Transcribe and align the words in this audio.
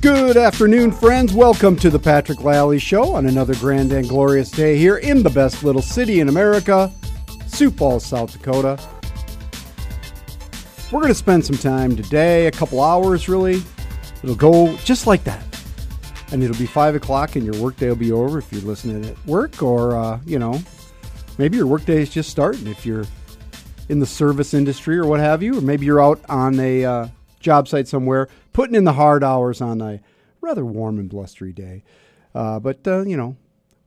Good 0.00 0.36
afternoon, 0.36 0.92
friends. 0.92 1.34
Welcome 1.34 1.76
to 1.76 1.90
the 1.90 1.98
Patrick 1.98 2.42
Lally 2.42 2.78
Show 2.78 3.14
on 3.14 3.26
another 3.26 3.54
grand 3.56 3.92
and 3.92 4.08
glorious 4.08 4.50
day 4.50 4.78
here 4.78 4.98
in 4.98 5.22
the 5.22 5.28
best 5.28 5.64
little 5.64 5.82
city 5.82 6.20
in 6.20 6.28
America, 6.28 6.90
Sioux 7.46 7.70
Falls, 7.70 8.06
South 8.06 8.32
Dakota. 8.32 8.78
We're 10.90 11.00
going 11.00 11.12
to 11.12 11.14
spend 11.14 11.44
some 11.44 11.58
time 11.58 11.94
today, 11.94 12.46
a 12.46 12.52
couple 12.52 12.80
hours 12.80 13.28
really. 13.28 13.62
It'll 14.22 14.34
go 14.34 14.76
just 14.78 15.06
like 15.06 15.24
that. 15.24 15.44
And 16.32 16.42
it'll 16.42 16.56
be 16.56 16.66
5 16.66 16.94
o'clock 16.94 17.36
and 17.36 17.44
your 17.44 17.60
workday 17.62 17.88
will 17.88 17.96
be 17.96 18.12
over 18.12 18.38
if 18.38 18.50
you're 18.52 18.62
listening 18.62 19.04
at 19.04 19.26
work 19.26 19.62
or, 19.62 19.96
uh, 19.96 20.20
you 20.24 20.38
know, 20.38 20.58
maybe 21.36 21.58
your 21.58 21.66
workday 21.66 22.00
is 22.00 22.08
just 22.08 22.30
starting 22.30 22.66
if 22.66 22.86
you're 22.86 23.04
in 23.88 23.98
the 23.98 24.06
service 24.06 24.54
industry 24.54 24.98
or 24.98 25.06
what 25.06 25.20
have 25.20 25.42
you, 25.42 25.58
or 25.58 25.60
maybe 25.60 25.86
you're 25.86 26.02
out 26.02 26.20
on 26.28 26.58
a 26.60 26.84
uh, 26.84 27.08
job 27.40 27.68
site 27.68 27.88
somewhere 27.88 28.28
putting 28.52 28.74
in 28.74 28.84
the 28.84 28.92
hard 28.92 29.24
hours 29.24 29.60
on 29.60 29.80
a 29.80 30.00
rather 30.40 30.64
warm 30.64 30.98
and 30.98 31.08
blustery 31.08 31.52
day. 31.52 31.82
Uh, 32.34 32.58
but, 32.58 32.86
uh, 32.86 33.02
you 33.02 33.16
know, 33.16 33.36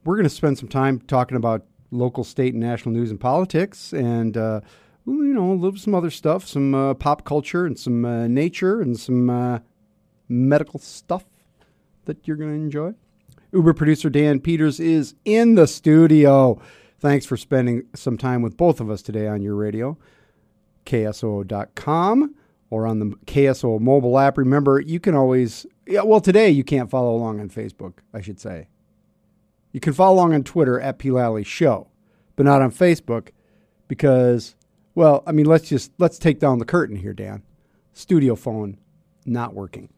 we're 0.04 0.16
going 0.16 0.24
to 0.24 0.30
spend 0.30 0.58
some 0.58 0.68
time 0.68 1.00
talking 1.00 1.38
about 1.38 1.64
local, 1.92 2.24
state, 2.24 2.54
and 2.54 2.62
national 2.62 2.94
news 2.94 3.12
and 3.12 3.20
politics 3.20 3.94
and, 3.94 4.36
uh, 4.36 4.62
you 5.06 5.34
know, 5.34 5.52
a 5.52 5.54
little 5.54 5.78
some 5.78 5.96
other 5.96 6.10
stuff, 6.10 6.48
some 6.48 6.74
uh, 6.74 6.94
pop 6.94 7.24
culture 7.24 7.66
and 7.66 7.78
some 7.78 8.06
uh, 8.06 8.28
nature 8.28 8.82
and 8.82 9.00
some 9.00 9.62
medical 10.28 10.80
stuff 10.80 11.26
that 12.06 12.28
you're 12.28 12.38
going 12.38 12.50
to 12.50 12.56
enjoy. 12.56 12.94
Uber 13.54 13.74
producer 13.74 14.10
Dan 14.10 14.40
Peters 14.40 14.80
is 14.80 15.14
in 15.26 15.56
the 15.56 15.68
studio. 15.68 16.60
Thanks 17.02 17.26
for 17.26 17.36
spending 17.36 17.88
some 17.96 18.16
time 18.16 18.44
with 18.44 18.56
both 18.56 18.80
of 18.80 18.92
us 18.92 19.02
today 19.02 19.28
on 19.28 19.42
your 19.42 19.56
radio. 19.56 19.98
KSOO.com 20.86 22.36
or 22.70 22.86
on 22.86 23.00
the 23.00 23.06
KSOO 23.26 23.80
mobile 23.80 24.20
app. 24.20 24.38
Remember, 24.38 24.80
you 24.80 25.00
can 25.00 25.16
always, 25.16 25.66
yeah, 25.88 26.04
well, 26.04 26.22
today 26.22 26.52
you 26.52 26.64
can't 26.64 26.92
follow 26.92 27.16
along 27.16 27.40
on 27.40 27.50
Facebook, 27.50 27.94
I 28.14 28.22
should 28.22 28.40
say. 28.40 28.68
You 29.72 29.80
can 29.80 29.94
follow 29.94 30.18
along 30.18 30.36
on 30.36 30.44
Twitter 30.44 30.80
at 30.80 31.00
P. 31.00 31.10
Lally 31.10 31.44
Show, 31.44 31.88
but 32.36 32.46
not 32.46 32.62
on 32.62 32.72
Facebook 32.72 33.30
because, 33.88 34.56
well, 34.94 35.24
I 35.26 35.32
mean, 35.32 35.48
let's 35.48 35.68
just, 35.68 35.92
let's 35.98 36.20
take 36.20 36.40
down 36.40 36.60
the 36.60 36.66
curtain 36.66 36.98
here, 36.98 37.14
Dan. 37.14 37.42
Studio 37.94 38.36
phone 38.36 38.78
not 39.26 39.56
working. 39.56 39.90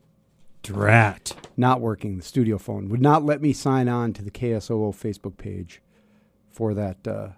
Drat. 0.61 1.35
Not 1.57 1.81
working. 1.81 2.15
The 2.15 2.23
studio 2.23 2.57
phone 2.57 2.87
would 2.87 3.01
not 3.01 3.25
let 3.25 3.41
me 3.41 3.51
sign 3.51 3.89
on 3.89 4.13
to 4.13 4.21
the 4.21 4.31
KSOO 4.31 4.93
Facebook 4.95 5.35
page 5.35 5.81
for 6.53 6.73
that 6.73 7.05
uh, 7.07 7.29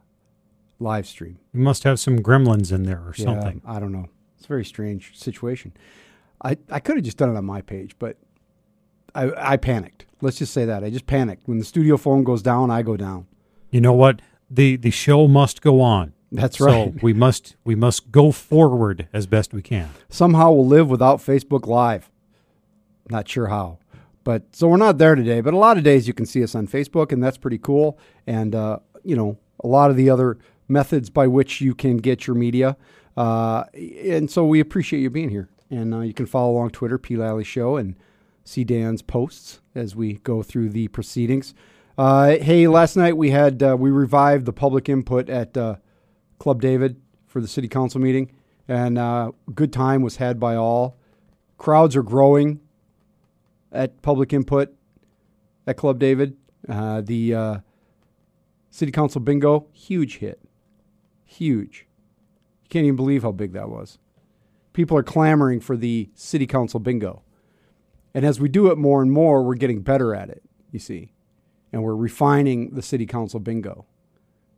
live 0.80 1.08
stream. 1.08 1.40
You 1.54 1.62
must 1.62 1.84
have 1.84 2.00
some 2.00 2.20
gremlins 2.20 2.72
in 2.72 2.84
there 2.84 3.00
or 3.00 3.14
Yeah, 3.18 3.26
something. 3.26 3.62
I 3.66 3.80
don't 3.80 3.92
know. 3.92 4.10
It's 4.38 4.46
a 4.46 4.48
very 4.48 4.66
strange 4.66 5.18
situation. 5.18 5.74
I, 6.44 6.58
I 6.70 6.80
could 6.80 6.98
have 6.98 7.06
just 7.06 7.18
done 7.18 7.34
it 7.34 7.38
on 7.38 7.46
my 7.46 7.62
page, 7.62 7.96
but 7.98 8.18
I, 9.16 9.54
I 9.54 9.58
panicked. 9.58 10.06
Let's 10.22 10.38
just 10.38 10.54
say 10.54 10.66
that. 10.66 10.84
I 10.84 10.90
just 10.90 11.08
panicked. 11.08 11.48
When 11.48 11.58
the 11.58 11.66
studio 11.66 11.98
phone 11.98 12.24
goes 12.24 12.42
down, 12.42 12.70
I 12.70 12.82
go 12.82 12.98
down. 12.98 13.28
You 13.72 13.82
know 13.82 13.94
what? 13.94 14.22
The 14.50 14.76
the 14.76 14.92
show 14.92 15.28
must 15.28 15.62
go 15.62 15.82
on. 15.82 16.14
That's 16.32 16.60
right. 16.60 16.94
So 16.94 17.00
we 17.02 17.14
must 17.14 17.56
we 17.64 17.76
must 17.76 18.12
go 18.12 18.32
forward 18.32 19.08
as 19.14 19.26
best 19.26 19.54
we 19.54 19.62
can. 19.62 19.90
Somehow 20.10 20.52
we'll 20.52 20.68
live 20.68 20.90
without 20.90 21.20
Facebook 21.20 21.66
Live. 21.66 22.12
Not 23.10 23.28
sure 23.28 23.48
how. 23.48 23.80
But 24.24 24.56
so 24.56 24.68
we're 24.68 24.78
not 24.78 24.98
there 24.98 25.16
today, 25.16 25.40
but 25.42 25.54
a 25.54 25.58
lot 25.58 25.78
of 25.78 25.84
days 25.84 26.08
you 26.08 26.14
can 26.14 26.26
see 26.26 26.44
us 26.44 26.56
on 26.56 26.68
Facebook, 26.68 27.12
and 27.12 27.24
that's 27.24 27.38
pretty 27.38 27.60
cool. 27.60 28.00
And, 28.26 28.56
uh, 28.56 28.80
you 29.06 29.16
know, 29.16 29.38
a 29.64 29.68
lot 29.68 29.90
of 29.90 29.96
the 29.96 30.10
other 30.10 30.38
methods 30.68 31.10
by 31.10 31.28
which 31.28 31.62
you 31.62 31.76
can 31.76 31.98
get 31.98 32.28
your 32.28 32.36
media. 32.36 32.76
Uh, 33.16 33.64
and 34.04 34.30
so 34.30 34.46
we 34.46 34.60
appreciate 34.60 35.00
you 35.00 35.10
being 35.10 35.30
here. 35.30 35.48
And 35.70 35.94
uh, 35.94 36.00
you 36.02 36.14
can 36.14 36.26
follow 36.26 36.54
along 36.54 36.72
Twitter, 36.72 36.98
P. 36.98 37.16
Lally 37.16 37.44
Show, 37.44 37.78
and 37.78 37.96
see 38.44 38.64
Dan's 38.64 39.02
posts 39.02 39.62
as 39.74 39.96
we 39.96 40.16
go 40.16 40.44
through 40.44 40.70
the 40.70 40.88
proceedings. 40.90 41.54
Uh, 41.98 42.38
hey, 42.38 42.68
last 42.68 42.96
night 42.96 43.18
we 43.18 43.32
had 43.32 43.64
uh, 43.64 43.76
we 43.80 43.90
revived 43.90 44.46
the 44.46 44.54
public 44.54 44.90
input 44.90 45.30
at 45.30 45.56
uh, 45.58 45.78
Club 46.40 46.62
David 46.62 47.02
for 47.26 47.42
the 47.42 47.48
city 47.48 47.68
council 47.68 48.02
meeting, 48.02 48.32
and 48.68 48.98
uh, 48.98 49.32
good 49.54 49.72
time 49.72 50.02
was 50.02 50.18
had 50.18 50.40
by 50.40 50.56
all. 50.56 50.98
Crowds 51.58 51.96
are 51.96 52.04
growing 52.04 52.60
at 53.72 54.02
public 54.02 54.34
input 54.34 54.74
at 55.66 55.78
Club 55.78 56.00
David. 56.00 56.38
The 56.68 57.34
uh, 57.34 57.58
city 58.76 58.92
council 58.92 59.22
bingo, 59.22 59.68
huge 59.72 60.18
hit, 60.18 60.42
huge. 61.24 61.88
You 62.64 62.70
can't 62.70 62.84
even 62.84 62.98
believe 62.98 63.24
how 63.24 63.32
big 63.32 63.54
that 63.54 63.70
was. 63.70 64.00
People 64.74 64.98
are 64.98 65.04
clamoring 65.04 65.62
for 65.62 65.78
the 65.78 66.10
city 66.14 66.46
council 66.46 66.82
bingo, 66.82 67.24
and 68.14 68.26
as 68.26 68.42
we 68.42 68.50
do 68.50 68.70
it 68.72 68.78
more 68.78 69.02
and 69.02 69.14
more, 69.14 69.42
we're 69.44 69.56
getting 69.56 69.82
better 69.82 70.14
at 70.14 70.30
it. 70.30 70.44
You 70.72 70.80
see, 70.80 71.14
and 71.72 71.84
we're 71.84 71.96
refining 71.96 72.72
the 72.72 72.82
city 72.82 73.06
council 73.06 73.40
bingo. 73.40 73.86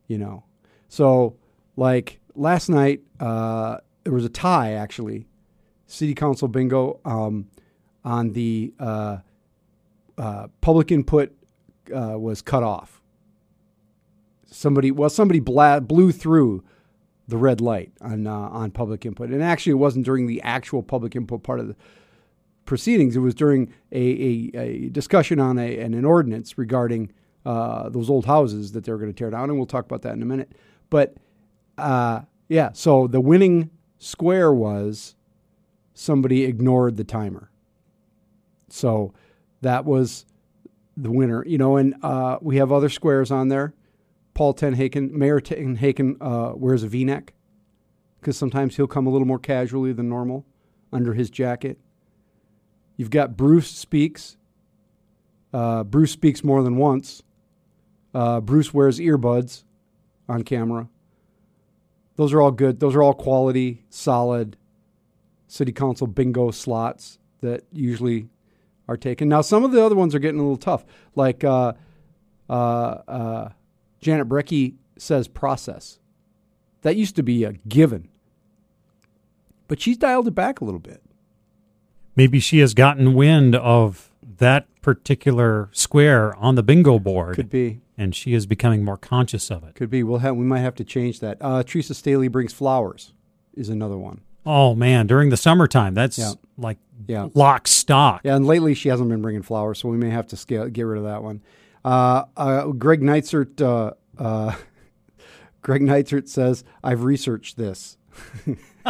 You 0.08 0.18
know, 0.18 0.42
so 0.88 1.36
like 1.76 2.18
last 2.34 2.68
night, 2.68 3.02
uh, 3.20 3.76
there 4.02 4.12
was 4.12 4.24
a 4.24 4.28
tie 4.28 4.72
actually, 4.72 5.28
city 5.86 6.16
council 6.16 6.48
bingo 6.48 6.98
um, 7.04 7.46
on 8.04 8.32
the 8.32 8.74
uh, 8.80 9.18
uh, 10.16 10.48
public 10.60 10.90
input 10.90 11.30
uh, 11.94 12.18
was 12.18 12.42
cut 12.42 12.64
off. 12.64 12.98
Somebody, 14.50 14.90
well, 14.90 15.10
somebody 15.10 15.40
bla- 15.40 15.80
blew 15.80 16.10
through 16.10 16.64
the 17.26 17.36
red 17.36 17.60
light 17.60 17.92
on 18.00 18.26
uh, 18.26 18.32
on 18.32 18.70
public 18.70 19.04
input, 19.04 19.28
and 19.28 19.42
actually, 19.42 19.72
it 19.72 19.76
wasn't 19.76 20.06
during 20.06 20.26
the 20.26 20.40
actual 20.42 20.82
public 20.82 21.14
input 21.14 21.42
part 21.42 21.60
of 21.60 21.68
the 21.68 21.76
proceedings. 22.64 23.16
It 23.16 23.20
was 23.20 23.34
during 23.34 23.72
a, 23.92 24.00
a, 24.00 24.58
a 24.58 24.88
discussion 24.88 25.38
on 25.38 25.58
a, 25.58 25.78
an, 25.78 25.92
an 25.94 26.04
ordinance 26.04 26.56
regarding 26.56 27.12
uh, 27.44 27.90
those 27.90 28.08
old 28.08 28.24
houses 28.24 28.72
that 28.72 28.84
they 28.84 28.92
were 28.92 28.98
going 28.98 29.12
to 29.12 29.16
tear 29.16 29.30
down, 29.30 29.50
and 29.50 29.58
we'll 29.58 29.66
talk 29.66 29.84
about 29.84 30.02
that 30.02 30.14
in 30.14 30.22
a 30.22 30.26
minute. 30.26 30.52
But 30.88 31.16
uh, 31.76 32.22
yeah, 32.48 32.70
so 32.72 33.06
the 33.06 33.20
winning 33.20 33.70
square 33.98 34.52
was 34.52 35.14
somebody 35.94 36.44
ignored 36.44 36.96
the 36.96 37.04
timer. 37.04 37.50
So 38.68 39.12
that 39.60 39.84
was 39.84 40.24
the 40.96 41.10
winner, 41.10 41.44
you 41.46 41.58
know. 41.58 41.76
And 41.76 41.94
uh, 42.02 42.38
we 42.40 42.56
have 42.56 42.72
other 42.72 42.88
squares 42.88 43.30
on 43.30 43.48
there. 43.48 43.74
Paul 44.38 44.54
TenHaken, 44.54 45.10
Mayor 45.10 45.40
TenHaken 45.40 46.16
uh, 46.20 46.52
wears 46.54 46.84
a 46.84 46.86
V-neck 46.86 47.32
because 48.20 48.36
sometimes 48.36 48.76
he'll 48.76 48.86
come 48.86 49.04
a 49.08 49.10
little 49.10 49.26
more 49.26 49.40
casually 49.40 49.92
than 49.92 50.08
normal 50.08 50.46
under 50.92 51.12
his 51.12 51.28
jacket. 51.28 51.76
You've 52.96 53.10
got 53.10 53.36
Bruce 53.36 53.68
speaks. 53.68 54.36
Uh, 55.52 55.82
Bruce 55.82 56.12
speaks 56.12 56.44
more 56.44 56.62
than 56.62 56.76
once. 56.76 57.24
Uh, 58.14 58.40
Bruce 58.40 58.72
wears 58.72 59.00
earbuds 59.00 59.64
on 60.28 60.44
camera. 60.44 60.88
Those 62.14 62.32
are 62.32 62.40
all 62.40 62.52
good. 62.52 62.78
Those 62.78 62.94
are 62.94 63.02
all 63.02 63.14
quality, 63.14 63.86
solid 63.90 64.56
city 65.48 65.72
council 65.72 66.06
bingo 66.06 66.52
slots 66.52 67.18
that 67.40 67.64
usually 67.72 68.28
are 68.86 68.96
taken. 68.96 69.28
Now, 69.28 69.40
some 69.40 69.64
of 69.64 69.72
the 69.72 69.84
other 69.84 69.96
ones 69.96 70.14
are 70.14 70.20
getting 70.20 70.38
a 70.38 70.44
little 70.44 70.56
tough. 70.56 70.84
Like 71.16 71.42
uh, 71.42 71.72
uh, 72.48 72.52
uh, 72.52 73.48
Janet 74.00 74.28
Brekke 74.28 74.74
says 74.96 75.28
process. 75.28 75.98
That 76.82 76.96
used 76.96 77.16
to 77.16 77.22
be 77.22 77.44
a 77.44 77.52
given. 77.68 78.08
But 79.66 79.80
she's 79.80 79.96
dialed 79.96 80.28
it 80.28 80.34
back 80.34 80.60
a 80.60 80.64
little 80.64 80.80
bit. 80.80 81.02
Maybe 82.16 82.40
she 82.40 82.58
has 82.60 82.74
gotten 82.74 83.14
wind 83.14 83.54
of 83.54 84.10
that 84.38 84.66
particular 84.82 85.68
square 85.72 86.34
on 86.36 86.54
the 86.54 86.62
bingo 86.62 86.98
board. 86.98 87.34
Could 87.36 87.50
be. 87.50 87.80
And 87.96 88.14
she 88.14 88.32
is 88.34 88.46
becoming 88.46 88.84
more 88.84 88.96
conscious 88.96 89.50
of 89.50 89.64
it. 89.64 89.74
Could 89.74 89.90
be. 89.90 90.02
We'll 90.02 90.18
have, 90.20 90.36
we 90.36 90.44
might 90.44 90.60
have 90.60 90.74
to 90.76 90.84
change 90.84 91.20
that. 91.20 91.38
Uh, 91.40 91.62
Theresa 91.62 91.92
Stehly 91.94 92.30
brings 92.30 92.52
flowers 92.52 93.12
is 93.54 93.68
another 93.68 93.98
one. 93.98 94.20
Oh 94.46 94.74
man, 94.74 95.06
during 95.06 95.28
the 95.30 95.36
summertime, 95.36 95.94
that's 95.94 96.16
Yeah. 96.18 96.32
like 96.56 96.78
Yeah. 97.06 97.28
lock 97.34 97.68
stock. 97.68 98.22
Yeah, 98.24 98.36
and 98.36 98.46
lately 98.46 98.72
she 98.74 98.88
hasn't 98.88 99.08
been 99.10 99.20
bringing 99.20 99.42
flowers, 99.42 99.78
so 99.80 99.88
we 99.88 99.96
may 99.98 100.10
have 100.10 100.26
to 100.28 100.36
scale, 100.36 100.68
get 100.68 100.82
rid 100.82 100.98
of 100.98 101.04
that 101.04 101.22
one. 101.22 101.42
Uh, 101.88 102.24
uh, 102.36 102.66
Greg 102.66 103.00
Neitzert, 103.00 103.62
uh, 103.62 103.92
uh, 104.22 104.54
Greg 105.62 105.80
Neitzert 105.80 106.28
says, 106.28 106.62
"I've 106.84 107.02
researched 107.02 107.56
this." 107.56 107.96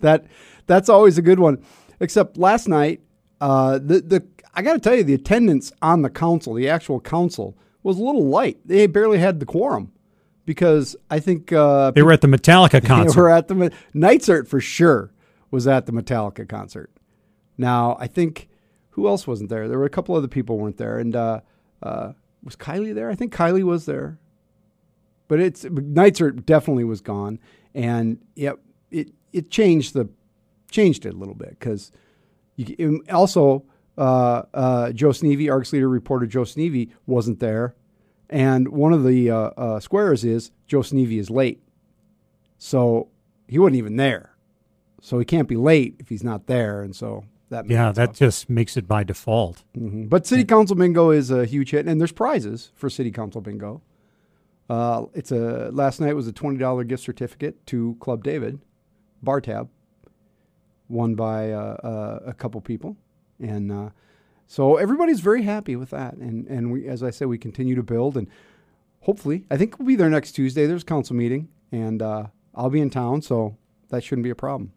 that 0.00 0.26
that's 0.66 0.90
always 0.90 1.16
a 1.16 1.22
good 1.22 1.38
one. 1.38 1.64
Except 2.00 2.36
last 2.36 2.68
night, 2.68 3.00
uh, 3.40 3.78
the 3.78 4.02
the 4.02 4.26
I 4.54 4.60
got 4.60 4.74
to 4.74 4.78
tell 4.78 4.94
you, 4.94 5.04
the 5.04 5.14
attendance 5.14 5.72
on 5.80 6.02
the 6.02 6.10
council, 6.10 6.52
the 6.52 6.68
actual 6.68 7.00
council, 7.00 7.56
was 7.82 7.98
a 7.98 8.02
little 8.02 8.26
light. 8.26 8.58
They 8.66 8.86
barely 8.86 9.18
had 9.18 9.40
the 9.40 9.46
quorum 9.46 9.92
because 10.44 10.96
I 11.10 11.20
think 11.20 11.50
uh, 11.50 11.92
They 11.92 12.02
were 12.02 12.12
at 12.12 12.20
the 12.20 12.28
Metallica 12.28 12.72
they 12.82 12.88
concert. 12.88 13.18
were 13.18 13.30
at 13.30 13.48
the 13.48 13.72
Neitzert 13.94 14.48
for 14.48 14.60
sure 14.60 15.12
was 15.50 15.66
at 15.66 15.86
the 15.86 15.92
Metallica 15.92 16.46
concert. 16.46 16.90
Now 17.56 17.96
I 17.98 18.06
think 18.06 18.50
who 18.96 19.06
else 19.06 19.26
wasn't 19.26 19.50
there? 19.50 19.68
There 19.68 19.78
were 19.78 19.84
a 19.84 19.90
couple 19.90 20.14
other 20.14 20.26
people 20.26 20.56
weren't 20.56 20.78
there, 20.78 20.98
and 20.98 21.14
uh, 21.14 21.40
uh, 21.82 22.12
was 22.42 22.56
Kylie 22.56 22.94
there? 22.94 23.10
I 23.10 23.14
think 23.14 23.32
Kylie 23.32 23.62
was 23.62 23.84
there, 23.84 24.18
but 25.28 25.38
it's 25.38 25.66
Neitzert 25.66 26.46
definitely 26.46 26.84
was 26.84 27.02
gone. 27.02 27.38
And 27.74 28.18
yep, 28.34 28.58
it 28.90 29.10
it 29.34 29.50
changed 29.50 29.92
the 29.92 30.08
changed 30.70 31.04
it 31.04 31.12
a 31.12 31.16
little 31.16 31.34
bit 31.34 31.50
because 31.50 31.92
also 33.12 33.64
uh, 33.98 34.44
uh, 34.54 34.92
Joe 34.92 35.10
Sneve, 35.10 35.52
Argus 35.52 35.74
leader 35.74 35.90
reporter 35.90 36.24
Joe 36.24 36.44
Sneve 36.44 36.90
wasn't 37.04 37.38
there, 37.38 37.74
and 38.30 38.66
one 38.68 38.94
of 38.94 39.04
the 39.04 39.30
uh, 39.30 39.50
uh, 39.58 39.80
squares 39.80 40.24
is 40.24 40.52
Joe 40.66 40.80
Sneve 40.80 41.18
is 41.18 41.28
late, 41.28 41.62
so 42.56 43.08
he 43.46 43.58
wasn't 43.58 43.76
even 43.76 43.96
there, 43.96 44.34
so 45.02 45.18
he 45.18 45.26
can't 45.26 45.48
be 45.48 45.56
late 45.56 45.96
if 45.98 46.08
he's 46.08 46.24
not 46.24 46.46
there, 46.46 46.80
and 46.80 46.96
so 46.96 47.26
that 47.48 47.68
yeah, 47.68 47.92
that 47.92 48.14
just 48.14 48.50
makes 48.50 48.76
it 48.76 48.88
by 48.88 49.04
default. 49.04 49.62
Mm-hmm. 49.76 50.06
But 50.06 50.26
City 50.26 50.44
Council 50.44 50.76
Bingo 50.76 51.10
is 51.10 51.30
a 51.30 51.44
huge 51.44 51.70
hit, 51.70 51.86
and 51.86 52.00
there's 52.00 52.12
prizes 52.12 52.72
for 52.74 52.90
City 52.90 53.10
Council 53.10 53.40
Bingo. 53.40 53.82
Uh, 54.68 55.06
it's 55.14 55.30
a 55.30 55.70
last 55.72 56.00
night 56.00 56.14
was 56.14 56.26
a 56.26 56.32
twenty 56.32 56.58
dollar 56.58 56.82
gift 56.82 57.04
certificate 57.04 57.64
to 57.66 57.96
Club 58.00 58.24
David, 58.24 58.58
bar 59.22 59.40
tab, 59.40 59.68
won 60.88 61.14
by 61.14 61.52
uh, 61.52 61.76
uh, 61.84 62.20
a 62.26 62.34
couple 62.34 62.60
people, 62.60 62.96
and 63.38 63.70
uh, 63.70 63.90
so 64.48 64.76
everybody's 64.76 65.20
very 65.20 65.42
happy 65.42 65.76
with 65.76 65.90
that. 65.90 66.14
And 66.14 66.48
and 66.48 66.72
we, 66.72 66.88
as 66.88 67.04
I 67.04 67.10
said, 67.10 67.28
we 67.28 67.38
continue 67.38 67.76
to 67.76 67.82
build, 67.84 68.16
and 68.16 68.26
hopefully, 69.02 69.46
I 69.50 69.56
think 69.56 69.78
we'll 69.78 69.86
be 69.86 69.96
there 69.96 70.10
next 70.10 70.32
Tuesday. 70.32 70.66
There's 70.66 70.82
council 70.82 71.14
meeting, 71.14 71.48
and 71.70 72.02
uh, 72.02 72.26
I'll 72.56 72.70
be 72.70 72.80
in 72.80 72.90
town, 72.90 73.22
so 73.22 73.56
that 73.90 74.02
shouldn't 74.02 74.24
be 74.24 74.30
a 74.30 74.34
problem. 74.34 74.72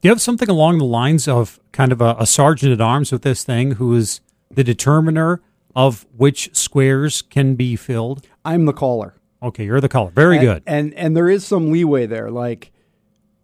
Do 0.00 0.08
you 0.08 0.12
have 0.12 0.22
something 0.22 0.48
along 0.48 0.78
the 0.78 0.86
lines 0.86 1.28
of 1.28 1.60
kind 1.72 1.92
of 1.92 2.00
a, 2.00 2.16
a 2.18 2.26
sergeant 2.26 2.72
at 2.72 2.80
arms 2.80 3.12
with 3.12 3.20
this 3.20 3.44
thing 3.44 3.72
who 3.72 3.94
is 3.94 4.22
the 4.50 4.64
determiner 4.64 5.42
of 5.76 6.06
which 6.16 6.54
squares 6.56 7.20
can 7.20 7.54
be 7.54 7.76
filled? 7.76 8.26
I'm 8.42 8.64
the 8.64 8.72
caller. 8.72 9.16
Okay, 9.42 9.66
you're 9.66 9.80
the 9.80 9.90
caller. 9.90 10.10
Very 10.10 10.38
and, 10.38 10.46
good. 10.46 10.62
And 10.66 10.94
and 10.94 11.14
there 11.14 11.28
is 11.28 11.46
some 11.46 11.70
leeway 11.70 12.06
there. 12.06 12.30
Like, 12.30 12.72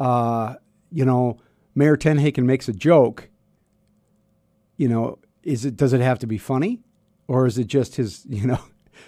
uh, 0.00 0.54
you 0.90 1.04
know, 1.04 1.38
Mayor 1.74 1.96
TenHaken 1.96 2.44
makes 2.44 2.68
a 2.68 2.72
joke. 2.72 3.28
You 4.78 4.88
know, 4.88 5.18
is 5.42 5.66
it 5.66 5.76
does 5.76 5.92
it 5.92 6.00
have 6.00 6.18
to 6.20 6.26
be 6.26 6.38
funny, 6.38 6.80
or 7.28 7.46
is 7.46 7.58
it 7.58 7.66
just 7.66 7.96
his? 7.96 8.24
You 8.30 8.46
know, 8.46 8.60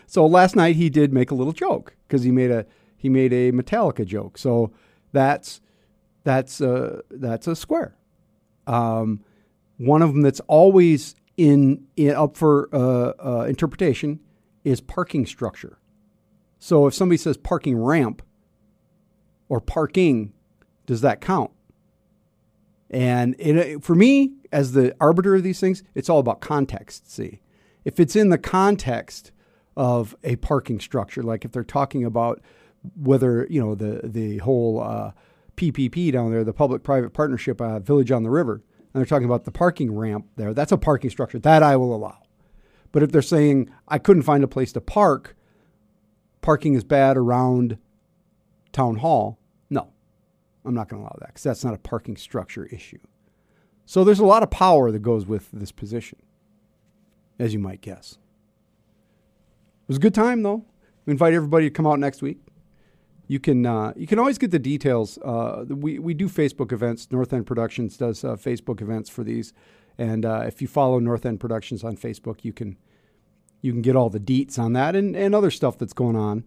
so 0.07 0.27
last 0.27 0.55
night 0.55 0.77
he 0.77 0.91
did 0.91 1.15
make 1.15 1.31
a 1.31 1.35
little 1.35 1.55
joke 1.55 1.97
because 2.07 2.25
he 2.25 2.31
made 2.31 2.51
a 2.51 2.67
he 2.97 3.09
made 3.09 3.33
a 3.33 3.53
Metallica 3.53 4.05
joke. 4.05 4.37
So 4.37 4.71
that's 5.13 5.63
that's 6.29 6.61
a 6.61 7.03
that's 7.11 7.47
a 7.47 7.57
square. 7.57 7.97
Um, 8.67 9.25
one 9.79 10.03
of 10.03 10.13
them 10.13 10.21
that's 10.21 10.41
always 10.41 11.15
in, 11.39 11.87
in 11.97 12.15
up 12.15 12.37
for 12.37 12.69
uh, 12.71 13.13
uh, 13.19 13.45
interpretation 13.49 14.21
is 14.63 14.83
parking 14.83 15.25
structure. 15.25 15.79
So 16.59 16.87
if 16.87 16.93
somebody 16.93 17.17
says 17.17 17.39
parking 17.39 17.79
ramp 17.79 18.21
or 19.49 19.59
parking, 19.59 20.35
does 20.85 21.01
that 21.01 21.23
count? 21.23 21.51
And 22.91 23.35
it, 23.39 23.83
for 23.83 23.95
me, 23.95 24.33
as 24.53 24.73
the 24.73 24.95
arbiter 25.01 25.35
of 25.35 25.43
these 25.43 25.61
things, 25.61 25.83
it's 25.95 26.11
all 26.11 26.19
about 26.19 26.41
context. 26.41 27.11
See, 27.11 27.41
if 27.87 27.99
it's 27.99 28.17
in 28.17 28.29
the 28.29 28.39
context 28.39 29.33
of 29.77 30.15
a 30.25 30.37
parking 30.37 30.81
structure, 30.81 31.23
like 31.23 31.47
if 31.47 31.53
they're 31.53 31.65
talking 31.65 32.05
about 32.05 32.43
whether 32.97 33.47
you 33.51 33.61
know 33.61 33.75
the 33.75 34.01
the 34.05 34.39
whole 34.39 34.81
uh, 34.81 35.13
PPP 35.59 36.13
down 36.13 36.31
there, 36.31 36.45
the 36.45 36.53
public-private 36.53 37.13
partnership 37.13 37.61
uh, 37.61 37.81
village 37.81 38.13
on 38.13 38.23
the 38.23 38.31
river, 38.31 38.63
and 38.79 38.95
they're 38.95 39.05
talking 39.05 39.27
about 39.27 39.45
the 39.45 39.51
parking 39.51 39.93
ramp 39.95 40.27
there, 40.37 40.55
that's 40.55 40.73
a 40.73 40.79
parking 40.79 41.11
structure 41.11 41.39
that 41.41 41.63
I 41.63 41.77
will 41.77 41.95
allow. 41.95 42.23
But 42.93 43.03
if 43.03 43.11
they're 43.11 43.23
saying 43.23 43.69
I 43.89 43.99
couldn't 43.99 44.23
find 44.23 44.45
a 44.45 44.49
place 44.49 44.73
to 44.73 44.81
park, 44.81 45.37
parking 46.41 46.75
is 46.75 46.85
bad 46.85 47.17
around 47.17 47.77
town 48.73 48.97
hall, 48.97 49.41
no, 49.69 49.91
I'm 50.65 50.75
not 50.75 50.89
going 50.89 51.03
to 51.03 51.05
allow 51.05 51.17
that 51.21 51.29
because 51.29 51.43
that's 51.43 51.65
not 51.65 51.75
a 51.75 51.79
parking 51.79 52.17
structure 52.17 52.67
issue. 52.67 53.01
So 53.85 54.05
there's 54.05 54.21
a 54.21 54.27
lot 54.27 54.43
of 54.43 54.51
power 54.51 54.93
that 54.93 55.01
goes 55.01 55.27
with 55.27 55.51
this 55.53 55.73
position, 55.73 56.21
as 57.39 57.53
you 57.53 57.59
might 57.59 57.81
guess. 57.81 58.13
It 59.83 59.89
was 59.89 59.97
a 59.97 60.01
good 60.01 60.15
time, 60.15 60.43
though. 60.43 60.65
We 61.05 61.11
invite 61.11 61.35
everybody 61.35 61.67
to 61.67 61.71
come 61.71 61.87
out 61.87 61.99
next 61.99 62.23
week. 62.23 62.39
You 63.29 63.39
can 63.39 63.67
uh, 63.67 63.93
you 63.95 64.07
can 64.07 64.19
always 64.19 64.39
get 64.39 64.51
the 64.51 64.59
details. 64.59 65.19
Uh, 65.19 65.67
we 65.69 65.99
we 65.99 66.15
do 66.15 66.29
Facebook 66.29 66.73
events. 66.73 67.13
North 67.13 67.33
End 67.33 67.47
Productions 67.47 67.97
does 67.99 68.25
uh, 68.25 68.37
Facebook 68.37 68.81
events 68.81 69.11
for 69.11 69.23
these, 69.23 69.53
and 69.99 70.25
uh, 70.25 70.45
if 70.47 70.63
you 70.63 70.67
follow 70.67 70.99
North 70.99 71.27
End 71.27 71.39
Productions 71.39 71.85
on 71.85 71.97
Facebook, 71.97 72.43
you 72.43 72.55
can 72.55 72.79
you 73.61 73.73
can 73.73 73.83
get 73.83 73.97
all 73.97 74.09
the 74.09 74.19
deets 74.19 74.59
on 74.59 74.73
that 74.73 74.97
and, 74.97 75.15
and 75.15 75.35
other 75.35 75.51
stuff 75.51 75.77
that's 75.77 75.93
going 75.93 76.17
on, 76.17 76.45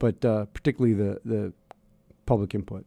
but 0.00 0.24
uh, 0.24 0.46
particularly 0.46 0.92
the 0.92 1.20
the 1.24 1.52
public 2.26 2.52
input. 2.52 2.84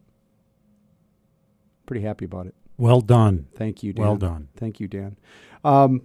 Pretty 1.86 2.04
happy 2.04 2.26
about 2.26 2.46
it. 2.46 2.54
Well 2.76 3.00
done. 3.00 3.46
Thank 3.56 3.82
you, 3.82 3.94
Dan. 3.94 4.04
Well 4.04 4.16
done. 4.16 4.48
Thank 4.56 4.78
you, 4.78 4.88
Dan. 4.88 5.16
Um, 5.64 6.02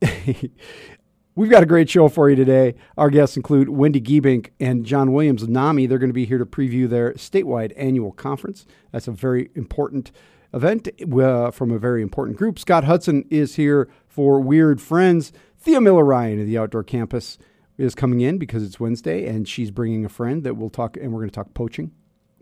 We've 1.38 1.48
got 1.48 1.62
a 1.62 1.66
great 1.66 1.88
show 1.88 2.08
for 2.08 2.28
you 2.28 2.34
today. 2.34 2.74
Our 2.96 3.10
guests 3.10 3.36
include 3.36 3.68
Wendy 3.68 4.00
Giebink 4.00 4.48
and 4.58 4.84
John 4.84 5.12
Williams 5.12 5.46
NAMI. 5.46 5.86
They're 5.86 6.00
going 6.00 6.10
to 6.10 6.12
be 6.12 6.24
here 6.24 6.38
to 6.38 6.44
preview 6.44 6.88
their 6.88 7.12
statewide 7.12 7.72
annual 7.76 8.10
conference. 8.10 8.66
That's 8.90 9.06
a 9.06 9.12
very 9.12 9.52
important 9.54 10.10
event 10.52 10.88
uh, 11.00 11.52
from 11.52 11.70
a 11.70 11.78
very 11.78 12.02
important 12.02 12.38
group. 12.38 12.58
Scott 12.58 12.82
Hudson 12.82 13.24
is 13.30 13.54
here 13.54 13.88
for 14.08 14.40
Weird 14.40 14.82
Friends. 14.82 15.32
Thea 15.56 15.80
Miller 15.80 16.04
Ryan 16.04 16.40
of 16.40 16.46
the 16.48 16.58
Outdoor 16.58 16.82
Campus 16.82 17.38
is 17.76 17.94
coming 17.94 18.20
in 18.20 18.38
because 18.38 18.64
it's 18.64 18.80
Wednesday, 18.80 19.24
and 19.24 19.46
she's 19.46 19.70
bringing 19.70 20.04
a 20.04 20.08
friend 20.08 20.42
that 20.42 20.56
we'll 20.56 20.70
talk, 20.70 20.96
and 20.96 21.12
we're 21.12 21.20
going 21.20 21.30
to 21.30 21.36
talk 21.36 21.54
poaching. 21.54 21.92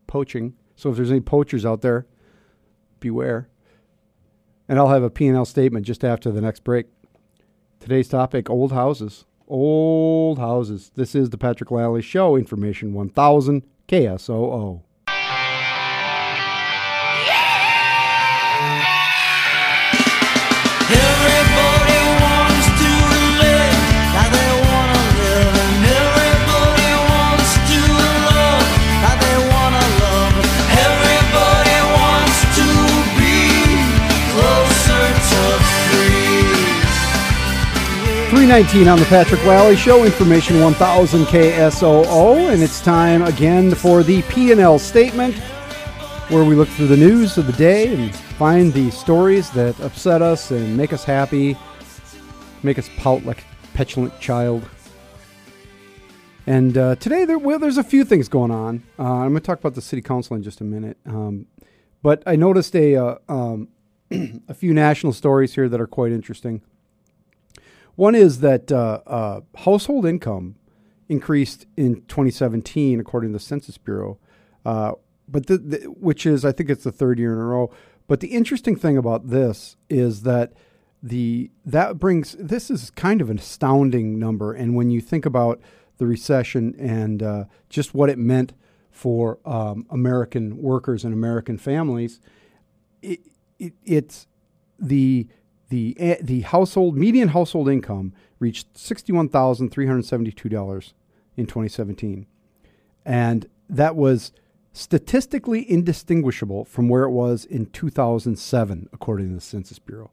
Poaching. 0.06 0.54
So 0.74 0.88
if 0.88 0.96
there's 0.96 1.10
any 1.10 1.20
poachers 1.20 1.66
out 1.66 1.82
there, 1.82 2.06
beware. 3.00 3.50
And 4.70 4.78
I'll 4.78 4.88
have 4.88 5.02
a 5.02 5.10
P&L 5.10 5.44
statement 5.44 5.84
just 5.84 6.02
after 6.02 6.32
the 6.32 6.40
next 6.40 6.64
break. 6.64 6.86
Today's 7.86 8.08
topic 8.08 8.50
old 8.50 8.72
houses. 8.72 9.26
Old 9.46 10.40
houses. 10.40 10.90
This 10.96 11.14
is 11.14 11.30
the 11.30 11.38
Patrick 11.38 11.70
Lally 11.70 12.02
Show, 12.02 12.34
Information 12.34 12.92
1000 12.94 13.62
KSOO. 13.86 14.82
Nineteen 38.48 38.86
on 38.86 39.00
the 39.00 39.04
Patrick 39.06 39.44
Lally 39.44 39.74
Show, 39.74 40.04
Information 40.04 40.60
1000 40.60 41.24
KSOO, 41.24 42.52
and 42.52 42.62
it's 42.62 42.80
time 42.80 43.22
again 43.22 43.74
for 43.74 44.04
the 44.04 44.22
P&L 44.22 44.78
statement, 44.78 45.34
where 46.28 46.44
we 46.44 46.54
look 46.54 46.68
through 46.68 46.86
the 46.86 46.96
news 46.96 47.38
of 47.38 47.48
the 47.48 47.52
day 47.54 47.92
and 47.92 48.14
find 48.14 48.72
the 48.72 48.90
stories 48.92 49.50
that 49.50 49.78
upset 49.80 50.22
us 50.22 50.52
and 50.52 50.76
make 50.76 50.92
us 50.92 51.02
happy, 51.02 51.56
make 52.62 52.78
us 52.78 52.88
pout 52.96 53.24
like 53.24 53.40
a 53.40 53.76
petulant 53.76 54.18
child. 54.20 54.68
And 56.46 56.78
uh, 56.78 56.94
today, 56.96 57.24
there, 57.24 57.38
well, 57.38 57.58
there's 57.58 57.78
a 57.78 57.84
few 57.84 58.04
things 58.04 58.28
going 58.28 58.52
on. 58.52 58.84
Uh, 58.96 59.02
I'm 59.02 59.30
going 59.30 59.34
to 59.34 59.40
talk 59.40 59.58
about 59.58 59.74
the 59.74 59.82
city 59.82 60.02
council 60.02 60.36
in 60.36 60.44
just 60.44 60.60
a 60.60 60.64
minute, 60.64 60.98
um, 61.04 61.46
but 62.00 62.22
I 62.26 62.36
noticed 62.36 62.76
a 62.76 62.94
uh, 62.94 63.18
um, 63.28 63.68
a 64.48 64.54
few 64.54 64.72
national 64.72 65.14
stories 65.14 65.54
here 65.54 65.68
that 65.68 65.80
are 65.80 65.88
quite 65.88 66.12
interesting. 66.12 66.62
One 67.96 68.14
is 68.14 68.40
that 68.40 68.70
uh, 68.70 69.00
uh, 69.06 69.40
household 69.56 70.06
income 70.06 70.56
increased 71.08 71.66
in 71.76 72.02
2017, 72.02 73.00
according 73.00 73.30
to 73.30 73.38
the 73.38 73.44
Census 73.44 73.78
Bureau, 73.78 74.18
uh, 74.64 74.92
but 75.28 75.46
the, 75.46 75.58
the, 75.58 75.78
which 75.86 76.26
is 76.26 76.44
I 76.44 76.52
think 76.52 76.70
it's 76.70 76.84
the 76.84 76.92
third 76.92 77.18
year 77.18 77.32
in 77.32 77.38
a 77.38 77.44
row. 77.44 77.70
But 78.06 78.20
the 78.20 78.28
interesting 78.28 78.76
thing 78.76 78.96
about 78.96 79.28
this 79.28 79.76
is 79.88 80.22
that 80.22 80.52
the 81.02 81.50
that 81.64 81.98
brings 81.98 82.36
this 82.38 82.70
is 82.70 82.90
kind 82.90 83.20
of 83.20 83.30
an 83.30 83.38
astounding 83.38 84.18
number, 84.18 84.52
and 84.52 84.76
when 84.76 84.90
you 84.90 85.00
think 85.00 85.26
about 85.26 85.60
the 85.98 86.06
recession 86.06 86.74
and 86.78 87.22
uh, 87.22 87.44
just 87.68 87.94
what 87.94 88.10
it 88.10 88.18
meant 88.18 88.52
for 88.90 89.38
um, 89.44 89.86
American 89.90 90.60
workers 90.62 91.04
and 91.04 91.12
American 91.12 91.58
families, 91.58 92.20
it, 93.02 93.20
it, 93.58 93.72
it's 93.84 94.26
the 94.78 95.26
the 95.68 95.96
eh, 95.98 96.16
the 96.20 96.42
household 96.42 96.96
median 96.96 97.28
household 97.28 97.68
income 97.68 98.12
reached 98.38 98.76
sixty 98.76 99.12
one 99.12 99.28
thousand 99.28 99.70
three 99.70 99.86
hundred 99.86 100.04
seventy 100.04 100.32
two 100.32 100.48
dollars 100.48 100.94
in 101.36 101.46
twenty 101.46 101.68
seventeen, 101.68 102.26
and 103.04 103.46
that 103.68 103.96
was 103.96 104.32
statistically 104.72 105.68
indistinguishable 105.70 106.64
from 106.64 106.88
where 106.88 107.04
it 107.04 107.10
was 107.10 107.44
in 107.44 107.66
two 107.66 107.90
thousand 107.90 108.38
seven, 108.38 108.88
according 108.92 109.28
to 109.28 109.34
the 109.34 109.40
Census 109.40 109.78
Bureau. 109.78 110.10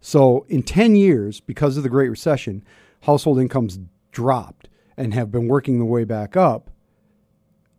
So 0.00 0.46
in 0.48 0.62
ten 0.62 0.94
years, 0.94 1.40
because 1.40 1.76
of 1.76 1.82
the 1.82 1.88
Great 1.88 2.10
Recession, 2.10 2.64
household 3.02 3.38
incomes 3.40 3.78
dropped 4.12 4.68
and 4.96 5.14
have 5.14 5.30
been 5.30 5.48
working 5.48 5.78
their 5.78 5.86
way 5.86 6.04
back 6.04 6.36
up, 6.36 6.70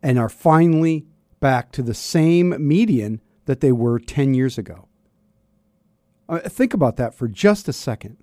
and 0.02 0.18
are 0.18 0.28
finally 0.28 1.06
back 1.40 1.72
to 1.72 1.82
the 1.82 1.94
same 1.94 2.54
median 2.58 3.20
that 3.46 3.60
they 3.60 3.72
were 3.72 3.98
10 3.98 4.34
years 4.34 4.58
ago. 4.58 4.86
Uh, 6.30 6.38
think 6.48 6.72
about 6.72 6.96
that 6.96 7.12
for 7.12 7.26
just 7.26 7.68
a 7.68 7.72
second. 7.72 8.16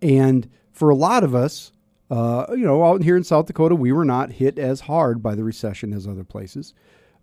And 0.00 0.48
for 0.70 0.90
a 0.90 0.94
lot 0.94 1.24
of 1.24 1.34
us, 1.34 1.72
uh, 2.08 2.46
you 2.50 2.64
know, 2.64 2.84
out 2.84 3.02
here 3.02 3.16
in 3.16 3.24
South 3.24 3.46
Dakota, 3.46 3.74
we 3.74 3.90
were 3.90 4.04
not 4.04 4.32
hit 4.32 4.58
as 4.58 4.82
hard 4.82 5.20
by 5.20 5.34
the 5.34 5.42
recession 5.42 5.92
as 5.92 6.06
other 6.06 6.24
places. 6.24 6.72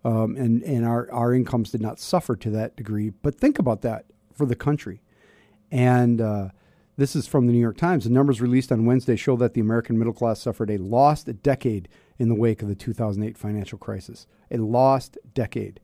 Um, 0.04 0.36
and 0.36 0.62
and 0.62 0.84
our, 0.84 1.10
our 1.10 1.34
incomes 1.34 1.70
did 1.70 1.80
not 1.80 1.98
suffer 1.98 2.36
to 2.36 2.50
that 2.50 2.76
degree. 2.76 3.10
But 3.10 3.40
think 3.40 3.58
about 3.58 3.80
that 3.80 4.04
for 4.34 4.44
the 4.44 4.54
country. 4.54 5.00
And 5.72 6.20
uh, 6.20 6.50
this 6.98 7.16
is 7.16 7.26
from 7.26 7.46
the 7.46 7.52
New 7.52 7.58
York 7.58 7.78
Times. 7.78 8.04
The 8.04 8.10
numbers 8.10 8.42
released 8.42 8.70
on 8.70 8.84
Wednesday 8.84 9.16
show 9.16 9.36
that 9.36 9.54
the 9.54 9.60
American 9.60 9.98
middle 9.98 10.12
class 10.12 10.40
suffered 10.40 10.70
a 10.70 10.76
lost 10.76 11.42
decade 11.42 11.88
in 12.18 12.28
the 12.28 12.34
wake 12.34 12.62
of 12.62 12.68
the 12.68 12.74
2008 12.74 13.38
financial 13.38 13.78
crisis. 13.78 14.26
A 14.50 14.58
lost 14.58 15.16
decade. 15.34 15.80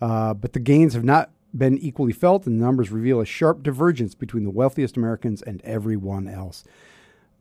Uh, 0.00 0.34
but 0.34 0.52
the 0.52 0.60
gains 0.60 0.94
have 0.94 1.04
not 1.04 1.30
been 1.56 1.78
equally 1.78 2.12
felt, 2.12 2.46
and 2.46 2.60
the 2.60 2.64
numbers 2.64 2.90
reveal 2.90 3.20
a 3.20 3.26
sharp 3.26 3.62
divergence 3.62 4.14
between 4.14 4.44
the 4.44 4.50
wealthiest 4.50 4.96
Americans 4.96 5.42
and 5.42 5.60
everyone 5.62 6.26
else. 6.26 6.64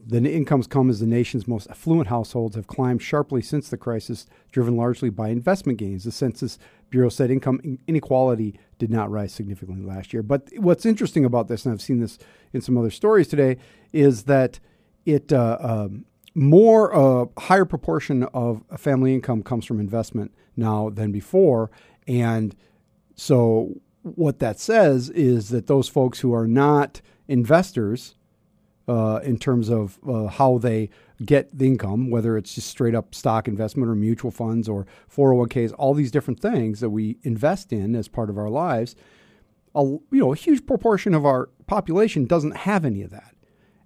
The 0.06 0.18
incomes 0.18 0.68
come 0.68 0.90
as 0.90 1.00
the 1.00 1.06
nation's 1.06 1.48
most 1.48 1.70
affluent 1.70 2.10
households 2.10 2.56
have 2.56 2.68
climbed 2.68 3.02
sharply 3.02 3.42
since 3.42 3.70
the 3.70 3.78
crisis, 3.78 4.26
driven 4.52 4.76
largely 4.76 5.10
by 5.10 5.30
investment 5.30 5.80
gains. 5.80 6.04
The 6.04 6.12
Census 6.12 6.60
Bureau 6.90 7.10
said 7.10 7.32
income 7.32 7.80
inequality 7.88 8.60
did 8.78 8.92
not 8.92 9.10
rise 9.10 9.32
significantly 9.32 9.86
last 9.86 10.12
year. 10.12 10.22
But 10.22 10.50
what's 10.58 10.86
interesting 10.86 11.24
about 11.24 11.48
this, 11.48 11.66
and 11.66 11.74
I've 11.74 11.82
seen 11.82 12.00
this 12.00 12.20
in 12.52 12.62
some 12.62 12.78
other 12.78 12.92
stories 12.92 13.30
today, 13.30 13.58
is 13.94 14.24
that 14.24 14.60
it 15.06 15.32
uh, 15.32 15.58
um, 15.62 16.06
more 16.36 16.92
a 16.92 17.24
uh, 17.24 17.26
higher 17.38 17.66
proportion 17.66 18.24
of 18.34 18.64
family 18.78 19.14
income 19.14 19.42
comes 19.42 19.66
from 19.66 19.80
investment 19.80 20.34
now 20.58 20.90
than 20.90 21.12
before, 21.12 21.72
and 22.08 22.56
so 23.16 23.80
what 24.04 24.40
that 24.40 24.60
says 24.60 25.10
is 25.10 25.50
that 25.50 25.68
those 25.68 25.88
folks 25.88 26.20
who 26.20 26.34
are 26.34 26.48
not 26.48 27.02
investors 27.28 28.16
uh, 28.88 29.22
in 29.24 29.38
terms 29.38 29.70
of 29.70 29.98
uh, 30.08 30.28
how 30.28 30.58
they 30.58 30.90
get 31.26 31.58
the 31.58 31.66
income, 31.66 32.10
whether 32.10 32.38
it's 32.38 32.54
just 32.54 32.68
straight 32.68 32.94
up 32.94 33.16
stock 33.16 33.48
investment 33.48 33.90
or 33.90 33.96
mutual 33.96 34.32
funds 34.32 34.68
or 34.68 34.86
401ks, 35.10 35.74
all 35.78 35.94
these 35.94 36.12
different 36.12 36.42
things 36.42 36.82
that 36.82 36.90
we 36.90 37.18
invest 37.24 37.72
in 37.72 37.96
as 37.96 38.08
part 38.10 38.30
of 38.30 38.38
our 38.38 38.50
lives. 38.50 38.96
A, 39.74 39.82
you 39.84 40.02
know, 40.12 40.34
a 40.34 40.36
huge 40.36 40.66
proportion 40.66 41.14
of 41.14 41.26
our 41.26 41.50
population 41.66 42.26
doesn't 42.26 42.58
have 42.58 42.84
any 42.84 43.02
of 43.02 43.10
that. 43.12 43.36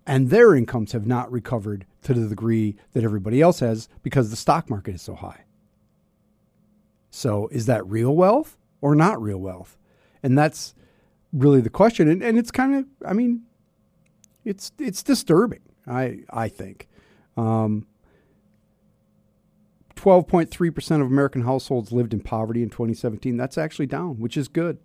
And 0.06 0.30
their 0.30 0.56
incomes 0.56 0.94
have 0.94 1.06
not 1.06 1.32
recovered 1.32 1.86
to 2.04 2.14
the 2.14 2.28
degree 2.28 2.76
that 2.94 3.04
everybody 3.04 3.42
else 3.42 3.60
has 3.60 3.90
because 4.02 4.30
the 4.30 4.36
stock 4.36 4.70
market 4.70 4.96
is 4.96 5.02
so 5.02 5.16
high. 5.16 5.44
So, 7.10 7.48
is 7.50 7.66
that 7.66 7.86
real 7.88 8.16
wealth 8.16 8.58
or 8.80 8.96
not 8.96 9.22
real 9.22 9.40
wealth? 9.40 9.78
And 10.24 10.38
that's 10.38 10.74
really 11.34 11.62
the 11.62 11.70
question. 11.70 12.08
And, 12.08 12.22
and 12.24 12.38
it's 12.38 12.52
kind 12.52 12.76
of, 12.76 12.86
I 13.06 13.14
mean, 13.14 13.44
it's 14.46 14.72
it's 14.80 15.04
disturbing. 15.04 15.62
I 15.86 16.20
I 16.30 16.48
think. 16.48 16.88
Um, 17.36 17.86
12.3% 19.96 21.02
of 21.02 21.08
American 21.08 21.42
households 21.42 21.92
lived 21.92 22.14
in 22.14 22.22
poverty 22.22 22.62
in 22.62 22.70
2017. 22.70 23.36
That's 23.36 23.58
actually 23.58 23.88
down, 23.88 24.20
which 24.20 24.38
is 24.38 24.48
good. 24.48 24.78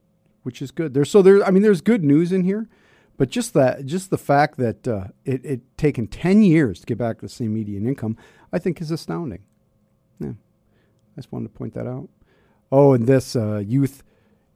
Which 0.43 0.61
is 0.61 0.71
good. 0.71 0.95
There's 0.95 1.11
so 1.11 1.23
there 1.23 1.45
I 1.45 1.51
mean 1.51 1.63
there's 1.63 1.81
good 1.81 2.03
news 2.03 2.33
in 2.33 2.43
here, 2.43 2.69
but 3.17 3.31
just 3.31 3.55
that 3.55 3.87
just 3.87 4.11
the 4.11 4.19
fact 4.19 4.59
that 4.59 4.89
uh, 4.89 5.09
it 5.25 5.45
it 5.45 5.79
taken 5.79 6.09
10 6.09 6.43
years 6.43 6.81
to 6.81 6.87
get 6.87 6.99
back 6.99 7.19
to 7.19 7.27
the 7.27 7.29
same 7.29 7.55
median 7.55 7.87
income, 7.87 8.17
I 8.53 8.59
think 8.59 8.81
is 8.81 8.91
astounding. 8.91 9.45
Yeah. 10.19 10.31
I 10.31 11.17
just 11.17 11.31
wanted 11.31 11.53
to 11.53 11.59
point 11.59 11.75
that 11.75 11.87
out. 11.87 12.09
Oh, 12.73 12.95
and 12.95 13.07
this 13.07 13.37
uh, 13.37 13.59
youth 13.59 14.03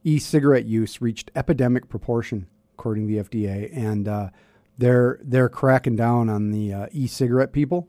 e-cigarette 0.06 0.64
use 0.64 1.00
reached 1.00 1.30
epidemic 1.34 1.88
proportion 1.88 2.46
according 2.74 3.08
to 3.08 3.14
the 3.14 3.28
FDA 3.28 3.76
and 3.76 4.06
uh, 4.06 4.30
they're 4.78 5.18
they're 5.22 5.48
cracking 5.48 5.96
down 5.96 6.28
on 6.28 6.50
the 6.50 6.72
uh, 6.72 6.86
e-cigarette 6.92 7.52
people 7.52 7.88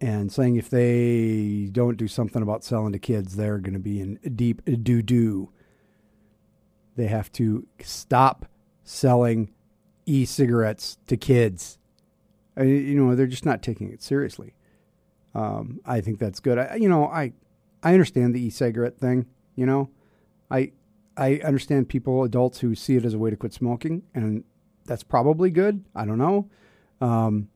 and 0.00 0.30
saying 0.30 0.56
if 0.56 0.68
they 0.68 1.68
don't 1.72 1.96
do 1.96 2.08
something 2.08 2.42
about 2.42 2.64
selling 2.64 2.92
to 2.92 2.98
kids, 2.98 3.36
they're 3.36 3.58
going 3.58 3.74
to 3.74 3.80
be 3.80 4.00
in 4.00 4.18
deep 4.34 4.62
doo 4.82 5.02
doo. 5.02 5.50
They 6.96 7.06
have 7.06 7.30
to 7.32 7.66
stop 7.82 8.46
selling 8.84 9.52
e-cigarettes 10.06 10.98
to 11.06 11.16
kids. 11.16 11.78
I, 12.56 12.62
you 12.62 12.94
know, 12.94 13.14
they're 13.14 13.26
just 13.26 13.44
not 13.44 13.62
taking 13.62 13.90
it 13.90 14.02
seriously. 14.02 14.54
Um, 15.34 15.80
I 15.84 16.00
think 16.00 16.18
that's 16.18 16.40
good. 16.40 16.58
I, 16.58 16.76
you 16.76 16.88
know, 16.88 17.06
I 17.06 17.32
I 17.82 17.92
understand 17.92 18.34
the 18.34 18.42
e-cigarette 18.42 18.98
thing. 18.98 19.26
You 19.54 19.66
know, 19.66 19.90
I 20.50 20.72
I 21.16 21.36
understand 21.44 21.88
people, 21.88 22.24
adults 22.24 22.60
who 22.60 22.74
see 22.74 22.96
it 22.96 23.04
as 23.04 23.14
a 23.14 23.18
way 23.18 23.30
to 23.30 23.36
quit 23.36 23.52
smoking, 23.52 24.02
and 24.14 24.44
that's 24.84 25.02
probably 25.02 25.50
good. 25.50 25.84
I 25.94 26.04
don't 26.04 26.18
know. 26.18 26.48
Um, 27.00 27.48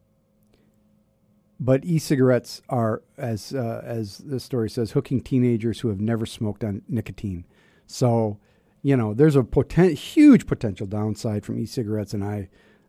but 1.59 1.85
e-cigarettes 1.85 2.63
are, 2.71 3.03
as 3.19 3.55
uh, 3.55 3.83
as 3.85 4.19
the 4.19 4.41
story 4.41 4.71
says, 4.71 4.93
hooking 4.93 5.21
teenagers 5.21 5.81
who 5.81 5.89
have 5.89 6.01
never 6.01 6.25
smoked 6.25 6.65
on 6.65 6.83
nicotine. 6.89 7.45
So, 7.87 8.39
you 8.83 8.97
know, 8.97 9.13
there's 9.13 9.37
a 9.37 9.43
poten- 9.43 9.95
huge 9.95 10.47
potential 10.47 10.87
downside 10.87 11.45
from 11.45 11.59
e-cigarettes, 11.59 12.15
and 12.15 12.25
I, 12.25 12.49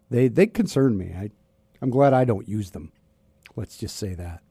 they 0.10 0.30
they 0.30 0.48
concern 0.48 0.98
me. 0.98 1.13
I, 1.13 1.32
I'm 1.82 1.90
glad 1.90 2.13
I 2.13 2.24
don't 2.24 2.48
use 2.48 2.72
them. 2.72 2.94
Let's 3.56 3.78
just 3.78 3.98
say 3.98 4.13
that. 4.13 4.42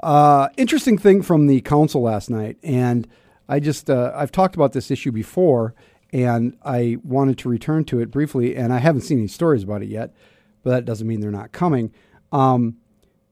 Uh, 0.00 0.48
interesting 0.56 0.98
thing 0.98 1.22
from 1.22 1.46
the 1.46 1.60
council 1.60 2.02
last 2.02 2.30
night, 2.30 2.56
and 2.62 3.08
I 3.48 3.60
just 3.60 3.90
uh, 3.90 4.12
I've 4.14 4.32
talked 4.32 4.54
about 4.54 4.72
this 4.72 4.90
issue 4.90 5.12
before, 5.12 5.74
and 6.12 6.56
I 6.64 6.98
wanted 7.02 7.38
to 7.38 7.48
return 7.48 7.84
to 7.86 8.00
it 8.00 8.10
briefly, 8.10 8.56
and 8.56 8.72
I 8.72 8.78
haven't 8.78 9.02
seen 9.02 9.18
any 9.18 9.28
stories 9.28 9.62
about 9.62 9.82
it 9.82 9.88
yet, 9.88 10.14
but 10.62 10.70
that 10.70 10.84
doesn't 10.84 11.06
mean 11.06 11.20
they're 11.20 11.30
not 11.30 11.52
coming. 11.52 11.92
Um, 12.32 12.78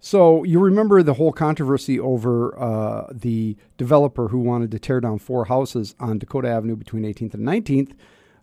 so 0.04 0.42
you 0.42 0.58
remember 0.58 1.02
the 1.02 1.14
whole 1.14 1.32
controversy 1.32 1.98
over 2.00 2.58
uh, 2.60 3.06
the 3.12 3.56
developer 3.76 4.28
who 4.28 4.40
wanted 4.40 4.72
to 4.72 4.80
tear 4.80 5.00
down 5.00 5.18
four 5.18 5.44
houses 5.44 5.94
on 6.00 6.18
Dakota 6.18 6.48
Avenue 6.48 6.74
between 6.74 7.04
18th 7.04 7.34
and 7.34 7.46
19th 7.46 7.92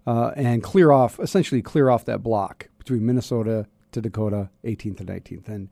uh, 0.07 0.31
and 0.37 0.63
clear 0.63 0.91
off, 0.91 1.19
essentially 1.19 1.61
clear 1.61 1.89
off 1.89 2.05
that 2.05 2.23
block 2.23 2.69
between 2.77 3.05
Minnesota 3.05 3.67
to 3.91 4.01
Dakota, 4.01 4.49
18th 4.63 5.01
and 5.01 5.09
19th, 5.09 5.47
and 5.49 5.69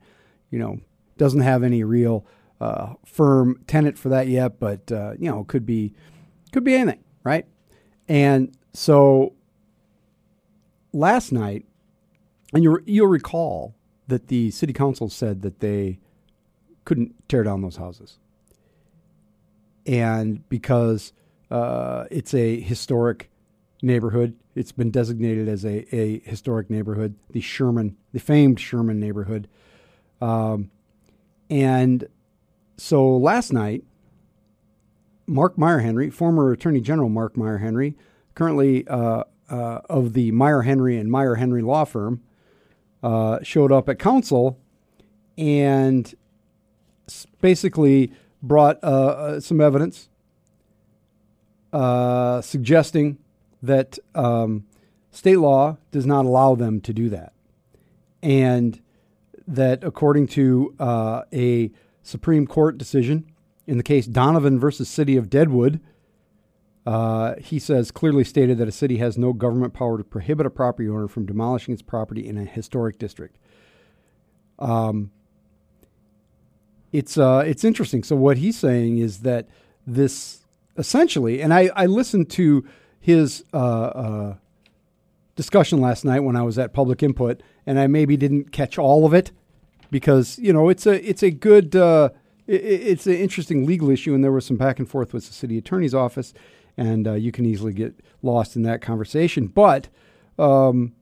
you 0.50 0.58
know 0.58 0.78
doesn't 1.16 1.40
have 1.40 1.62
any 1.62 1.82
real 1.82 2.26
uh, 2.60 2.94
firm 3.04 3.62
tenant 3.66 3.98
for 3.98 4.08
that 4.08 4.28
yet, 4.28 4.58
but 4.58 4.90
uh, 4.90 5.12
you 5.18 5.30
know 5.30 5.44
could 5.44 5.66
be 5.66 5.94
could 6.52 6.64
be 6.64 6.74
anything, 6.74 7.02
right? 7.24 7.46
And 8.08 8.56
so 8.72 9.34
last 10.92 11.32
night, 11.32 11.66
and 12.52 12.64
you 12.64 12.82
you'll 12.86 13.06
recall 13.06 13.74
that 14.08 14.28
the 14.28 14.50
city 14.50 14.72
council 14.72 15.08
said 15.08 15.42
that 15.42 15.60
they 15.60 16.00
couldn't 16.84 17.28
tear 17.28 17.42
down 17.42 17.62
those 17.62 17.76
houses, 17.76 18.18
and 19.86 20.48
because 20.48 21.12
uh, 21.50 22.04
it's 22.10 22.34
a 22.34 22.60
historic 22.60 23.30
neighborhood, 23.82 24.36
it's 24.54 24.72
been 24.72 24.90
designated 24.90 25.48
as 25.48 25.64
a, 25.64 25.94
a 25.94 26.20
historic 26.20 26.68
neighborhood, 26.68 27.14
the 27.30 27.40
Sherman, 27.40 27.96
the 28.12 28.18
famed 28.18 28.58
Sherman 28.58 28.98
neighborhood, 28.98 29.48
um, 30.20 30.70
and 31.48 32.08
so 32.78 33.16
last 33.16 33.52
night, 33.52 33.84
Mark 35.26 35.56
Meierhenry, 35.56 36.12
former 36.12 36.52
Attorney 36.52 36.80
General 36.80 37.08
Mark 37.08 37.34
Meierhenry, 37.34 37.94
currently 38.34 38.86
uh, 38.86 39.24
uh, 39.50 39.80
of 39.90 40.12
the 40.14 40.32
Meierhenry 40.32 40.98
and 40.98 41.10
Meierhenry 41.10 41.62
law 41.62 41.84
firm, 41.84 42.22
uh, 43.02 43.40
showed 43.42 43.72
up 43.72 43.88
at 43.88 43.98
council 43.98 44.58
and 45.36 46.14
basically 47.40 48.12
brought 48.42 48.82
uh, 48.82 48.86
uh, 48.86 49.40
some 49.40 49.60
evidence 49.60 50.08
uh, 51.72 52.40
suggesting 52.40 53.18
that 53.62 53.98
um, 54.14 54.64
state 55.10 55.36
law 55.38 55.76
does 55.90 56.06
not 56.06 56.24
allow 56.24 56.54
them 56.54 56.80
to 56.80 56.92
do 56.92 57.08
that. 57.08 57.32
And 58.22 58.80
that 59.46 59.82
according 59.82 60.28
to 60.28 60.74
a 60.80 61.70
Supreme 62.08 62.46
Court 62.46 62.78
decision 62.78 63.30
in 63.66 63.76
the 63.76 63.82
case 63.82 64.06
Donovan 64.06 64.58
versus 64.58 64.88
City 64.88 65.16
of 65.16 65.28
Deadwood. 65.28 65.80
Uh, 66.86 67.34
he 67.38 67.58
says 67.58 67.90
clearly 67.90 68.24
stated 68.24 68.56
that 68.56 68.66
a 68.66 68.72
city 68.72 68.96
has 68.96 69.18
no 69.18 69.34
government 69.34 69.74
power 69.74 69.98
to 69.98 70.04
prohibit 70.04 70.46
a 70.46 70.50
property 70.50 70.88
owner 70.88 71.06
from 71.06 71.26
demolishing 71.26 71.74
its 71.74 71.82
property 71.82 72.26
in 72.26 72.38
a 72.38 72.46
historic 72.46 72.98
district. 72.98 73.36
Um, 74.58 75.10
it's 76.90 77.18
uh, 77.18 77.44
it's 77.46 77.62
interesting. 77.62 78.02
So 78.02 78.16
what 78.16 78.38
he's 78.38 78.56
saying 78.56 78.98
is 78.98 79.18
that 79.18 79.46
this 79.86 80.46
essentially, 80.78 81.42
and 81.42 81.52
I, 81.52 81.70
I 81.76 81.84
listened 81.84 82.30
to 82.30 82.64
his 82.98 83.44
uh, 83.52 83.56
uh, 83.56 84.34
discussion 85.36 85.82
last 85.82 86.06
night 86.06 86.20
when 86.20 86.36
I 86.36 86.42
was 86.42 86.58
at 86.58 86.72
public 86.72 87.02
input, 87.02 87.42
and 87.66 87.78
I 87.78 87.86
maybe 87.86 88.16
didn't 88.16 88.50
catch 88.50 88.78
all 88.78 89.04
of 89.04 89.12
it 89.12 89.30
because 89.90 90.38
you 90.38 90.52
know 90.52 90.68
it's 90.68 90.86
a 90.86 91.08
it's 91.08 91.22
a 91.22 91.30
good 91.30 91.74
uh, 91.76 92.10
it, 92.48 92.62
it's 92.62 93.06
an 93.06 93.14
interesting 93.14 93.66
legal 93.66 93.90
issue, 93.90 94.14
and 94.14 94.24
there 94.24 94.32
was 94.32 94.46
some 94.46 94.56
back 94.56 94.80
and 94.80 94.88
forth 94.88 95.12
with 95.12 95.26
the 95.28 95.32
city 95.32 95.58
attorney's 95.58 95.94
office, 95.94 96.34
and 96.76 97.06
uh, 97.06 97.12
you 97.12 97.30
can 97.30 97.46
easily 97.46 97.72
get 97.72 97.94
lost 98.22 98.56
in 98.56 98.62
that 98.62 98.80
conversation. 98.80 99.46
But, 99.46 99.88
um, 100.38 100.94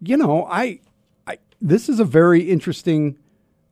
you 0.00 0.16
know, 0.16 0.46
I, 0.50 0.80
I, 1.26 1.38
this 1.60 1.88
is 1.88 2.00
a 2.00 2.04
very 2.04 2.42
interesting 2.42 3.18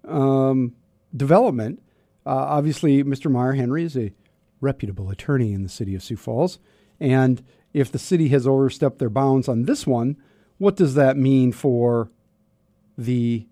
um, 0.07 0.75
development. 1.17 1.83
Uh, 2.27 2.31
obviously, 2.31 3.03
Mr. 3.03 3.31
Meierhenry 3.31 3.85
is 3.85 3.97
a 3.97 4.13
reputable 4.61 5.11
attorney 5.11 5.53
in 5.53 5.63
the 5.63 5.69
city 5.69 5.95
of 5.95 6.03
Sioux 6.03 6.17
Falls, 6.17 6.59
and 7.01 7.43
if 7.73 7.91
the 7.91 7.99
city 7.99 8.29
has 8.29 8.47
overstepped 8.47 8.99
their 8.99 9.11
bounds 9.11 9.49
on 9.49 9.63
this 9.63 9.87
one, 9.87 10.17
what 10.59 10.77
does 10.77 10.95
that 10.95 11.17
mean 11.17 11.53
for 11.53 12.11
the 12.97 13.47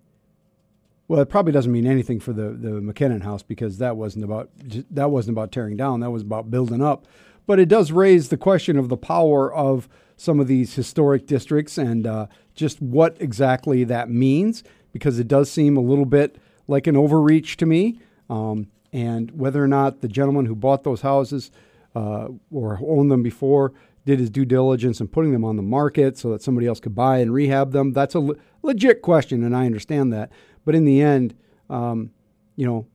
well, 1.07 1.21
it 1.21 1.29
probably 1.29 1.53
doesn't 1.53 1.71
mean 1.71 1.87
anything 1.87 2.19
for 2.19 2.33
the 2.33 2.49
the 2.49 2.81
McKinnon 2.81 3.23
house 3.23 3.43
because 3.43 3.77
that 3.77 3.95
wasn't 3.95 4.25
about 4.25 4.49
that 4.91 5.11
wasn't 5.11 5.35
about 5.35 5.51
tearing 5.51 5.77
down. 5.77 6.01
That 6.01 6.11
was 6.11 6.21
about 6.21 6.51
building 6.51 6.81
up. 6.81 7.05
But 7.45 7.59
it 7.59 7.69
does 7.69 7.91
raise 7.91 8.27
the 8.27 8.37
question 8.37 8.77
of 8.77 8.89
the 8.89 8.97
power 8.97 9.53
of 9.53 9.87
some 10.17 10.39
of 10.39 10.47
these 10.47 10.73
historic 10.75 11.25
districts 11.25 11.77
and 11.77 12.05
uh, 12.05 12.27
just 12.55 12.81
what 12.81 13.15
exactly 13.21 13.85
that 13.85 14.09
means 14.09 14.63
because 14.91 15.17
it 15.17 15.27
does 15.27 15.49
seem 15.49 15.77
a 15.77 15.81
little 15.81 16.05
bit 16.05 16.37
like 16.67 16.87
an 16.87 16.97
overreach 16.97 17.55
to 17.57 17.65
me. 17.65 18.01
Um, 18.29 18.67
and 18.91 19.31
whether 19.31 19.63
or 19.63 19.67
not 19.67 20.01
the 20.01 20.07
gentleman 20.07 20.45
who 20.45 20.55
bought 20.55 20.83
those 20.83 21.01
houses 21.01 21.51
uh, 21.95 22.27
or 22.51 22.79
owned 22.85 23.11
them 23.11 23.23
before 23.23 23.73
did 24.05 24.19
his 24.19 24.29
due 24.29 24.45
diligence 24.45 24.99
in 25.01 25.07
putting 25.07 25.33
them 25.33 25.43
on 25.43 25.57
the 25.57 25.61
market 25.61 26.17
so 26.17 26.31
that 26.31 26.41
somebody 26.41 26.65
else 26.65 26.79
could 26.79 26.95
buy 26.95 27.17
and 27.19 27.33
rehab 27.33 27.73
them, 27.73 27.91
that's 27.91 28.15
a 28.15 28.19
le- 28.19 28.35
legit 28.63 29.01
question, 29.01 29.43
and 29.43 29.55
I 29.55 29.65
understand 29.65 30.13
that. 30.13 30.31
But 30.67 30.75
in 30.75 30.83
the 30.83 31.01
end, 31.01 31.33
um, 31.69 32.11
you 32.57 32.65
know, 32.65 32.87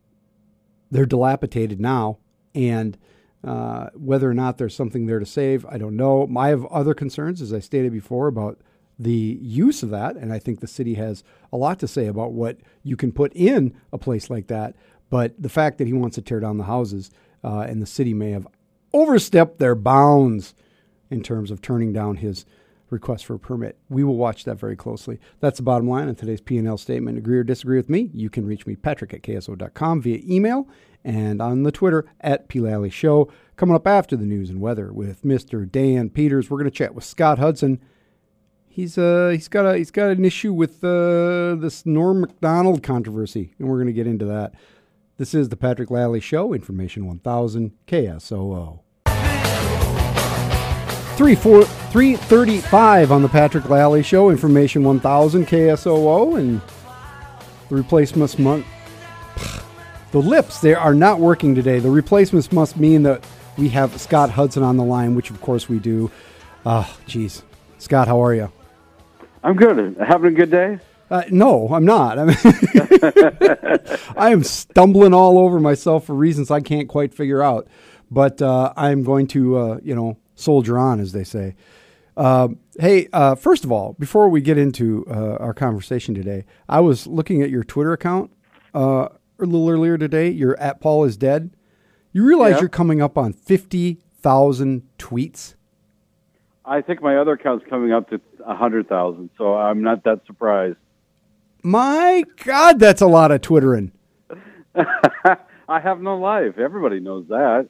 they're 0.91 1.07
dilapidated 1.07 1.81
now, 1.81 2.19
and 2.55 2.99
uh, 3.43 3.87
whether 3.95 4.29
or 4.29 4.35
not 4.35 4.59
there's 4.59 4.77
something 4.77 5.07
there 5.07 5.19
to 5.19 5.25
save, 5.25 5.65
I 5.65 5.79
don't 5.79 5.97
know. 5.97 6.31
I 6.37 6.49
have 6.49 6.67
other 6.67 6.93
concerns, 6.93 7.41
as 7.41 7.51
I 7.51 7.61
stated 7.61 7.91
before, 7.91 8.27
about 8.27 8.61
the 8.99 9.39
use 9.41 9.83
of 9.83 9.89
that, 9.89 10.17
and 10.17 10.35
I 10.35 10.39
think 10.39 10.61
the 10.61 10.67
city 10.67 10.97
has 10.97 11.25
a 11.51 11.57
lot 11.57 11.79
to 11.79 11.89
say 11.89 12.09
about 12.09 12.33
what 12.33 12.59
you 12.83 12.95
can 12.95 13.11
put 13.11 13.33
in 13.35 13.75
a 13.91 13.97
place 13.97 14.29
like 14.29 14.49
that. 14.49 14.77
But 15.09 15.41
the 15.41 15.49
fact 15.49 15.79
that 15.79 15.87
he 15.87 15.95
wants 15.95 16.17
to 16.17 16.21
tear 16.21 16.41
down 16.41 16.59
the 16.59 16.65
houses, 16.65 17.11
uh, 17.43 17.61
and 17.61 17.81
the 17.81 17.87
city 17.87 18.13
may 18.13 18.33
have 18.33 18.47
overstepped 18.93 19.61
their 19.61 19.75
bounds 19.75 20.55
in 21.11 21.23
terms 21.23 21.51
of 21.51 21.63
turning 21.63 21.95
down 21.95 22.17
his 22.17 22.45
request 22.93 23.27
for 23.27 23.35
a 23.35 23.39
permit. 23.39 23.79
We 23.89 24.05
will 24.05 24.17
watch 24.17 24.45
that 24.45 24.61
very 24.61 24.77
closely. 24.77 25.19
That's 25.41 25.57
the 25.57 25.63
bottom 25.63 25.89
line 25.89 26.09
on 26.09 26.15
today's 26.15 26.41
P&L 26.41 26.79
statement. 26.79 27.19
Agree 27.19 27.39
or 27.39 27.45
disagree 27.45 27.77
with 27.77 27.89
me? 27.89 28.11
You 28.13 28.31
can 28.31 28.47
reach 28.47 28.67
me, 28.67 28.77
patrick 28.77 29.15
at 29.15 29.23
ksoo.com 29.23 30.03
via 30.03 30.21
email 30.25 30.69
and 31.05 31.43
on 31.43 31.63
the 31.63 31.73
Twitter 31.73 32.05
at 32.21 32.49
P. 32.49 32.61
Show. 32.91 33.31
Coming 33.57 33.75
up 33.75 33.87
after 33.87 34.17
the 34.17 34.25
news 34.25 34.51
and 34.51 34.61
weather 34.61 34.93
with 34.93 35.23
Mr. 35.23 35.71
Dan 35.71 36.11
Peters, 36.11 36.51
we're 36.51 36.59
going 36.59 36.71
to 36.71 36.77
chat 36.77 36.95
with 36.95 37.05
Scott 37.05 37.39
Hudson. 37.39 37.81
He's 38.69 38.97
uh 38.97 39.29
he's 39.35 39.49
got 39.49 39.67
a 39.67 39.77
he's 39.77 39.91
got 39.91 40.11
an 40.11 40.25
issue 40.25 40.53
with 40.55 40.83
uh, 40.83 41.57
this 41.57 41.85
Norm 41.85 42.23
Macdonald 42.23 42.83
controversy, 42.83 43.55
and 43.59 43.69
we're 43.69 43.77
going 43.77 43.89
to 43.89 43.93
get 43.93 44.07
into 44.07 44.25
that. 44.25 44.55
This 45.19 45.35
is 45.35 45.51
the 45.51 45.57
Patrick 45.57 45.91
Lally 45.91 46.21
Show, 46.21 46.55
Information 46.55 47.07
1000 47.07 47.73
KSOO. 47.87 48.82
3, 51.17 51.35
4, 51.35 51.65
335 51.65 53.13
on 53.13 53.23
the 53.23 53.29
Patrick 53.29 53.69
Lally 53.69 54.03
Show, 54.03 54.31
Information 54.31 54.83
1000 54.83 55.47
KSOO, 55.47 56.39
and 56.39 56.61
the 57.69 57.75
replacements 57.77 58.39
month. 58.39 58.67
The 60.13 60.19
lips, 60.19 60.61
they 60.61 60.75
are 60.75 60.95
not 60.95 61.21
working 61.21 61.55
today. 61.55 61.79
The 61.81 61.91
replacements 61.91 62.51
must 62.51 62.79
mean 62.79 63.03
that 63.03 63.27
we 63.59 63.69
have 63.71 64.01
Scott 64.01 64.31
Hudson 64.31 64.63
on 64.63 64.77
the 64.79 64.85
line, 64.85 65.15
which 65.15 65.31
of 65.31 65.41
course 65.41 65.69
we 65.69 65.79
do. 65.79 66.11
Oh, 66.65 66.97
geez. 67.07 67.43
Scott, 67.79 68.09
how 68.09 68.23
are 68.23 68.35
you? 68.35 68.51
I'm 69.43 69.57
good. 69.57 69.97
Having 69.99 70.33
a 70.33 70.37
good 70.37 70.51
day? 70.51 70.79
Uh, 71.11 71.25
no, 71.31 71.69
I'm 71.69 71.85
not. 71.85 72.19
I, 72.19 72.25
mean, 72.25 72.37
I 74.17 74.31
am 74.31 74.43
stumbling 74.43 75.13
all 75.13 75.39
over 75.39 75.61
myself 75.61 76.07
for 76.07 76.15
reasons 76.15 76.51
I 76.51 76.61
can't 76.61 76.89
quite 76.89 77.13
figure 77.13 77.43
out. 77.43 77.69
But 78.11 78.41
uh, 78.41 78.73
I'm 78.77 79.03
going 79.03 79.27
to, 79.29 79.57
uh, 79.57 79.79
you 79.83 79.95
know, 79.95 80.17
soldier 80.43 80.79
on, 80.79 81.01
as 81.01 81.13
they 81.13 81.25
say. 81.25 81.55
Uh, 82.17 82.49
hey, 82.79 83.09
uh, 83.13 83.35
first 83.35 83.65
of 83.65 83.73
all, 83.73 83.95
before 83.99 84.29
we 84.29 84.41
get 84.43 84.59
into 84.59 85.07
uh, 85.09 85.37
our 85.37 85.55
conversation 85.55 86.15
today, 86.15 86.45
I 86.69 86.81
was 86.81 87.07
looking 87.07 87.41
at 87.43 87.49
your 87.49 87.65
Twitter 87.65 87.93
account 87.95 88.31
uh, 88.75 89.09
a 89.39 89.45
little 89.47 89.71
earlier 89.71 89.97
today. 89.97 90.29
You're 90.29 90.59
at 90.61 90.81
Paul 90.81 91.05
is 91.05 91.17
dead. 91.17 91.51
You 92.13 92.25
realize 92.25 92.53
Yeah. 92.57 92.61
you're 92.61 92.69
coming 92.69 93.01
up 93.01 93.17
on 93.17 93.33
fifty 93.33 94.03
thousand 94.21 94.83
tweets. 94.99 95.55
I 96.65 96.83
think 96.83 97.03
my 97.03 97.17
other 97.17 97.33
account's 97.33 97.65
coming 97.69 97.93
up 97.93 98.11
to 98.11 98.21
a 98.47 98.55
hundred 98.55 98.89
thousand, 98.89 99.31
so 99.39 99.55
I'm 99.55 99.83
not 99.83 100.05
that 100.05 100.21
surprised. 100.27 100.77
My 101.65 102.25
God, 102.45 102.79
that's 102.79 103.01
a 103.01 103.07
lot 103.07 103.31
of 103.31 103.41
twittering. 103.41 103.93
I 104.75 105.81
have 105.81 106.01
no 106.01 106.17
life. 106.19 106.59
Everybody 106.59 107.01
knows 107.01 107.27
that. 107.29 107.69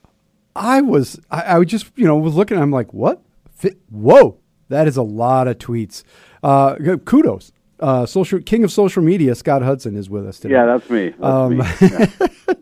I 0.54 0.80
was, 0.80 1.18
I, 1.30 1.42
I 1.42 1.58
was 1.58 1.68
just, 1.68 1.86
you 1.96 2.04
know, 2.04 2.16
was 2.16 2.34
looking. 2.34 2.58
I'm 2.58 2.70
like, 2.70 2.92
what? 2.92 3.22
Fi- 3.54 3.76
Whoa, 3.90 4.38
that 4.68 4.86
is 4.88 4.96
a 4.96 5.02
lot 5.02 5.48
of 5.48 5.58
tweets. 5.58 6.02
Uh, 6.42 6.74
kudos, 7.04 7.52
uh, 7.80 8.04
social 8.06 8.40
king 8.40 8.64
of 8.64 8.72
social 8.72 9.02
media, 9.02 9.34
Scott 9.34 9.62
Hudson 9.62 9.96
is 9.96 10.10
with 10.10 10.26
us 10.26 10.38
today. 10.40 10.54
Yeah, 10.54 10.66
that's 10.66 10.90
me. 10.90 11.08
That's 11.10 11.22
Um, 11.22 11.58
me. 11.58 11.64
Yeah. 11.80 12.54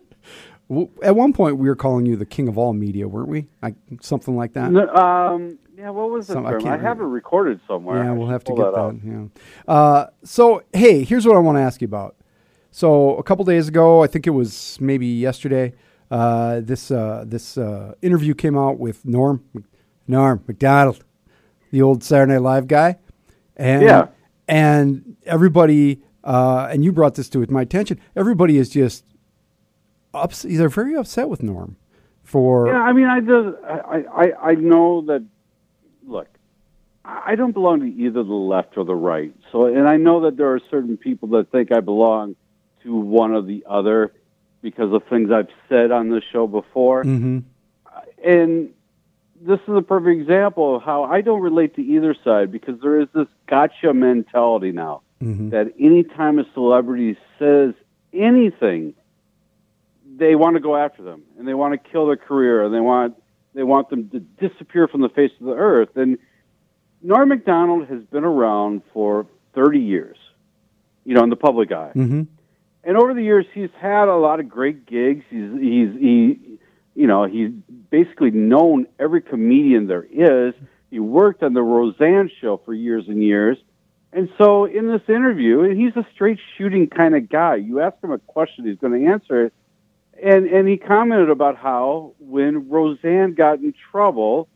At 1.03 1.17
one 1.17 1.33
point, 1.33 1.57
we 1.57 1.67
were 1.67 1.75
calling 1.75 2.05
you 2.05 2.15
the 2.15 2.25
king 2.25 2.47
of 2.47 2.57
all 2.57 2.71
media, 2.71 3.05
weren't 3.05 3.27
we? 3.27 3.47
Like 3.61 3.75
something 3.99 4.37
like 4.37 4.53
that. 4.53 4.71
No, 4.71 4.87
um, 4.95 5.59
yeah, 5.77 5.89
what 5.89 6.09
was 6.09 6.27
the 6.27 6.33
Some- 6.33 6.45
I 6.45 6.51
term? 6.51 6.61
I, 6.61 6.63
can't 6.63 6.81
have 6.81 7.01
it 7.01 7.03
recorded 7.03 7.59
somewhere. 7.67 8.01
Yeah, 8.01 8.11
we'll 8.13 8.29
have 8.29 8.45
to 8.45 8.53
get 8.55 8.71
that. 8.71 8.79
out. 8.79 8.95
Yeah. 9.03 9.25
Uh, 9.67 10.05
so, 10.23 10.63
hey, 10.71 11.03
here's 11.03 11.25
what 11.27 11.35
I 11.35 11.39
want 11.39 11.57
to 11.57 11.61
ask 11.61 11.81
you 11.81 11.85
about. 11.87 12.15
So, 12.71 13.17
a 13.17 13.23
couple 13.23 13.43
days 13.43 13.67
ago, 13.67 14.01
I 14.01 14.07
think 14.07 14.27
it 14.27 14.29
was 14.29 14.77
maybe 14.79 15.07
yesterday, 15.07 15.73
uh, 16.11 16.59
this 16.59 16.91
uh, 16.91 17.23
this 17.25 17.57
uh, 17.57 17.95
interview 18.01 18.33
came 18.35 18.57
out 18.57 18.77
with 18.77 19.05
Norm 19.05 19.43
Norm 20.07 20.43
Macdonald, 20.47 21.03
the 21.71 21.81
old 21.81 22.03
Saturday 22.03 22.33
Night 22.33 22.41
Live 22.41 22.67
guy, 22.67 22.97
and 23.55 23.81
Yeah. 23.81 24.07
and 24.47 25.15
everybody, 25.25 26.01
uh, 26.23 26.67
and 26.69 26.83
you 26.83 26.91
brought 26.91 27.15
this 27.15 27.29
to 27.29 27.45
my 27.49 27.61
attention. 27.61 27.99
Everybody 28.15 28.57
is 28.57 28.69
just 28.69 29.05
ups- 30.13 30.43
They're 30.43 30.69
very 30.69 30.95
upset 30.95 31.29
with 31.29 31.41
Norm 31.41 31.77
for 32.23 32.67
Yeah, 32.67 32.81
I 32.81 32.93
mean, 32.93 33.05
I 33.07 33.19
just, 33.21 33.57
I, 33.65 34.03
I, 34.13 34.49
I 34.51 34.55
know 34.55 35.01
that. 35.07 35.23
Look, 36.05 36.27
I 37.05 37.31
I 37.31 37.35
don't 37.35 37.53
belong 37.53 37.79
to 37.81 37.85
either 37.87 38.23
the 38.23 38.33
left 38.33 38.77
or 38.77 38.83
the 38.83 38.95
right. 38.95 39.33
So, 39.51 39.65
and 39.67 39.87
I 39.87 39.95
know 39.97 40.21
that 40.21 40.35
there 40.35 40.51
are 40.53 40.59
certain 40.69 40.97
people 40.97 41.29
that 41.29 41.51
think 41.51 41.71
I 41.71 41.79
belong 41.79 42.35
to 42.83 42.95
one 42.95 43.31
or 43.31 43.41
the 43.41 43.63
other 43.69 44.11
because 44.61 44.93
of 44.93 45.03
things 45.05 45.31
I've 45.31 45.49
said 45.69 45.91
on 45.91 46.09
this 46.09 46.23
show 46.31 46.47
before. 46.47 47.03
Mhm. 47.03 47.43
And 48.23 48.69
this 49.41 49.59
is 49.67 49.75
a 49.75 49.81
perfect 49.81 50.21
example 50.21 50.75
of 50.75 50.83
how 50.83 51.03
I 51.03 51.21
don't 51.21 51.41
relate 51.41 51.75
to 51.75 51.81
either 51.81 52.13
side 52.23 52.51
because 52.51 52.79
there 52.81 52.99
is 52.99 53.07
this 53.13 53.27
gotcha 53.47 53.93
mentality 53.93 54.71
now 54.71 55.01
Mhm. 55.21 55.49
that 55.49 55.73
anytime 55.79 56.37
a 56.37 56.45
celebrity 56.53 57.17
says 57.39 57.73
anything, 58.13 58.93
they 60.17 60.35
want 60.35 60.55
to 60.55 60.59
go 60.59 60.75
after 60.75 61.01
them 61.01 61.23
and 61.39 61.47
they 61.47 61.53
want 61.55 61.73
to 61.73 61.89
kill 61.89 62.05
their 62.05 62.17
career 62.17 62.63
and 62.63 62.73
they 62.73 62.79
want 62.79 63.15
they 63.53 63.63
want 63.63 63.89
them 63.89 64.07
to 64.07 64.19
disappear 64.19 64.87
from 64.87 65.01
the 65.01 65.09
face 65.09 65.31
of 65.41 65.45
the 65.45 65.53
earth. 65.55 65.97
And 65.97 66.17
Norm 67.01 67.27
Macdonald 67.27 67.85
has 67.87 68.01
been 68.03 68.23
around 68.23 68.81
for 68.93 69.25
30 69.53 69.79
years, 69.79 70.15
you 71.03 71.13
know, 71.13 71.23
in 71.23 71.29
the 71.29 71.35
public 71.35 71.69
eye. 71.73 71.91
Mhm. 71.93 72.27
And 72.83 72.97
over 72.97 73.13
the 73.13 73.21
years, 73.21 73.45
he's 73.53 73.69
had 73.79 74.07
a 74.07 74.15
lot 74.15 74.39
of 74.39 74.49
great 74.49 74.85
gigs. 74.85 75.23
He's 75.29 75.51
he's 75.59 75.93
he, 75.99 76.59
you 76.95 77.07
know, 77.07 77.25
he's 77.25 77.51
basically 77.89 78.31
known 78.31 78.87
every 78.99 79.21
comedian 79.21 79.87
there 79.87 80.03
is. 80.03 80.53
He 80.89 80.99
worked 80.99 81.43
on 81.43 81.53
the 81.53 81.61
Roseanne 81.61 82.29
show 82.41 82.57
for 82.65 82.73
years 82.73 83.05
and 83.07 83.23
years. 83.23 83.57
And 84.13 84.29
so 84.37 84.65
in 84.65 84.87
this 84.87 85.01
interview, 85.07 85.61
and 85.61 85.79
he's 85.79 85.95
a 85.95 86.05
straight 86.13 86.39
shooting 86.57 86.87
kind 86.87 87.15
of 87.15 87.29
guy. 87.29 87.55
You 87.55 87.79
ask 87.79 87.95
him 88.03 88.11
a 88.11 88.19
question, 88.19 88.65
he's 88.65 88.77
going 88.77 88.99
to 88.99 89.09
answer 89.09 89.45
it. 89.45 89.53
And 90.21 90.47
and 90.47 90.67
he 90.67 90.77
commented 90.77 91.29
about 91.29 91.57
how 91.57 92.13
when 92.19 92.69
Roseanne 92.69 93.33
got 93.33 93.59
in 93.59 93.73
trouble, 93.91 94.49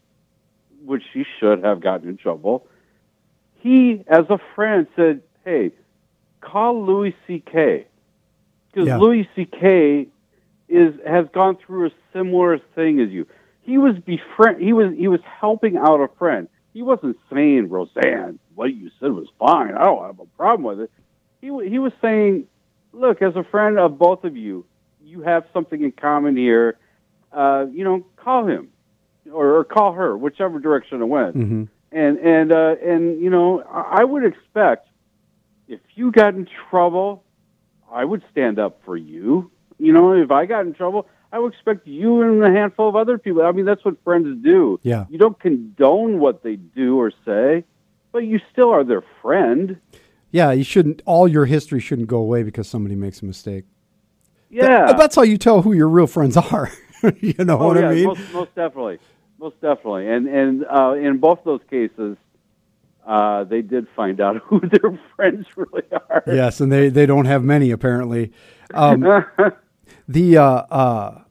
which 0.83 1.03
she 1.13 1.25
should 1.39 1.63
have 1.63 1.79
gotten 1.79 2.09
in 2.09 2.17
trouble, 2.17 2.67
he, 3.55 4.03
as 4.07 4.25
a 4.29 4.39
friend, 4.53 4.85
said, 4.95 5.21
"Hey, 5.43 5.71
call 6.41 6.85
Louis 6.85 7.15
C.K. 7.25 7.87
because 8.75 8.87
Yeah. 8.87 8.97
Louis 8.97 9.27
C.K. 9.35 10.07
is 10.67 10.93
has 11.07 11.27
gone 11.33 11.57
through 11.65 11.87
a 11.87 11.91
similar 12.11 12.59
thing 12.75 12.99
as 12.99 13.09
you. 13.09 13.25
He 13.61 13.77
was 13.77 13.95
befriend. 13.99 14.61
He 14.61 14.73
was 14.73 14.93
he 14.95 15.07
was 15.07 15.21
helping 15.39 15.77
out 15.77 16.01
a 16.01 16.09
friend. 16.19 16.47
He 16.73 16.81
wasn't 16.81 17.17
saying 17.33 17.69
Roseanne, 17.69 18.37
what 18.53 18.73
you 18.73 18.91
said 18.99 19.11
was 19.11 19.27
fine. 19.39 19.73
I 19.75 19.85
don't 19.85 20.03
have 20.03 20.19
a 20.19 20.25
problem 20.37 20.63
with 20.63 20.81
it. 20.81 20.91
He 21.41 21.47
he 21.69 21.79
was 21.79 21.93
saying, 22.01 22.47
look, 22.91 23.21
as 23.21 23.35
a 23.35 23.43
friend 23.43 23.79
of 23.79 23.97
both 23.97 24.23
of 24.23 24.35
you, 24.35 24.65
you 25.03 25.21
have 25.21 25.45
something 25.53 25.81
in 25.81 25.93
common 25.93 26.35
here. 26.35 26.77
Uh, 27.31 27.65
you 27.71 27.83
know, 27.83 28.05
call 28.17 28.45
him 28.47 28.69
or, 29.31 29.57
or 29.57 29.63
call 29.63 29.93
her, 29.93 30.17
whichever 30.17 30.59
direction 30.59 31.01
it 31.01 31.05
went. 31.05 31.35
hmm 31.35 31.63
And 31.91 32.17
and 32.17 32.51
uh, 32.51 32.75
and 32.83 33.21
you 33.21 33.29
know, 33.29 33.61
I 33.61 34.01
I 34.01 34.03
would 34.03 34.25
expect 34.25 34.89
if 35.67 35.79
you 35.95 36.11
got 36.11 36.35
in 36.35 36.47
trouble, 36.69 37.24
I 37.91 38.05
would 38.05 38.23
stand 38.31 38.59
up 38.59 38.81
for 38.85 38.97
you. 38.97 39.51
You 39.77 39.93
know, 39.93 40.13
if 40.13 40.31
I 40.31 40.45
got 40.45 40.65
in 40.65 40.73
trouble, 40.73 41.07
I 41.31 41.39
would 41.39 41.53
expect 41.53 41.85
you 41.85 42.21
and 42.21 42.43
a 42.43 42.49
handful 42.49 42.87
of 42.87 42.95
other 42.95 43.17
people. 43.17 43.41
I 43.43 43.51
mean, 43.51 43.65
that's 43.65 43.83
what 43.83 44.01
friends 44.03 44.41
do. 44.43 44.79
Yeah. 44.83 45.05
You 45.09 45.17
don't 45.17 45.39
condone 45.39 46.19
what 46.19 46.43
they 46.43 46.55
do 46.55 46.97
or 46.97 47.11
say, 47.25 47.65
but 48.11 48.19
you 48.19 48.39
still 48.51 48.69
are 48.69 48.83
their 48.83 49.03
friend. 49.21 49.77
Yeah, 50.31 50.51
you 50.51 50.63
shouldn't. 50.63 51.01
All 51.05 51.27
your 51.27 51.45
history 51.45 51.79
shouldn't 51.79 52.07
go 52.07 52.17
away 52.17 52.43
because 52.43 52.67
somebody 52.67 52.95
makes 52.95 53.21
a 53.21 53.25
mistake. 53.25 53.65
Yeah. 54.49 54.87
That- 54.87 54.97
that's 54.97 55.15
how 55.15 55.23
you 55.23 55.37
tell 55.37 55.61
who 55.61 55.73
your 55.73 55.89
real 55.89 56.07
friends 56.07 56.37
are. 56.37 56.71
you 57.19 57.33
know 57.43 57.59
oh, 57.59 57.67
what 57.67 57.77
yeah, 57.77 57.89
I 57.89 57.93
mean? 57.95 58.05
most, 58.05 58.33
most 58.33 58.55
definitely, 58.55 58.99
most 59.39 59.59
definitely. 59.61 60.07
And 60.07 60.27
and 60.27 60.65
uh, 60.65 60.93
in 60.93 61.17
both 61.17 61.39
those 61.43 61.61
cases, 61.69 62.17
uh, 63.05 63.43
they 63.43 63.61
did 63.61 63.87
find 63.95 64.19
out 64.21 64.37
who 64.45 64.59
their 64.59 64.99
friends 65.15 65.45
really 65.55 65.83
are. 65.91 66.23
yes, 66.27 66.59
and 66.61 66.71
they 66.71 66.89
they 66.89 67.05
don't 67.05 67.25
have 67.25 67.43
many 67.43 67.71
apparently. 67.71 68.31
Um, 68.73 69.01
the 70.07 70.37
uh, 70.37 70.43
uh, 70.43 71.21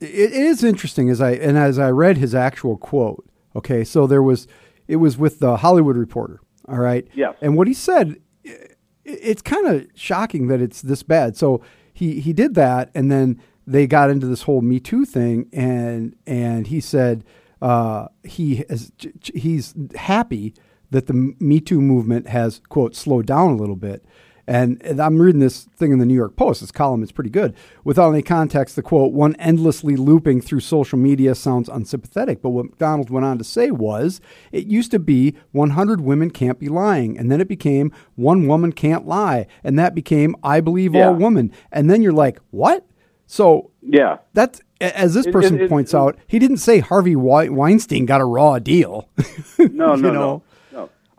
it, 0.00 0.06
it 0.06 0.32
is 0.32 0.62
interesting 0.64 1.10
as 1.10 1.20
I 1.20 1.32
and 1.32 1.58
as 1.58 1.78
I 1.78 1.90
read 1.90 2.16
his 2.18 2.34
actual 2.34 2.76
quote. 2.76 3.24
Okay, 3.56 3.84
so 3.84 4.06
there 4.06 4.22
was 4.22 4.46
it 4.86 4.96
was 4.96 5.16
with 5.18 5.38
the 5.40 5.58
Hollywood 5.58 5.96
Reporter. 5.96 6.40
All 6.68 6.78
right. 6.78 7.06
Yes. 7.14 7.34
And 7.40 7.56
what 7.56 7.66
he 7.66 7.74
said, 7.74 8.16
i- 8.46 8.68
it's 9.04 9.40
kind 9.42 9.66
of 9.66 9.86
shocking 9.94 10.48
that 10.48 10.60
it's 10.60 10.82
this 10.82 11.02
bad. 11.02 11.36
So 11.36 11.62
he 11.92 12.20
he 12.20 12.32
did 12.32 12.54
that, 12.54 12.90
and 12.94 13.10
then 13.10 13.40
they 13.66 13.86
got 13.86 14.10
into 14.10 14.26
this 14.26 14.42
whole 14.42 14.60
Me 14.60 14.78
Too 14.78 15.04
thing, 15.04 15.48
and 15.52 16.14
and 16.26 16.66
he 16.68 16.80
said 16.80 17.24
uh, 17.62 18.08
he 18.22 18.64
has 18.68 18.92
he's 19.34 19.74
happy 19.96 20.54
that 20.90 21.06
the 21.06 21.34
Me 21.38 21.60
Too 21.60 21.80
movement 21.80 22.28
has 22.28 22.60
quote 22.68 22.94
slowed 22.96 23.26
down 23.26 23.50
a 23.50 23.56
little 23.56 23.76
bit. 23.76 24.04
And, 24.46 24.80
I'm 24.98 25.20
reading 25.20 25.40
this 25.40 25.64
thing 25.76 25.92
in 25.92 25.98
the 25.98 26.06
New 26.06 26.14
York 26.14 26.34
Post. 26.34 26.62
This 26.62 26.70
column 26.70 27.02
is 27.02 27.12
pretty 27.12 27.28
good. 27.28 27.54
Without 27.84 28.10
any 28.12 28.22
context, 28.22 28.76
the 28.76 28.82
quote, 28.82 29.12
one 29.12 29.36
endlessly 29.36 29.94
looping 29.94 30.40
through 30.40 30.60
social 30.60 30.98
media 30.98 31.34
sounds 31.34 31.68
unsympathetic. 31.68 32.40
But 32.40 32.48
what 32.50 32.64
Macdonald 32.64 33.10
went 33.10 33.26
on 33.26 33.36
to 33.36 33.44
say 33.44 33.70
was, 33.70 34.22
it 34.50 34.64
used 34.66 34.90
to 34.92 34.98
be 34.98 35.34
100 35.52 36.00
women 36.00 36.30
can't 36.30 36.58
be 36.58 36.68
lying. 36.70 37.18
And 37.18 37.30
then 37.30 37.42
it 37.42 37.48
became 37.48 37.92
one 38.14 38.46
woman 38.46 38.72
can't 38.72 39.06
lie. 39.06 39.46
And 39.62 39.78
that 39.78 39.94
became 39.94 40.34
I 40.42 40.60
believe 40.62 40.94
Yeah. 40.94 41.08
all 41.08 41.14
women. 41.14 41.52
And 41.70 41.90
then 41.90 42.00
you're 42.00 42.12
like, 42.12 42.38
what? 42.50 42.86
So 43.26 43.70
yeah. 43.82 44.16
that's, 44.32 44.62
as 44.80 45.12
this 45.12 45.26
person 45.26 45.56
it- 45.56 45.64
it- 45.64 45.68
points 45.68 45.92
out, 45.94 46.16
he 46.26 46.38
didn't 46.38 46.56
say 46.56 46.78
Harvey 46.78 47.14
Weinstein 47.16 48.06
got 48.06 48.22
a 48.22 48.24
raw 48.24 48.58
deal. 48.58 49.10
No, 49.58 49.94
You 49.94 50.02
know? 50.02 50.10
no, 50.10 50.12
no. 50.12 50.42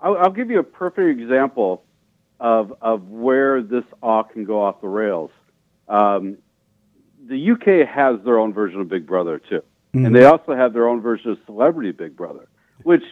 I'll, 0.01 0.17
I'll 0.17 0.31
give 0.31 0.49
you 0.49 0.59
a 0.59 0.63
perfect 0.63 1.19
example 1.19 1.83
of 2.39 2.73
of 2.81 3.09
where 3.09 3.62
this 3.62 3.83
all 4.01 4.23
can 4.23 4.45
go 4.45 4.63
off 4.63 4.81
the 4.81 4.88
rails. 4.88 5.31
Um, 5.88 6.38
the 7.27 7.51
UK 7.51 7.88
has 7.88 8.23
their 8.23 8.39
own 8.39 8.53
version 8.53 8.81
of 8.81 8.88
Big 8.88 9.05
Brother 9.05 9.39
too, 9.39 9.63
and 9.93 10.15
they 10.15 10.25
also 10.25 10.55
have 10.55 10.73
their 10.73 10.88
own 10.88 11.01
version 11.01 11.31
of 11.31 11.38
Celebrity 11.45 11.91
Big 11.91 12.15
Brother, 12.15 12.47
which 12.83 13.03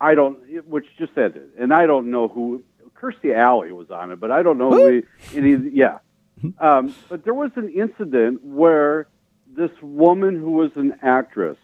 I 0.00 0.14
don't, 0.14 0.66
which 0.66 0.86
just 0.98 1.16
ended, 1.16 1.50
and 1.58 1.72
I 1.72 1.86
don't 1.86 2.10
know 2.10 2.28
who. 2.28 2.64
Kirstie 2.94 3.34
Alley 3.34 3.72
was 3.72 3.90
on 3.90 4.12
it, 4.12 4.20
but 4.20 4.30
I 4.30 4.42
don't 4.42 4.58
know 4.58 4.70
who 4.70 5.02
any. 5.34 5.70
Yeah, 5.72 5.98
um, 6.58 6.94
but 7.08 7.24
there 7.24 7.34
was 7.34 7.50
an 7.56 7.70
incident 7.70 8.44
where 8.44 9.08
this 9.54 9.70
woman 9.82 10.38
who 10.38 10.52
was 10.52 10.70
an 10.76 10.98
actress 11.02 11.56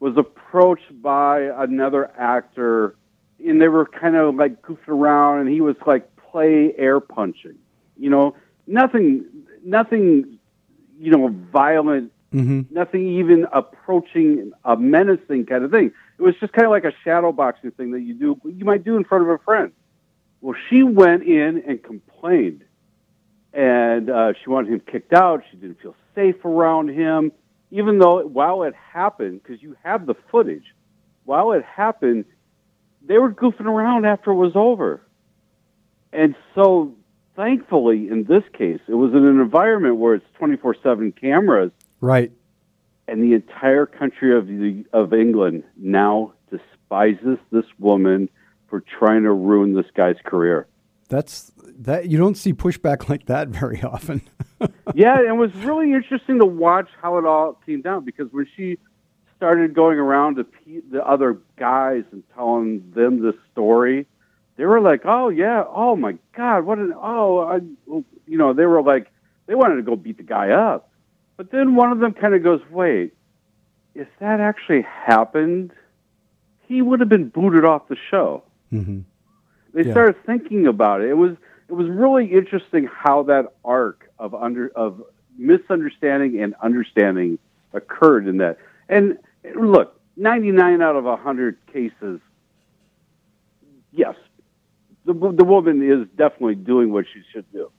was 0.00 0.16
approached 0.16 1.02
by 1.02 1.40
another 1.40 2.10
actor 2.16 2.96
and 3.46 3.60
they 3.60 3.68
were 3.68 3.86
kind 3.86 4.16
of 4.16 4.34
like 4.34 4.62
goofing 4.62 4.88
around 4.88 5.40
and 5.40 5.48
he 5.48 5.60
was 5.60 5.76
like 5.86 6.08
play 6.16 6.74
air 6.76 7.00
punching 7.00 7.58
you 7.98 8.08
know? 8.08 8.34
Nothing 8.66 9.24
nothing 9.64 10.38
you 10.98 11.10
know 11.10 11.28
violent 11.52 12.12
hmm 12.32 12.62
nothing 12.70 13.08
even 13.18 13.46
approaching 13.52 14.52
a 14.64 14.76
menacing 14.76 15.46
kind 15.46 15.64
of 15.64 15.70
thing. 15.70 15.90
It 16.18 16.22
was 16.22 16.34
just 16.40 16.52
kind 16.52 16.66
of 16.66 16.70
like 16.70 16.84
a 16.84 16.92
shadow 17.02 17.32
boxing 17.32 17.70
thing 17.72 17.92
that 17.92 18.00
you 18.00 18.14
do 18.14 18.40
you 18.44 18.64
might 18.64 18.84
do 18.84 18.96
in 18.96 19.04
front 19.04 19.24
of 19.24 19.30
a 19.30 19.38
friend. 19.38 19.72
Well 20.40 20.54
she 20.68 20.82
went 20.82 21.22
in 21.22 21.62
and 21.66 21.82
complained 21.82 22.64
and 23.54 24.10
uh, 24.10 24.34
she 24.34 24.50
wanted 24.50 24.72
him 24.72 24.80
kicked 24.80 25.14
out. 25.14 25.42
She 25.50 25.56
didn't 25.56 25.80
feel 25.80 25.96
safe 26.14 26.44
around 26.44 26.88
him. 26.88 27.32
Even 27.70 27.98
though 27.98 28.26
while 28.26 28.62
it 28.62 28.74
happened 28.74 29.42
because 29.42 29.62
you 29.62 29.76
have 29.82 30.06
the 30.06 30.14
footage 30.30 30.74
while 31.24 31.52
it 31.52 31.64
happened 31.64 32.26
they 33.08 33.18
were 33.18 33.32
goofing 33.32 33.66
around 33.66 34.04
after 34.04 34.30
it 34.30 34.36
was 34.36 34.52
over. 34.54 35.00
And 36.12 36.36
so, 36.54 36.94
thankfully, 37.34 38.08
in 38.08 38.24
this 38.24 38.44
case, 38.56 38.80
it 38.86 38.94
was 38.94 39.12
in 39.12 39.24
an 39.26 39.40
environment 39.40 39.96
where 39.96 40.14
it's 40.14 40.26
24 40.38 40.76
7 40.82 41.12
cameras, 41.12 41.72
Right. 42.00 42.30
and 43.08 43.22
the 43.22 43.34
entire 43.34 43.86
country 43.86 44.36
of, 44.36 44.46
the, 44.46 44.84
of 44.92 45.12
England 45.12 45.64
now 45.76 46.32
despises 46.50 47.38
this 47.50 47.64
woman 47.78 48.28
for 48.68 48.80
trying 48.98 49.22
to 49.24 49.32
ruin 49.32 49.74
this 49.74 49.86
guy's 49.94 50.16
career. 50.24 50.66
That's 51.08 51.50
that. 51.78 52.08
You 52.08 52.18
don't 52.18 52.36
see 52.36 52.52
pushback 52.52 53.08
like 53.08 53.24
that 53.26 53.48
very 53.48 53.82
often. 53.82 54.20
yeah, 54.94 55.18
it 55.26 55.34
was 55.34 55.54
really 55.56 55.94
interesting 55.94 56.38
to 56.38 56.44
watch 56.44 56.88
how 57.00 57.16
it 57.16 57.24
all 57.24 57.58
came 57.64 57.80
down 57.80 58.04
because 58.04 58.30
when 58.30 58.46
she 58.56 58.76
started 59.38 59.72
going 59.72 59.98
around 59.98 60.36
to 60.36 60.44
pe- 60.44 60.80
the 60.90 61.02
other 61.06 61.38
guys 61.56 62.02
and 62.12 62.22
telling 62.34 62.90
them 62.94 63.22
this 63.22 63.36
story, 63.52 64.06
they 64.56 64.66
were 64.66 64.80
like, 64.80 65.02
"Oh 65.04 65.28
yeah, 65.30 65.64
oh 65.66 65.96
my 65.96 66.18
God, 66.36 66.64
what 66.66 66.78
an 66.78 66.92
oh, 66.94 67.38
I, 67.38 67.60
you 68.26 68.36
know," 68.38 68.52
they 68.52 68.66
were 68.66 68.82
like, 68.82 69.10
they 69.46 69.54
wanted 69.54 69.76
to 69.76 69.82
go 69.82 69.96
beat 69.96 70.16
the 70.18 70.24
guy 70.24 70.50
up, 70.50 70.90
but 71.36 71.50
then 71.50 71.76
one 71.76 71.92
of 71.92 72.00
them 72.00 72.12
kind 72.12 72.34
of 72.34 72.42
goes, 72.42 72.60
"Wait, 72.70 73.14
if 73.94 74.08
that 74.18 74.40
actually 74.40 74.82
happened, 74.82 75.72
he 76.66 76.82
would 76.82 77.00
have 77.00 77.08
been 77.08 77.28
booted 77.28 77.64
off 77.64 77.88
the 77.88 77.96
show." 78.10 78.42
hmm 78.70 79.00
they 79.74 79.82
Yeah. 79.82 79.92
started 79.92 80.16
thinking 80.24 80.66
about 80.66 81.02
it. 81.02 81.10
It 81.10 81.16
was 81.16 81.36
it 81.68 81.74
was 81.74 81.86
really 81.88 82.26
interesting 82.26 82.88
how 82.92 83.22
that 83.24 83.52
arc 83.64 84.10
of 84.18 84.34
under 84.34 84.68
of 84.74 85.02
misunderstanding 85.36 86.40
and 86.40 86.54
understanding 86.62 87.38
occurred 87.72 88.26
in 88.26 88.38
that. 88.38 88.58
And 88.88 89.18
look, 89.56 90.00
ninety 90.16 90.50
nine 90.50 90.82
out 90.82 90.96
of 90.96 91.04
hundred 91.20 91.58
cases, 91.72 92.20
yes, 93.92 94.14
the 95.04 95.12
the 95.12 95.44
woman 95.44 95.82
is 95.82 96.08
definitely 96.16 96.54
doing 96.56 96.92
what 96.92 97.04
she 97.12 97.22
should 97.32 97.50
do. 97.52 97.70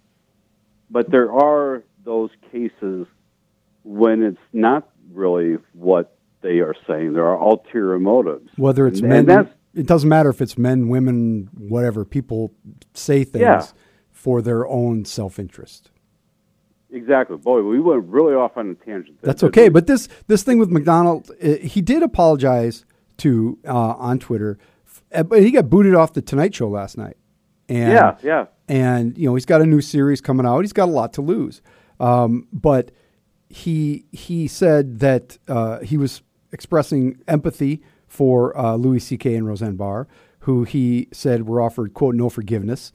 But 0.89 1.11
there 1.11 1.31
are 1.31 1.83
those 2.03 2.29
cases 2.51 3.05
when 3.83 4.23
it's 4.23 4.37
not 4.53 4.89
really 5.13 5.57
what 5.73 6.17
they 6.41 6.59
are 6.59 6.75
saying. 6.87 7.13
There 7.13 7.25
are 7.25 7.37
ulterior 7.39 7.99
motives. 7.99 8.49
Whether 8.57 8.87
it's 8.87 8.99
And- 9.01 9.09
men, 9.09 9.19
and 9.19 9.27
that's 9.29 9.49
it 9.75 9.85
doesn't 9.85 10.09
matter 10.09 10.29
if 10.29 10.41
it's 10.41 10.57
men, 10.57 10.89
women, 10.89 11.49
whatever. 11.55 12.03
People 12.03 12.53
say 12.93 13.23
things 13.23 13.41
Yeah. 13.43 13.63
for 14.11 14.41
their 14.41 14.67
own 14.67 15.05
self 15.05 15.37
interest. 15.39 15.91
Exactly. 16.91 17.37
Boy, 17.37 17.61
we 17.61 17.79
went 17.79 18.05
really 18.05 18.33
off 18.33 18.57
on 18.57 18.71
a 18.71 18.75
tangent. 18.75 19.21
there, 19.21 19.27
That's 19.27 19.43
okay. 19.43 19.69
But 19.69 19.87
this 19.87 20.07
this 20.27 20.43
thing 20.43 20.57
with 20.57 20.69
Macdonald, 20.69 21.31
uh, 21.41 21.55
he 21.57 21.81
did 21.81 22.01
apologize 22.01 22.85
to 23.17 23.59
uh, 23.67 23.93
on 23.93 24.19
Twitter, 24.19 24.57
uh, 25.13 25.23
but 25.23 25.43
he 25.43 25.51
got 25.51 25.69
booted 25.69 25.93
off 25.93 26.13
the 26.13 26.21
Tonight 26.21 26.55
Show 26.55 26.67
last 26.67 26.97
night. 26.97 27.17
And, 27.67 27.93
yeah, 27.93 28.17
yeah. 28.23 28.45
and 28.67 29.15
you 29.15 29.27
know 29.27 29.35
he's 29.35 29.45
got 29.45 29.61
a 29.61 29.65
new 29.65 29.81
series 29.81 30.21
coming 30.21 30.45
out. 30.45 30.61
He's 30.61 30.73
got 30.73 30.89
a 30.89 30.91
lot 30.91 31.13
to 31.13 31.21
lose, 31.21 31.61
um, 31.99 32.47
but 32.51 32.91
he 33.49 34.05
he 34.11 34.47
said 34.47 34.99
that 34.99 35.37
uh, 35.47 35.79
he 35.79 35.95
was 35.95 36.23
expressing 36.51 37.21
empathy 37.27 37.83
for 38.07 38.57
uh, 38.57 38.75
Louis 38.75 38.99
C.K. 38.99 39.35
and 39.35 39.45
Roseanne 39.45 39.75
Barr, 39.75 40.07
who 40.39 40.63
he 40.63 41.07
said 41.11 41.47
were 41.47 41.61
offered 41.61 41.93
quote 41.93 42.15
no 42.15 42.29
forgiveness, 42.29 42.91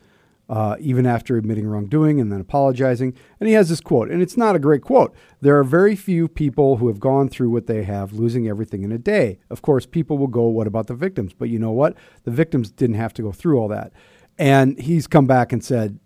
uh, 0.49 0.77
even 0.79 1.07
after 1.07 1.37
admitting 1.37 1.67
wrongdoing 1.67 2.21
and 2.21 2.31
then 2.31 2.41
apologizing. 2.41 3.15
And 3.41 3.49
he 3.49 3.55
has 3.55 3.69
this 3.69 3.81
quote, 3.81 4.11
and 4.11 4.21
it's 4.21 4.37
not 4.37 4.55
a 4.55 4.59
great 4.59 4.83
quote. 4.83 5.15
There 5.41 5.59
are 5.59 5.65
very 5.65 5.97
few 5.97 6.29
people 6.29 6.77
who 6.77 6.89
have 6.89 7.01
gone 7.01 7.29
through 7.29 7.51
what 7.51 7.67
they 7.67 7.83
have, 7.85 8.13
losing 8.13 8.47
everything 8.47 8.83
in 8.83 8.93
a 8.93 8.99
day. 8.99 9.39
Of 9.51 9.63
course, 9.63 9.87
people 9.87 10.19
will 10.19 10.27
go, 10.27 10.47
"What 10.49 10.67
about 10.67 10.87
the 10.87 10.95
victims?" 10.95 11.33
But 11.33 11.49
you 11.49 11.59
know 11.59 11.73
what? 11.73 11.97
The 12.25 12.31
victims 12.31 12.71
didn't 12.71 12.97
have 12.97 13.15
to 13.15 13.23
go 13.23 13.33
through 13.33 13.59
all 13.59 13.69
that. 13.69 13.93
And 14.39 14.79
he's 14.81 15.07
come 15.07 15.27
back 15.27 15.53
and 15.53 15.63
said 15.65 15.99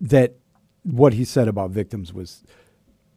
that 0.00 0.36
what 0.82 1.12
he 1.14 1.24
said 1.24 1.48
about 1.48 1.70
victims 1.70 2.14
was 2.14 2.42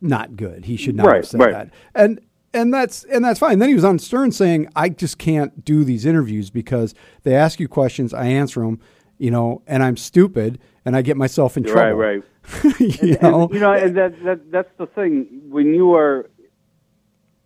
not 0.01 0.35
good. 0.35 0.65
He 0.65 0.75
should 0.75 0.95
not 0.95 1.05
Right, 1.05 1.15
have 1.17 1.27
said 1.27 1.39
right. 1.39 1.53
that. 1.53 1.69
And 1.95 2.19
and 2.53 2.73
that's 2.73 3.03
and 3.05 3.23
that's 3.23 3.39
fine. 3.39 3.59
Then 3.59 3.69
he 3.69 3.75
was 3.75 3.85
on 3.85 3.97
Stern 3.97 4.31
saying, 4.31 4.67
"I 4.75 4.89
just 4.89 5.17
can't 5.17 5.63
do 5.63 5.83
these 5.83 6.05
interviews 6.05 6.49
because 6.49 6.93
they 7.23 7.35
ask 7.35 7.59
you 7.59 7.67
questions, 7.67 8.13
I 8.13 8.25
answer 8.25 8.59
them, 8.61 8.79
you 9.17 9.31
know, 9.31 9.61
and 9.67 9.83
I'm 9.83 9.97
stupid 9.97 10.59
and 10.85 10.95
I 10.95 11.01
get 11.01 11.17
myself 11.17 11.55
in 11.57 11.63
trouble. 11.63 11.93
right. 11.97 12.15
right. 12.15 12.79
you 12.79 13.13
And, 13.13 13.21
know, 13.21 13.49
you 13.53 13.59
know, 13.59 13.71
and 13.73 13.95
that, 13.95 14.21
that 14.23 14.51
that's 14.51 14.69
the 14.77 14.85
thing. 14.85 15.27
When 15.49 15.73
you 15.73 15.93
are, 15.95 16.29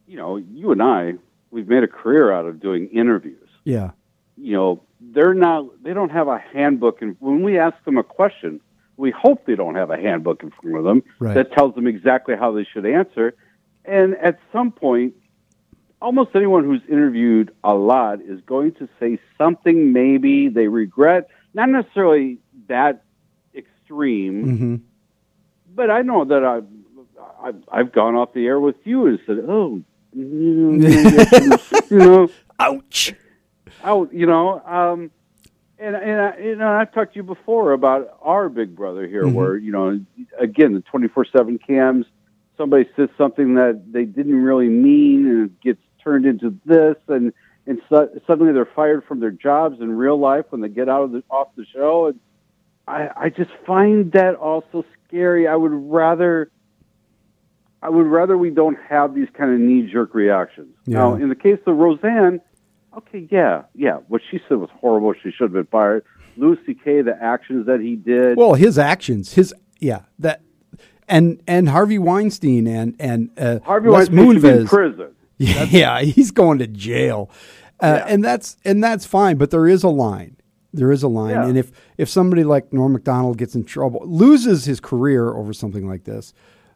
you 0.08 0.18
know, 0.18 0.38
you 0.38 0.72
and 0.72 0.82
I, 0.82 1.14
we've 1.52 1.68
made 1.68 1.84
a 1.84 1.88
career 1.88 2.32
out 2.32 2.46
of 2.48 2.60
doing 2.60 2.88
interviews. 2.90 3.48
yeah, 3.64 3.92
You 4.38 4.54
know, 4.54 4.84
they're 5.00 5.34
not. 5.36 5.84
They 5.84 5.94
don't 5.94 6.10
have 6.12 6.28
a 6.28 6.40
handbook, 6.40 7.02
and 7.04 7.16
when 7.20 7.44
we 7.44 7.60
ask 7.60 7.76
them 7.86 7.98
a 7.98 8.04
question, 8.04 8.60
we 8.96 9.12
hope 9.12 9.46
they 9.46 9.56
don't 9.56 9.76
have 9.76 9.92
a 9.92 9.98
handbook 9.98 10.42
in 10.42 10.50
front 10.50 10.78
of 10.78 10.84
them 10.84 11.04
Right. 11.20 11.36
that 11.36 11.52
tells 11.52 11.76
them 11.76 11.86
exactly 11.86 12.36
how 12.36 12.52
they 12.52 12.64
should 12.64 12.86
answer. 12.86 13.36
And 13.86 14.16
at 14.16 14.40
some 14.52 14.72
point, 14.72 15.14
almost 16.02 16.32
anyone 16.34 16.64
who's 16.64 16.82
interviewed 16.90 17.54
a 17.64 17.76
lot 17.76 18.22
is 18.22 18.42
going 18.42 18.72
to 18.74 18.90
say 19.00 19.20
something 19.38 19.94
maybe 19.94 20.50
they 20.50 20.68
regret, 20.68 21.28
not 21.58 21.70
necessarily 21.70 22.38
that 22.70 23.04
extreme 23.56 24.36
hmm 24.44 24.76
but 25.78 25.92
I 25.92 26.02
know 26.02 26.26
that 26.26 26.44
I've, 26.44 26.66
I've 27.44 27.64
I've 27.72 27.92
gone 27.92 28.16
off 28.16 28.34
the 28.34 28.46
air 28.48 28.60
with 28.60 28.78
you 28.84 29.06
and 29.08 29.20
said, 29.28 29.38
"Oh, 29.48 29.84
you 30.14 31.98
know, 31.98 32.30
ouch. 32.60 33.14
out, 33.84 34.12
you 34.14 34.26
know." 34.26 34.60
Um, 34.66 35.12
and 35.78 35.96
and 35.96 36.22
I, 36.22 36.38
you 36.40 36.56
know, 36.56 36.70
I've 36.70 36.92
talked 36.94 37.14
to 37.14 37.18
you 37.18 37.24
before 37.24 37.74
about 37.74 38.18
our 38.22 38.50
Big 38.50 38.76
Brother 38.76 39.06
here, 39.08 39.26
Mhm. 39.26 39.34
where 39.34 39.56
you 39.56 39.72
know, 39.72 40.00
again, 40.40 40.74
the 40.74 40.82
twenty 40.82 41.08
four 41.08 41.26
seven 41.26 41.60
cams. 41.60 42.06
Somebody 42.58 42.90
says 42.96 43.10
something 43.18 43.54
that 43.56 43.84
they 43.92 44.06
didn't 44.06 44.42
really 44.42 44.70
mean, 44.70 45.28
and 45.28 45.46
it 45.52 45.62
gets 45.62 45.82
turned 46.04 46.26
into 46.26 46.58
this, 46.66 46.96
and 47.08 47.32
and 47.68 47.82
so, 47.90 48.10
suddenly 48.26 48.54
they're 48.54 48.66
fired 48.66 49.04
from 49.04 49.20
their 49.20 49.32
jobs 49.32 49.82
in 49.82 49.92
real 49.92 50.18
life 50.18 50.46
when 50.50 50.62
they 50.62 50.70
get 50.70 50.88
out 50.88 51.04
of 51.04 51.12
the 51.12 51.24
off 51.30 51.50
the 51.58 51.66
show. 51.66 52.08
And 52.08 52.20
I, 52.88 53.10
I 53.16 53.30
just 53.30 53.52
find 53.66 54.12
that 54.14 54.36
also 54.36 54.86
scary. 55.06 55.48
I 55.48 55.56
would 55.56 55.74
rather, 55.74 56.50
I 57.82 57.90
would 57.90 58.08
rather 58.08 58.38
we 58.38 58.52
don't 58.52 58.80
have 58.90 59.14
these 59.14 59.28
kind 59.34 59.54
of 59.54 59.60
knee 59.60 59.90
jerk 59.92 60.16
reactions. 60.16 60.74
Now, 60.86 61.16
in 61.16 61.28
the 61.28 61.36
case 61.36 61.60
of 61.68 61.76
Roseanne, 61.76 62.40
okay, 62.96 63.28
yeah, 63.30 63.64
yeah, 63.76 63.98
what 64.08 64.22
she 64.32 64.40
said 64.48 64.58
was 64.58 64.70
horrible. 64.80 65.14
She 65.14 65.32
should 65.32 65.44
have 65.44 65.54
been 65.54 65.66
fired. 65.66 66.06
Louis 66.38 66.58
C.K. 66.66 67.02
the 67.02 67.22
actions 67.22 67.66
that 67.66 67.82
he 67.82 67.96
did. 67.96 68.38
Well, 68.38 68.54
his 68.54 68.78
actions, 68.78 69.34
his 69.34 69.54
yeah, 69.80 70.04
that 70.20 70.42
and 71.10 71.42
and 71.48 71.68
Harvey 71.68 72.00
Weinstein 72.00 72.68
and 72.68 72.96
and 73.00 73.30
uh, 73.38 73.60
Harvey 73.66 73.90
Les 73.90 74.10
Weinstein 74.10 74.42
be 74.42 74.48
in 74.48 74.68
Moonves. 74.68 75.14
Prison. 75.38 75.68
Yeah, 75.72 76.02
he's 76.02 76.32
going 76.32 76.60
to 76.60 76.68
jail, 76.68 77.30
uh, 77.80 78.02
and 78.08 78.24
that's 78.24 78.58
and 78.66 78.84
that's 78.84 79.06
fine. 79.06 79.38
But 79.38 79.52
there 79.52 79.68
is 79.68 79.84
a 79.84 79.90
line. 79.90 80.38
There 80.74 80.92
is 80.92 81.04
a 81.04 81.08
line, 81.08 81.32
Yeah. 81.32 81.46
and 81.48 81.58
if 81.58 81.72
if 81.98 82.10
somebody 82.10 82.44
like 82.44 82.74
Norm 82.74 82.94
Macdonald 82.94 83.38
gets 83.38 83.56
in 83.56 83.64
trouble, 83.64 84.02
loses 84.06 84.66
his 84.66 84.80
career 84.80 85.34
over 85.34 85.54
something 85.54 85.88
like 85.88 86.04
this, 86.04 86.34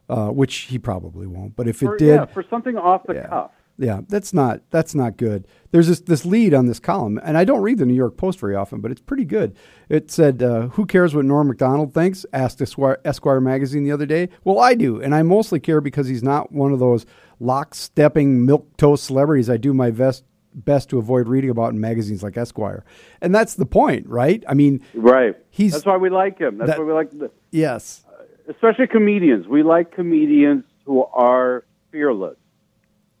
uh, 0.08 0.28
which 0.28 0.54
he 0.56 0.78
probably 0.78 1.26
won't. 1.26 1.56
But 1.56 1.68
if 1.68 1.82
it 1.82 1.86
For, 1.86 1.96
did, 1.96 2.06
yeah, 2.14 2.24
for 2.26 2.44
something 2.48 2.76
off 2.76 3.02
the 3.06 3.14
yeah. 3.14 3.28
cuff. 3.28 3.50
Yeah, 3.78 4.02
that's 4.08 4.34
not 4.34 4.60
that's 4.70 4.94
not 4.94 5.16
good. 5.16 5.46
There's 5.70 5.88
this 5.88 6.00
this 6.00 6.24
lead 6.26 6.52
on 6.52 6.66
this 6.66 6.78
column, 6.78 7.18
and 7.24 7.38
I 7.38 7.44
don't 7.44 7.62
read 7.62 7.78
the 7.78 7.86
New 7.86 7.94
York 7.94 8.16
Post 8.18 8.38
very 8.38 8.54
often, 8.54 8.80
but 8.80 8.90
it's 8.90 9.00
pretty 9.00 9.24
good. 9.24 9.56
It 9.88 10.10
said, 10.10 10.42
uh, 10.42 10.68
"Who 10.68 10.84
cares 10.84 11.14
what 11.14 11.24
Norm 11.24 11.48
Macdonald 11.48 11.94
thinks?" 11.94 12.26
asked 12.34 12.60
Esquire, 12.60 13.00
Esquire 13.04 13.40
magazine 13.40 13.82
the 13.82 13.90
other 13.90 14.04
day. 14.06 14.28
Well, 14.44 14.58
I 14.58 14.74
do, 14.74 15.00
and 15.00 15.14
I 15.14 15.22
mostly 15.22 15.58
care 15.58 15.80
because 15.80 16.06
he's 16.06 16.22
not 16.22 16.52
one 16.52 16.72
of 16.72 16.80
those 16.80 17.06
lock-stepping 17.42 18.44
milk 18.46 18.76
toast 18.76 19.04
celebrities. 19.04 19.50
I 19.50 19.56
do 19.56 19.74
my 19.74 19.90
best 19.90 20.24
best 20.54 20.90
to 20.90 20.98
avoid 20.98 21.28
reading 21.28 21.48
about 21.48 21.72
in 21.72 21.80
magazines 21.80 22.22
like 22.22 22.36
Esquire, 22.36 22.84
and 23.22 23.34
that's 23.34 23.54
the 23.54 23.64
point, 23.66 24.06
right? 24.06 24.44
I 24.46 24.52
mean, 24.54 24.82
Right. 24.94 25.34
He's- 25.50 25.72
That's 25.72 25.86
why 25.86 25.96
we 25.96 26.10
like 26.10 26.38
him. 26.38 26.58
That's 26.58 26.72
that- 26.72 26.78
why 26.78 26.84
we 26.84 26.92
like, 26.92 27.10
the, 27.10 27.30
yes, 27.50 28.04
especially 28.48 28.86
comedians. 28.86 29.48
We 29.48 29.62
like 29.62 29.92
comedians 29.92 30.64
who 30.84 31.04
are 31.04 31.64
fearless. 31.90 32.36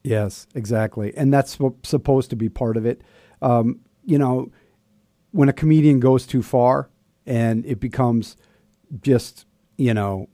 Yes, 0.04 0.46
exactly, 0.54 1.16
and 1.16 1.32
that's 1.32 1.56
sup- 1.56 1.86
supposed 1.86 2.28
to 2.30 2.36
be 2.36 2.48
part 2.50 2.76
of 2.76 2.84
it. 2.84 3.00
Um, 3.40 3.80
you 4.04 4.18
know, 4.18 4.50
when 5.30 5.48
a 5.48 5.52
comedian 5.54 6.00
goes 6.00 6.26
too 6.26 6.42
far 6.42 6.90
and 7.24 7.64
it 7.64 7.80
becomes 7.80 8.36
just 9.00 9.46
you 9.78 9.94
know 9.94 10.28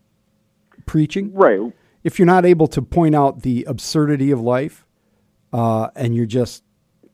preaching. 0.87 1.33
Right. 1.33 1.61
If 2.09 2.19
you're 2.19 2.27
not 2.27 2.47
able 2.47 2.67
to 2.69 2.81
point 2.81 3.15
out 3.15 3.43
the 3.43 3.65
absurdity 3.69 4.31
of 4.31 4.41
life, 4.41 4.87
uh, 5.53 5.89
and 5.95 6.17
you're 6.17 6.25
just 6.27 6.65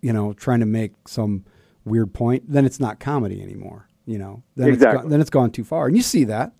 you 0.00 0.12
know 0.12 0.32
trying 0.34 0.60
to 0.60 0.66
make 0.66 0.92
some 1.08 1.44
weird 1.84 2.14
point, 2.14 2.44
then 2.48 2.64
it's 2.64 2.78
not 2.78 3.00
comedy 3.00 3.42
anymore. 3.42 3.88
You 4.06 4.18
know, 4.18 4.42
then 4.54 4.68
it's 4.74 4.82
gone, 4.84 5.08
then 5.08 5.20
it's 5.20 5.30
gone 5.30 5.50
too 5.50 5.64
far, 5.64 5.86
and 5.88 5.96
you 5.96 6.02
see 6.02 6.22
that. 6.24 6.52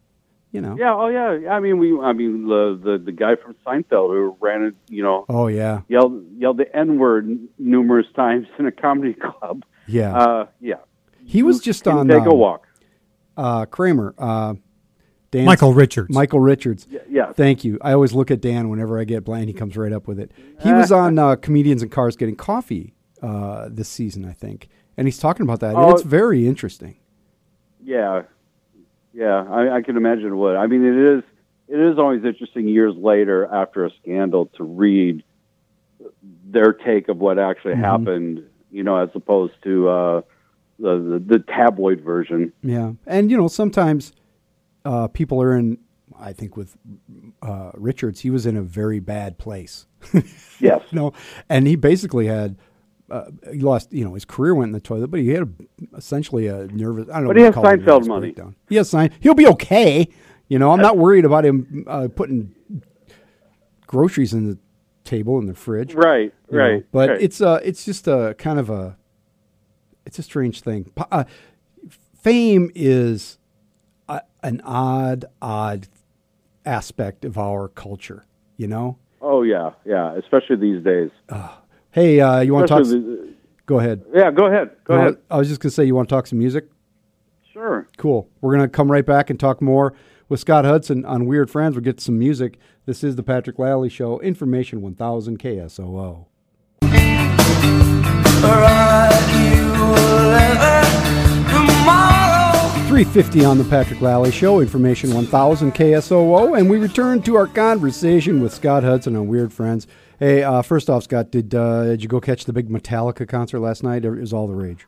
You 0.51 0.61
know. 0.61 0.77
Yeah. 0.79 0.95
Oh, 0.95 1.09
yeah. 1.09 1.51
I 1.51 1.61
mean, 1.61 1.79
we. 1.79 1.97
I 2.01 2.13
mean, 2.13 2.47
the 2.49 2.81
the, 2.83 2.99
the 3.05 3.13
guy 3.13 3.37
from 3.37 3.55
Seinfeld 3.65 4.11
who 4.11 4.37
ran 4.41 4.63
it. 4.65 4.75
You 4.89 5.03
know, 5.05 5.27
Oh 5.29 5.47
yeah. 5.47 5.83
yelled 5.89 6.25
yelled 6.37 6.59
the 6.59 6.77
N 6.77 6.99
word 6.99 7.29
numerous 7.59 8.07
times 8.17 8.47
in 8.59 8.67
a 8.67 8.73
comedy 8.73 9.15
club. 9.25 9.65
Yeah. 9.87 10.17
Uh, 10.17 10.47
yeah. 10.61 10.77
he 11.25 11.43
was 11.45 11.61
just 11.61 11.87
on 11.87 12.09
take 12.09 12.25
a 12.25 12.31
um, 12.31 12.39
walk. 12.39 12.67
uh, 13.37 13.67
Kramer. 13.67 14.15
Uh, 14.19 14.55
Dan's- 15.35 15.47
Michael 15.47 15.73
Richards. 15.75 16.15
Michael 16.15 16.41
Richards. 16.41 16.87
Yeah, 16.91 17.01
yeah. 17.09 17.33
Thank 17.33 17.65
you. 17.65 17.79
I 17.83 17.93
always 17.93 18.13
look 18.13 18.31
at 18.31 18.41
Dan 18.41 18.69
whenever 18.69 18.99
I 19.01 19.05
get 19.05 19.25
blind. 19.25 19.49
He 19.49 19.53
comes 19.55 19.77
right 19.77 19.93
up 19.93 20.07
with 20.09 20.19
it. 20.21 20.31
He 20.63 20.73
was 20.73 20.91
on 20.93 21.19
uh, 21.19 21.37
Comedians 21.37 21.83
in 21.83 21.89
Cars 21.89 22.17
Getting 22.17 22.37
Coffee 22.37 22.95
uh, 23.23 23.69
this 23.71 23.89
season, 23.89 24.25
I 24.25 24.33
think. 24.33 24.69
And 24.97 25.07
he's 25.07 25.19
talking 25.19 25.43
about 25.45 25.61
that. 25.61 25.71
and 25.75 25.79
Oh. 25.79 25.91
it's 25.91 26.03
very 26.03 26.47
interesting. 26.47 26.97
Yeah, 27.83 28.23
yeah, 29.13 29.45
I, 29.51 29.77
I 29.77 29.83
can 29.83 29.97
imagine 29.97 30.27
it 30.27 30.35
would. 30.35 30.57
I 30.57 30.67
mean, 30.67 30.85
it 30.85 31.19
is 31.19 31.23
it 31.69 31.79
is 31.81 31.99
always 31.99 32.25
interesting 32.25 32.69
years 32.69 32.95
later 32.97 33.47
after 33.53 33.85
a 33.87 33.91
scandal 34.03 34.47
to 34.57 34.65
read 34.65 35.23
their 36.47 36.73
take 36.73 37.09
of 37.09 37.19
what 37.19 37.39
actually 37.39 37.75
happened. 37.77 38.43
You 38.71 38.83
know, 38.83 38.97
as 38.97 39.09
opposed 39.15 39.55
to 39.65 39.89
uh, 39.89 40.21
the, 40.79 40.97
the 41.29 41.37
the 41.39 41.39
tabloid 41.41 42.01
version. 42.01 42.53
Yeah. 42.63 42.93
And, 43.07 43.31
you 43.31 43.37
know, 43.37 43.47
sometimes 43.49 44.13
uh, 44.85 45.09
people 45.09 45.41
are 45.43 45.57
in, 45.57 45.79
I 46.19 46.33
think 46.33 46.57
with 46.57 46.77
uh, 47.43 47.71
Richards, 47.75 48.21
he 48.21 48.31
was 48.31 48.47
in 48.47 48.57
a 48.57 48.63
very 48.63 49.01
bad 49.01 49.39
place. 49.39 49.87
Yes. 50.61 50.83
you 50.91 50.99
know, 50.99 51.13
and 51.49 51.67
he 51.67 51.77
basically 51.77 52.27
had. 52.27 52.57
Uh, 53.11 53.27
he 53.53 53.61
lost, 53.61 53.93
you 53.93 54.03
know, 54.03 54.15
his 54.15 54.25
career 54.25 54.55
went 54.55 54.71
in 54.71 54.73
the 54.73 54.81
toilet, 54.81 55.09
but 55.09 55.21
he 55.21 55.29
had 55.29 55.43
a, 55.43 55.97
essentially 55.97 56.47
a 56.47 56.69
nervous. 56.69 57.07
I 57.11 57.15
don't 57.15 57.25
know. 57.25 57.29
But 57.31 57.37
he 57.37 57.43
has 57.43 57.55
Seinfeld 57.55 58.07
money. 58.07 58.29
breakdown. 58.29 58.57
He 58.67 58.77
has 58.77 58.89
sign. 58.89 59.11
He'll 59.21 59.35
be 59.35 59.47
okay. 59.49 60.09
You 60.49 60.59
know, 60.59 60.71
I'm 60.71 60.81
not 60.81 60.97
worried 60.97 61.27
about 61.27 61.45
him 61.45 61.85
uh, 61.87 62.09
putting 62.15 62.55
groceries 63.87 64.33
in 64.33 64.49
the 64.49 64.59
table 65.05 65.39
in 65.39 65.47
the 65.47 65.55
fridge. 65.55 65.95
Right. 65.95 66.33
you 66.51 66.57
know. 66.57 66.65
Right. 66.65 66.87
But 66.93 67.11
right. 67.11 67.23
it's 67.23 67.41
uh 67.41 67.61
it's 67.63 67.85
just 67.85 68.09
a 68.09 68.35
kind 68.39 68.59
of 68.59 68.71
a 68.71 68.97
it's 70.07 70.19
a 70.19 70.23
strange 70.23 70.61
thing. 70.63 70.91
Uh, 71.11 71.25
fame 72.21 72.71
is 72.75 73.39
a, 74.09 74.21
an 74.43 74.61
odd, 74.65 75.25
odd 75.43 75.89
aspect 76.65 77.25
of 77.25 77.37
our 77.39 77.69
culture. 77.69 78.25
You 78.57 78.69
know. 78.69 78.99
oh 79.21 79.43
yeah, 79.43 79.71
yeah. 79.85 80.15
Especially 80.17 80.57
these 80.57 80.83
days. 80.85 81.11
Hey, 81.91 82.21
uh, 82.21 82.41
you 82.41 82.53
want 82.55 82.69
to 82.69 82.75
talk? 82.75 82.85
The- 82.85 83.33
Go 83.67 83.79
ahead. 83.79 84.05
yeah. 84.13 84.31
Go 84.31 84.47
ahead. 84.47 84.71
Go 84.85 84.95
No, 84.97 85.01
ahead. 85.01 85.17
I 85.31 85.39
was 85.39 85.49
just 85.49 85.61
gonna 85.61 85.71
say, 85.71 85.85
you 85.85 85.95
want 85.95 86.09
to 86.09 86.15
talk 86.15 86.27
some 86.27 86.39
music? 86.39 86.69
Sure. 87.53 87.89
Cool. 87.97 88.29
We're 88.41 88.53
gonna 88.53 88.69
come 88.69 88.91
right 88.93 89.07
back 89.07 89.31
and 89.31 89.39
talk 89.41 89.63
more 89.63 89.95
with 90.29 90.41
Scott 90.41 90.65
Hudson 90.65 91.05
on 91.05 91.27
Weird 91.27 91.51
Friends. 91.51 91.75
We'll 91.75 91.83
get 91.85 92.01
some 92.01 92.19
music. 92.19 92.59
This 92.87 93.03
is 93.03 93.17
the 93.17 93.23
Patrick 93.23 93.59
Lally 93.59 93.89
Show. 93.89 94.19
Information 94.21 94.83
1000 94.83 95.39
KSOO. 95.39 96.27
350 102.95 103.45
on 103.45 103.59
the 103.59 103.65
Patrick 103.65 104.01
Lally 104.01 104.31
Show, 104.31 104.61
information 104.61 105.13
1000 105.13 105.75
KSOO, 105.75 106.57
and 106.57 106.71
we 106.71 106.79
return 106.79 107.21
to 107.23 107.35
our 107.35 107.49
conversation 107.49 108.41
with 108.41 108.55
Scott 108.55 108.85
Hudson 108.85 109.17
on 109.17 109.27
Weird 109.27 109.53
Friends. 109.53 109.89
Hey, 110.21 110.45
uh, 110.45 110.63
first 110.63 110.89
off, 110.89 111.03
Scott, 111.03 111.33
did 111.33 111.57
uh, 111.57 111.87
did 111.87 112.05
you 112.05 112.09
go 112.09 112.21
catch 112.21 112.45
the 112.45 112.53
big 112.53 112.69
Metallica 112.69 113.27
concert 113.27 113.59
last 113.59 113.83
night? 113.83 114.05
Or 114.05 114.17
is 114.17 114.33
all 114.33 114.47
the 114.47 114.55
rage? 114.55 114.87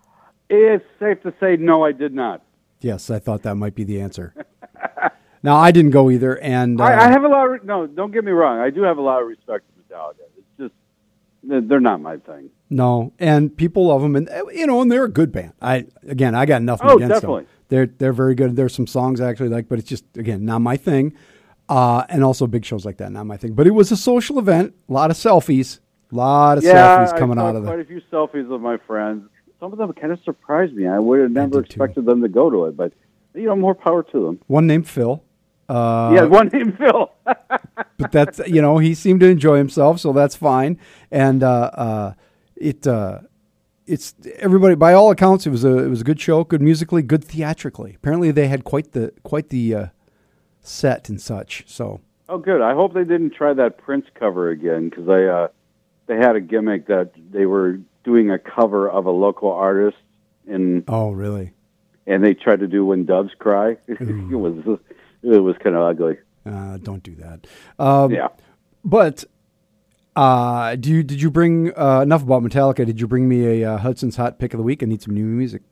It's 0.49 0.85
safe 1.01 1.21
to 1.25 1.35
say 1.41 1.57
no, 1.57 1.85
I 1.85 1.91
did 1.91 2.15
not. 2.15 2.43
Yes, 2.81 3.11
I 3.11 3.19
thought 3.19 3.43
that 3.43 3.57
might 3.57 3.75
be 3.75 3.83
the 3.83 4.01
answer. 4.01 4.33
now 5.43 5.57
I 5.57 5.73
didn't 5.73 5.91
go 5.91 6.09
either, 6.09 6.39
and 6.39 6.81
uh, 6.81 6.85
I, 6.85 7.07
I 7.07 7.11
have 7.11 7.25
a 7.25 7.29
lot. 7.29 7.53
Of, 7.57 7.65
no, 7.65 7.89
don't 7.89 8.13
get 8.13 8.23
me 8.23 8.31
wrong. 8.31 8.61
I 8.61 8.71
do 8.71 8.83
have 8.83 8.99
a 8.99 9.03
lot 9.03 9.21
of 9.21 9.27
respect 9.27 9.65
for 9.75 9.83
Metallica. 9.93 10.21
It's 10.39 10.47
just 10.61 11.69
they're 11.69 11.81
not 11.81 12.01
my 12.01 12.19
thing. 12.19 12.51
no, 12.71 13.13
and 13.19 13.57
people 13.57 13.87
love 13.89 14.03
them, 14.03 14.15
and 14.15 14.31
you 14.55 14.69
know, 14.69 14.81
and 14.81 14.93
they're 14.93 15.03
a 15.03 15.09
good 15.11 15.33
band. 15.33 15.55
I 15.61 15.87
again, 16.07 16.37
I 16.37 16.47
got 16.47 16.63
nothing 16.63 16.87
Oh, 16.89 16.95
against 16.99 17.15
definitely. 17.15 17.43
them. 17.43 17.51
They're 17.69 17.87
they're 17.87 18.13
very 18.13 18.35
good. 18.35 18.57
There's 18.57 18.75
some 18.75 18.87
songs 18.87 19.21
I 19.21 19.29
actually 19.29 19.49
like, 19.49 19.69
but 19.69 19.79
it's 19.79 19.89
just 19.89 20.05
again 20.17 20.45
not 20.45 20.61
my 20.61 20.77
thing. 20.77 21.15
Uh, 21.69 22.05
and 22.09 22.23
also 22.23 22.47
big 22.47 22.65
shows 22.65 22.85
like 22.85 22.99
that, 22.99 23.11
not 23.11 23.27
my 23.27 23.37
thing. 23.37 23.55
But 23.55 23.67
it 23.67 23.73
was 23.73 23.91
a 23.91 23.97
social 23.97 24.39
event, 24.39 24.75
a 24.89 24.93
lot 24.93 25.11
of 25.11 25.17
selfies, 25.17 25.81
a 26.13 26.15
lot 26.15 26.59
of 26.59 26.65
yeah, 26.65 26.99
selfies 26.99 27.13
I 27.13 27.19
coming 27.19 27.39
saw 27.39 27.49
out 27.49 27.57
of 27.57 27.65
quite 27.65 27.81
a 27.81 27.85
few 27.85 28.01
selfies 28.13 28.53
of 28.53 28.61
my 28.61 28.77
friends. 28.77 29.29
some 29.59 29.73
of 29.73 29.79
them 29.79 29.93
kind 29.95 30.13
of 30.13 30.21
surprised 30.23 30.75
me. 30.75 30.87
I 30.87 31.01
would 31.01 31.21
have 31.21 31.31
never 31.33 31.63
did 31.63 31.71
too. 31.71 31.83
expected 31.83 32.07
them 32.07 32.23
to 32.23 32.29
go 32.29 32.51
to 32.51 32.67
it, 32.67 32.77
but 32.77 32.93
you 33.35 33.47
know, 33.47 33.57
more 33.57 33.75
power 33.75 34.03
to 34.05 34.27
them. 34.27 34.41
One 34.47 34.67
named 34.67 34.89
Phil. 34.89 35.23
Uh, 35.69 36.13
yeah, 36.15 36.25
one 36.25 36.49
named 36.49 36.79
Phil. 36.79 37.11
but 37.25 38.13
that's 38.13 38.41
you 38.47 38.63
know 38.63 38.79
he 38.79 38.95
seemed 38.95 39.21
to 39.21 39.27
enjoy 39.27 39.59
himself, 39.59 40.01
so 40.01 40.13
that's 40.13 40.37
fine. 40.37 40.79
And 41.11 41.43
uh, 41.43 41.71
uh, 41.75 42.13
it 42.55 42.87
uh, 42.87 43.21
it's 43.87 44.15
everybody 44.39 44.75
by 44.75 44.93
all 44.93 45.11
accounts 45.11 45.47
it 45.47 45.51
was 45.51 45.65
a 45.65 45.79
it 45.79 45.89
was 45.89 46.01
a 46.01 46.05
good 46.05 46.21
show, 46.21 46.45
good 46.45 46.63
musically, 46.63 47.03
good 47.03 47.25
theatrically. 47.25 47.95
Apparently 47.95 48.31
they 48.31 48.49
had 48.49 48.65
quite 48.65 48.93
the 48.93 49.13
quite 49.23 49.49
the 49.49 49.75
uh, 49.75 49.87
set 50.61 51.09
and 51.09 51.21
such. 51.21 51.65
So 51.67 52.01
oh, 52.29 52.39
good. 52.39 52.63
I 52.63 52.75
hope 52.75 52.95
they 52.95 53.05
didn't 53.05 53.31
try 53.31 53.53
that 53.55 53.79
Prince 53.79 54.07
cover 54.15 54.51
again 54.51 54.89
because 54.89 55.07
they 55.07 55.29
uh, 55.29 55.49
they 56.07 56.17
had 56.17 56.37
a 56.37 56.41
gimmick 56.41 56.87
that 56.89 57.13
they 57.31 57.47
were 57.47 57.81
doing 58.05 58.31
a 58.31 58.39
cover 58.39 58.89
of 58.89 59.07
a 59.07 59.11
local 59.11 59.51
artist 59.51 59.97
and 60.47 60.85
oh 60.89 61.11
really? 61.11 61.53
and 62.07 62.23
they 62.23 62.35
tried 62.35 62.61
to 62.61 62.69
do 62.69 62.85
when 62.85 63.05
doves 63.05 63.33
cry. 63.39 63.77
it 63.89 64.01
was 64.31 64.79
it 65.23 65.43
was 65.43 65.57
kind 65.63 65.77
of 65.77 65.83
ugly. 65.83 66.19
Uh, 66.45 66.77
don't 66.79 67.03
do 67.03 67.15
that. 67.17 67.47
Um, 67.79 68.13
Yeah. 68.13 68.29
But 68.85 69.25
uh, 70.17 70.77
do 70.77 70.91
you 70.91 71.03
did 71.03 71.21
you 71.21 71.31
bring 71.31 71.77
uh, 71.77 72.01
enough 72.01 72.23
about 72.23 72.43
Metallica? 72.43 72.85
Did 72.87 73.01
you 73.01 73.07
bring 73.07 73.29
me 73.29 73.63
a 73.63 73.75
uh, 73.75 73.79
Hudson's 73.79 74.17
Hot 74.17 74.39
Pick 74.39 74.55
of 74.55 74.59
the 74.59 74.65
Week? 74.65 74.83
I 74.83 74.87
need 74.87 75.03
some 75.03 75.15
new 75.15 75.25
music. 75.25 75.63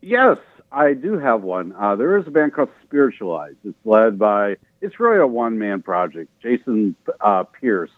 Yes, 0.00 0.38
I 0.74 0.92
do 0.92 1.18
have 1.18 1.42
one. 1.42 1.72
Uh, 1.78 1.94
there 1.94 2.18
is 2.18 2.26
a 2.26 2.30
band 2.30 2.52
called 2.52 2.68
Spiritualized. 2.82 3.58
It's 3.64 3.78
led 3.84 4.18
by, 4.18 4.56
it's 4.80 4.98
really 4.98 5.20
a 5.20 5.26
one 5.26 5.58
man 5.58 5.82
project. 5.82 6.30
Jason 6.42 6.96
uh, 7.20 7.44
Pierce. 7.44 7.90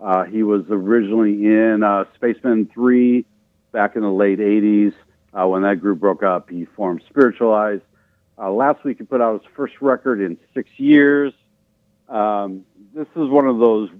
Uh, 0.00 0.24
he 0.24 0.42
was 0.42 0.64
originally 0.70 1.44
in 1.46 1.82
uh, 1.82 2.04
Spacemen 2.14 2.70
3 2.72 3.24
back 3.72 3.94
in 3.94 4.02
the 4.02 4.10
late 4.10 4.38
80s. 4.38 4.94
Uh, 5.32 5.46
when 5.46 5.62
that 5.62 5.80
group 5.80 6.00
broke 6.00 6.22
up, 6.22 6.48
he 6.48 6.64
formed 6.64 7.02
Spiritualized. 7.08 7.82
Uh, 8.38 8.50
last 8.50 8.84
week, 8.84 8.98
he 8.98 9.04
put 9.04 9.20
out 9.20 9.42
his 9.42 9.52
first 9.54 9.74
record 9.80 10.20
in 10.20 10.36
six 10.54 10.68
years. 10.76 11.32
Um, 12.08 12.64
this 12.94 13.06
is 13.16 13.28
one 13.28 13.46
of 13.46 13.58
those 13.58 13.90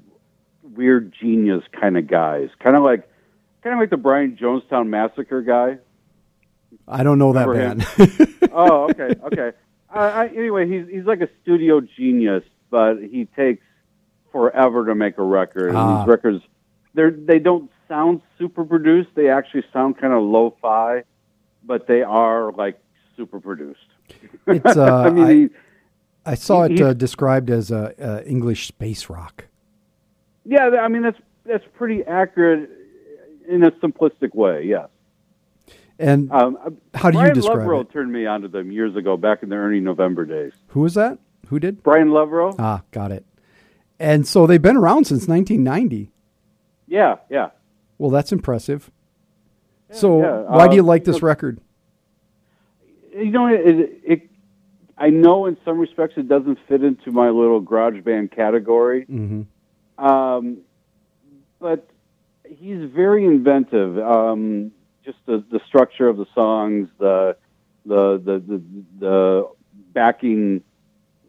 weird 0.74 1.12
genius 1.20 1.62
kind 1.78 1.96
of 1.96 2.06
guys, 2.06 2.48
kind 2.60 2.76
of 2.76 2.82
like, 2.82 3.08
kind 3.62 3.74
of 3.74 3.80
like 3.80 3.90
the 3.90 3.96
Brian 3.96 4.36
Jonestown 4.40 4.88
Massacre 4.88 5.42
guy. 5.42 5.78
I 6.88 7.02
don't 7.02 7.18
know 7.18 7.32
that 7.32 7.46
band. 7.46 8.48
oh, 8.52 8.84
okay, 8.90 9.14
okay. 9.26 9.52
Uh, 9.94 9.98
I, 9.98 10.26
anyway, 10.28 10.68
he's 10.68 10.88
he's 10.88 11.04
like 11.04 11.20
a 11.20 11.28
studio 11.42 11.80
genius, 11.80 12.42
but 12.70 12.96
he 13.00 13.26
takes 13.36 13.62
forever 14.32 14.86
to 14.86 14.94
make 14.94 15.18
a 15.18 15.22
record. 15.22 15.68
And 15.68 15.76
Ah. 15.76 16.00
these 16.00 16.08
records, 16.08 16.42
they 16.94 17.10
they 17.10 17.38
don't 17.38 17.70
sound 17.88 18.22
super 18.38 18.64
produced. 18.64 19.10
They 19.14 19.28
actually 19.30 19.64
sound 19.72 19.98
kind 19.98 20.12
of 20.12 20.22
lo-fi, 20.24 21.04
but 21.64 21.86
they 21.86 22.02
are 22.02 22.50
like 22.52 22.78
super 23.16 23.38
produced. 23.38 23.78
It's, 24.46 24.64
uh, 24.76 25.02
I 25.06 25.10
mean, 25.10 25.24
I- 25.24 25.32
he- 25.32 25.48
I 26.26 26.34
saw 26.34 26.62
it 26.64 26.80
uh, 26.80 26.94
described 26.94 27.50
as 27.50 27.70
uh, 27.70 27.92
uh, 28.00 28.22
English 28.26 28.66
space 28.66 29.08
rock. 29.10 29.44
Yeah, 30.44 30.68
I 30.80 30.88
mean 30.88 31.02
that's 31.02 31.18
that's 31.44 31.64
pretty 31.74 32.02
accurate 32.04 32.70
in 33.48 33.62
a 33.62 33.70
simplistic 33.72 34.34
way. 34.34 34.64
Yes. 34.64 34.88
And 35.98 36.30
Um, 36.32 36.78
How 36.94 37.10
do 37.10 37.20
you 37.20 37.32
describe 37.32 37.58
Loverow 37.58 37.82
it? 37.82 37.90
turned 37.92 38.10
me 38.12 38.26
onto 38.26 38.48
them 38.48 38.72
years 38.72 38.96
ago, 38.96 39.16
back 39.16 39.42
in 39.42 39.48
the 39.48 39.56
early 39.56 39.78
November 39.80 40.24
days. 40.24 40.52
who 40.68 40.80
was 40.80 40.94
that? 40.94 41.18
Who 41.48 41.60
did? 41.60 41.82
Brian 41.82 42.08
Loverow. 42.08 42.54
Ah, 42.58 42.82
got 42.90 43.12
it. 43.12 43.24
And 44.00 44.26
so 44.26 44.46
they've 44.46 44.60
been 44.62 44.76
around 44.76 45.04
since 45.06 45.28
1990. 45.28 46.10
yeah, 46.88 47.16
yeah. 47.30 47.50
Well, 47.98 48.10
that's 48.10 48.32
impressive. 48.32 48.90
So 49.92 50.20
yeah. 50.20 50.40
why 50.56 50.66
do 50.66 50.74
you 50.74 50.82
Uh, 50.82 50.86
like 50.86 51.04
this 51.04 51.16
you 51.16 51.20
know- 51.22 51.26
record? 51.28 51.60
you 53.16 53.30
know, 53.30 53.46
it, 53.46 54.00
it, 54.02 54.30
I 54.98 55.10
know 55.10 55.46
in 55.46 55.56
some 55.64 55.78
respects 55.78 56.14
it 56.16 56.26
doesn't 56.28 56.58
fit 56.66 56.82
into 56.82 57.12
my 57.12 57.28
little 57.30 57.60
garage 57.60 58.02
band 58.02 58.32
category, 58.32 59.02
Mm-hmm. 59.06 59.42
Um, 59.98 60.58
but 61.60 61.88
he's 62.44 62.90
very 62.90 63.24
inventive. 63.24 63.98
Um, 63.98 64.72
just 65.04 65.18
the, 65.26 65.44
the 65.50 65.60
structure 65.66 66.08
of 66.08 66.16
the 66.16 66.26
songs, 66.34 66.88
the 66.98 67.36
the 67.84 68.20
the 68.24 68.38
the, 68.46 68.62
the 68.98 69.48
backing, 69.92 70.62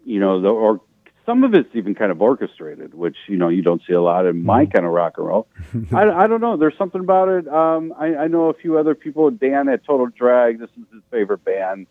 you 0.05 0.19
know, 0.19 0.41
the 0.41 0.49
or 0.49 0.81
some 1.25 1.43
of 1.43 1.53
it's 1.53 1.69
even 1.73 1.95
kind 1.95 2.11
of 2.11 2.21
orchestrated, 2.21 2.93
which 2.93 3.17
you 3.27 3.37
know 3.37 3.49
you 3.49 3.61
don't 3.61 3.81
see 3.87 3.93
a 3.93 4.01
lot 4.01 4.25
in 4.25 4.43
my 4.43 4.65
kind 4.65 4.85
of 4.85 4.91
rock 4.91 5.13
and 5.17 5.27
roll. 5.27 5.47
I, 5.91 6.09
I 6.09 6.27
don't 6.27 6.41
know. 6.41 6.55
There's 6.57 6.77
something 6.77 7.01
about 7.01 7.29
it. 7.29 7.47
Um, 7.47 7.93
I, 7.97 8.15
I 8.15 8.27
know 8.27 8.49
a 8.49 8.53
few 8.53 8.77
other 8.77 8.95
people. 8.95 9.31
Dan 9.31 9.67
at 9.69 9.83
Total 9.85 10.07
Drag. 10.07 10.59
This 10.59 10.69
is 10.77 10.85
his 10.93 11.01
favorite 11.11 11.43
band. 11.43 11.87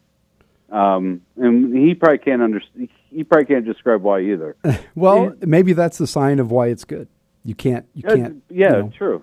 Um, 0.70 1.20
and 1.36 1.76
he 1.76 1.94
probably 1.94 2.18
can't 2.18 2.42
understand. 2.42 2.88
He 3.10 3.22
probably 3.24 3.46
can't 3.46 3.64
describe 3.64 4.02
why 4.02 4.20
either. 4.20 4.56
Well, 4.94 5.34
maybe 5.40 5.72
that's 5.72 5.98
the 5.98 6.06
sign 6.06 6.38
of 6.40 6.50
why 6.50 6.68
it's 6.68 6.84
good. 6.84 7.08
You 7.44 7.54
can't. 7.54 7.86
You 7.94 8.02
can't. 8.02 8.42
yeah, 8.48 8.76
you 8.76 8.82
know, 8.84 8.92
true. 8.96 9.22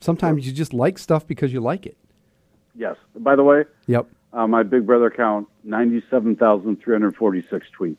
sometimes 0.00 0.46
you 0.46 0.52
just 0.52 0.74
like 0.74 0.98
stuff 0.98 1.26
because 1.26 1.52
you 1.52 1.60
like 1.60 1.86
it. 1.86 1.96
Yes. 2.74 2.96
By 3.16 3.36
the 3.36 3.44
way, 3.44 3.64
Yep. 3.86 4.08
uh, 4.32 4.46
my 4.46 4.62
Big 4.62 4.86
Brother 4.86 5.10
count 5.10 5.46
ninety-seven 5.64 6.36
thousand 6.36 6.82
three 6.82 6.94
hundred 6.94 7.16
forty-six 7.16 7.66
tweets. 7.78 7.96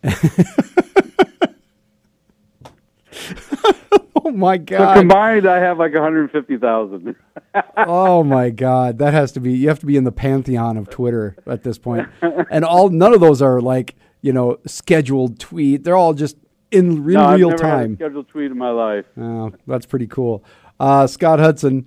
Oh 4.23 4.31
my 4.31 4.57
god! 4.57 4.95
so 4.95 4.99
combined, 4.99 5.47
I 5.47 5.59
have 5.59 5.79
like 5.79 5.93
one 5.93 6.03
hundred 6.03 6.31
fifty 6.31 6.57
thousand. 6.57 7.15
oh 7.77 8.23
my 8.23 8.49
god. 8.49 8.97
That 8.97 9.13
has 9.13 9.31
to 9.33 9.39
be. 9.39 9.53
You 9.53 9.69
have 9.69 9.79
to 9.79 9.85
be 9.85 9.95
in 9.95 10.03
the 10.03 10.11
pantheon 10.11 10.75
of 10.77 10.89
Twitter 10.89 11.35
at 11.47 11.63
this 11.63 11.77
point. 11.77 12.09
And 12.49 12.65
all 12.65 12.89
none 12.89 13.13
of 13.13 13.21
those 13.21 13.41
are 13.41 13.61
like 13.61 13.95
you 14.21 14.33
know 14.33 14.57
scheduled 14.65 15.39
tweet. 15.39 15.83
They're 15.85 15.95
all 15.95 16.13
just 16.13 16.35
in, 16.71 16.91
in 16.91 17.05
no, 17.13 17.21
I've 17.23 17.39
real 17.39 17.49
never 17.51 17.63
Had 17.65 17.73
a 17.73 17.77
time. 17.83 17.95
scheduled 17.95 18.27
tweet 18.27 18.51
in 18.51 18.57
my 18.57 18.69
life. 18.71 19.05
Oh, 19.17 19.51
that's 19.65 19.85
pretty 19.85 20.07
cool. 20.07 20.43
Uh, 20.79 21.07
Scott 21.07 21.39
Hudson, 21.39 21.85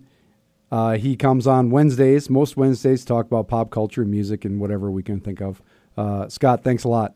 uh, 0.71 0.97
he 0.97 1.17
comes 1.17 1.47
on 1.47 1.71
Wednesdays, 1.71 2.31
most 2.31 2.57
Wednesdays, 2.57 3.01
to 3.03 3.07
talk 3.07 3.27
about 3.27 3.49
pop 3.49 3.71
culture 3.71 4.05
music 4.05 4.45
and 4.45 4.61
whatever 4.61 4.91
we 4.91 5.03
can 5.03 5.21
think 5.21 5.41
of. 5.43 5.61
Uh, 5.97 6.29
Scott, 6.29 6.65
thanks 6.65 6.85
a 6.85 6.89
lot. 6.89 7.15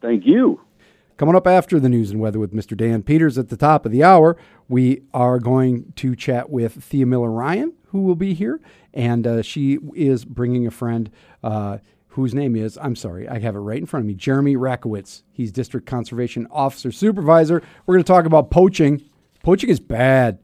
Thank 0.00 0.26
you. 0.26 0.60
Coming 1.18 1.34
up 1.34 1.48
after 1.48 1.80
the 1.80 1.88
news 1.88 2.12
and 2.12 2.20
weather 2.20 2.38
with 2.38 2.54
Mr. 2.54 2.76
Dan 2.76 3.02
Peters 3.02 3.38
at 3.38 3.48
the 3.48 3.56
top 3.56 3.84
of 3.84 3.90
the 3.90 4.04
hour, 4.04 4.36
we 4.68 5.02
are 5.12 5.40
going 5.40 5.92
to 5.96 6.14
chat 6.14 6.48
with 6.48 6.74
Thea 6.74 7.06
Miller 7.06 7.32
Ryan, 7.32 7.72
who 7.86 8.02
will 8.02 8.14
be 8.14 8.34
here. 8.34 8.60
And 8.94 9.26
uh, 9.26 9.42
she 9.42 9.80
is 9.96 10.24
bringing 10.24 10.64
a 10.64 10.70
friend 10.70 11.10
uh, 11.42 11.78
whose 12.10 12.34
name 12.34 12.54
is, 12.54 12.78
I'm 12.80 12.94
sorry, 12.94 13.28
I 13.28 13.40
have 13.40 13.56
it 13.56 13.58
right 13.58 13.80
in 13.80 13.86
front 13.86 14.04
of 14.04 14.06
me, 14.06 14.14
Jeremy 14.14 14.54
Rakowitz. 14.54 15.22
He's 15.32 15.50
District 15.50 15.88
Conservation 15.88 16.46
Officer 16.52 16.92
Supervisor. 16.92 17.64
We're 17.84 17.96
going 17.96 18.04
to 18.04 18.12
talk 18.12 18.24
about 18.24 18.52
poaching. 18.52 19.02
Poaching 19.42 19.70
is 19.70 19.80
bad. 19.80 20.38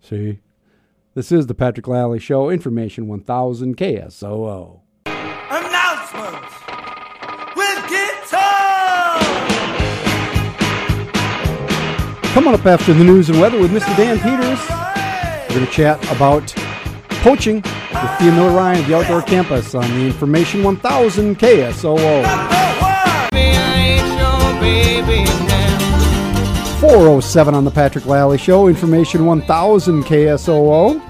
See? 0.00 0.38
This 1.14 1.32
is 1.32 1.48
the 1.48 1.54
Patrick 1.54 1.88
Lally 1.88 2.20
Show, 2.20 2.50
Information 2.50 3.08
1000 3.08 3.76
KSOO. 3.76 4.83
Coming 12.34 12.52
up 12.52 12.66
after 12.66 12.92
the 12.92 13.04
news 13.04 13.30
and 13.30 13.40
weather 13.40 13.60
with 13.60 13.70
Mr. 13.70 13.96
Dan 13.96 14.18
Peters. 14.18 14.58
We're 15.48 15.54
going 15.54 15.66
to 15.66 15.70
chat 15.70 16.04
about 16.10 16.52
poaching 17.22 17.62
with 17.62 18.18
Thea 18.18 18.32
Miller 18.32 18.50
Ryan 18.50 18.82
at 18.82 18.88
the 18.88 18.96
Outdoor 18.96 19.22
Campus 19.22 19.72
on 19.76 19.88
the 19.90 20.06
Information 20.06 20.64
1000 20.64 21.38
KSOO. 21.38 22.24
407 26.80 27.54
on 27.54 27.64
the 27.64 27.70
Patrick 27.70 28.04
Lally 28.04 28.36
Show, 28.36 28.66
Information 28.66 29.26
1000 29.26 30.02
KSOO. 30.02 31.00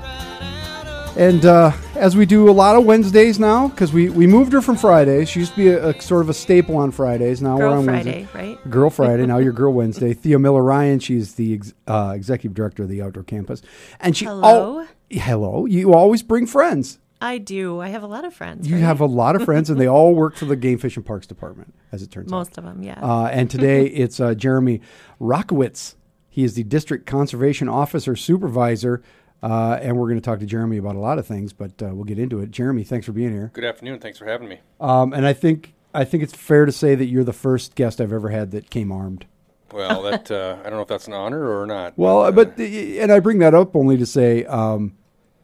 And 1.16 1.46
uh, 1.46 1.72
as 2.04 2.14
we 2.14 2.26
do 2.26 2.50
a 2.50 2.52
lot 2.52 2.76
of 2.76 2.84
Wednesdays 2.84 3.38
now, 3.38 3.68
because 3.68 3.90
we, 3.90 4.10
we 4.10 4.26
moved 4.26 4.52
her 4.52 4.60
from 4.60 4.76
Fridays. 4.76 5.26
She 5.30 5.40
used 5.40 5.52
to 5.52 5.56
be 5.56 5.68
a, 5.68 5.88
a 5.88 6.00
sort 6.02 6.20
of 6.20 6.28
a 6.28 6.34
staple 6.34 6.76
on 6.76 6.90
Fridays. 6.90 7.40
Now 7.40 7.54
we're 7.54 7.60
Girl 7.60 7.72
on 7.78 7.84
Friday, 7.86 8.18
Wednesday. 8.20 8.38
right? 8.38 8.70
Girl 8.70 8.90
Friday. 8.90 9.24
Now 9.24 9.38
you're 9.44 9.54
Girl 9.54 9.72
Wednesday. 9.72 10.12
Thea 10.12 10.38
Miller 10.38 10.62
Ryan. 10.62 10.98
She's 10.98 11.36
the 11.36 11.55
ex, 11.55 11.72
uh, 11.86 12.12
executive 12.14 12.52
director 12.55 12.82
of 12.82 12.90
the 12.90 13.00
Outdoor 13.00 13.22
Campus, 13.22 13.62
and 14.00 14.14
she. 14.14 14.26
Hello? 14.26 14.80
al- 14.80 14.88
hello. 15.09 15.64
You 15.64 15.94
always 15.94 16.22
bring 16.22 16.46
friends. 16.46 16.98
I 17.22 17.38
do. 17.38 17.80
I 17.80 17.88
have 17.88 18.02
a 18.02 18.07
lot 18.07 18.26
of 18.26 18.34
friends. 18.34 18.68
You 18.68 18.74
right? 18.74 18.84
have 18.84 19.00
a 19.00 19.07
lot 19.07 19.34
of 19.34 19.42
friends, 19.42 19.70
and 19.70 19.80
they 19.80 19.88
all 19.88 20.14
work 20.14 20.36
for 20.36 20.44
the 20.44 20.57
Game 20.57 20.76
Fish 20.76 20.98
and 20.98 21.07
Parks 21.07 21.26
Department, 21.26 21.72
as 21.90 22.02
it 22.02 22.11
turns 22.11 22.30
out. 22.30 22.36
most 22.36 22.59
of 22.59 22.64
them. 22.64 22.82
Yeah. 22.82 23.00
Uh, 23.02 23.30
and 23.32 23.50
today 23.50 23.86
it's 24.02 24.20
uh, 24.20 24.34
Jeremy 24.34 24.82
Rockowitz. 25.18 25.94
He 26.28 26.44
is 26.44 26.52
the 26.52 26.64
District 26.64 27.07
Conservation 27.07 27.66
Officer 27.66 28.14
Supervisor. 28.14 29.02
Uh, 29.43 29.78
and 29.82 29.97
we're 29.97 30.07
going 30.07 30.20
to 30.20 30.24
talk 30.24 30.41
to 30.41 30.47
Jeremy 30.47 30.78
about 30.78 30.97
a 30.97 30.99
lot 30.99 31.18
of 31.18 31.26
things, 31.26 31.53
but 31.53 31.82
uh, 31.82 31.91
we'll 31.95 32.05
get 32.05 32.18
into 32.18 32.41
it. 32.41 32.51
Jeremy, 32.51 32.82
thanks 32.82 33.05
for 33.05 33.12
being 33.12 33.32
here. 33.32 33.51
Good 33.53 33.64
afternoon. 33.64 34.01
Thanks 34.01 34.18
for 34.18 34.24
having 34.24 34.49
me. 34.49 34.61
Um, 34.80 35.12
and 35.12 35.26
I 35.26 35.35
think 35.35 35.74
I 35.93 36.05
think 36.05 36.22
it's 36.22 36.35
fair 36.35 36.64
to 36.64 36.72
say 36.72 36.95
that 36.95 37.07
you're 37.07 37.24
the 37.24 37.32
first 37.32 37.74
guest 37.74 38.01
I've 38.01 38.12
ever 38.12 38.30
had 38.30 38.51
that 38.53 38.70
came 38.70 38.91
armed. 38.91 39.26
Well, 39.72 40.03
that 40.03 40.30
uh, 40.30 40.57
I 40.61 40.64
don't 40.64 40.74
know 40.74 40.82
if 40.82 40.89
that's 40.89 41.07
an 41.07 41.12
honor 41.12 41.61
or 41.61 41.66
not. 41.66 41.95
Well, 41.97 42.22
uh, 42.22 42.32
but 42.32 42.59
and 42.59 43.12
I 43.12 43.20
bring 43.20 43.39
that 43.41 43.55
up 43.55 43.76
only 43.76 43.97
to 43.97 44.07
say, 44.07 44.45
um, 44.47 44.97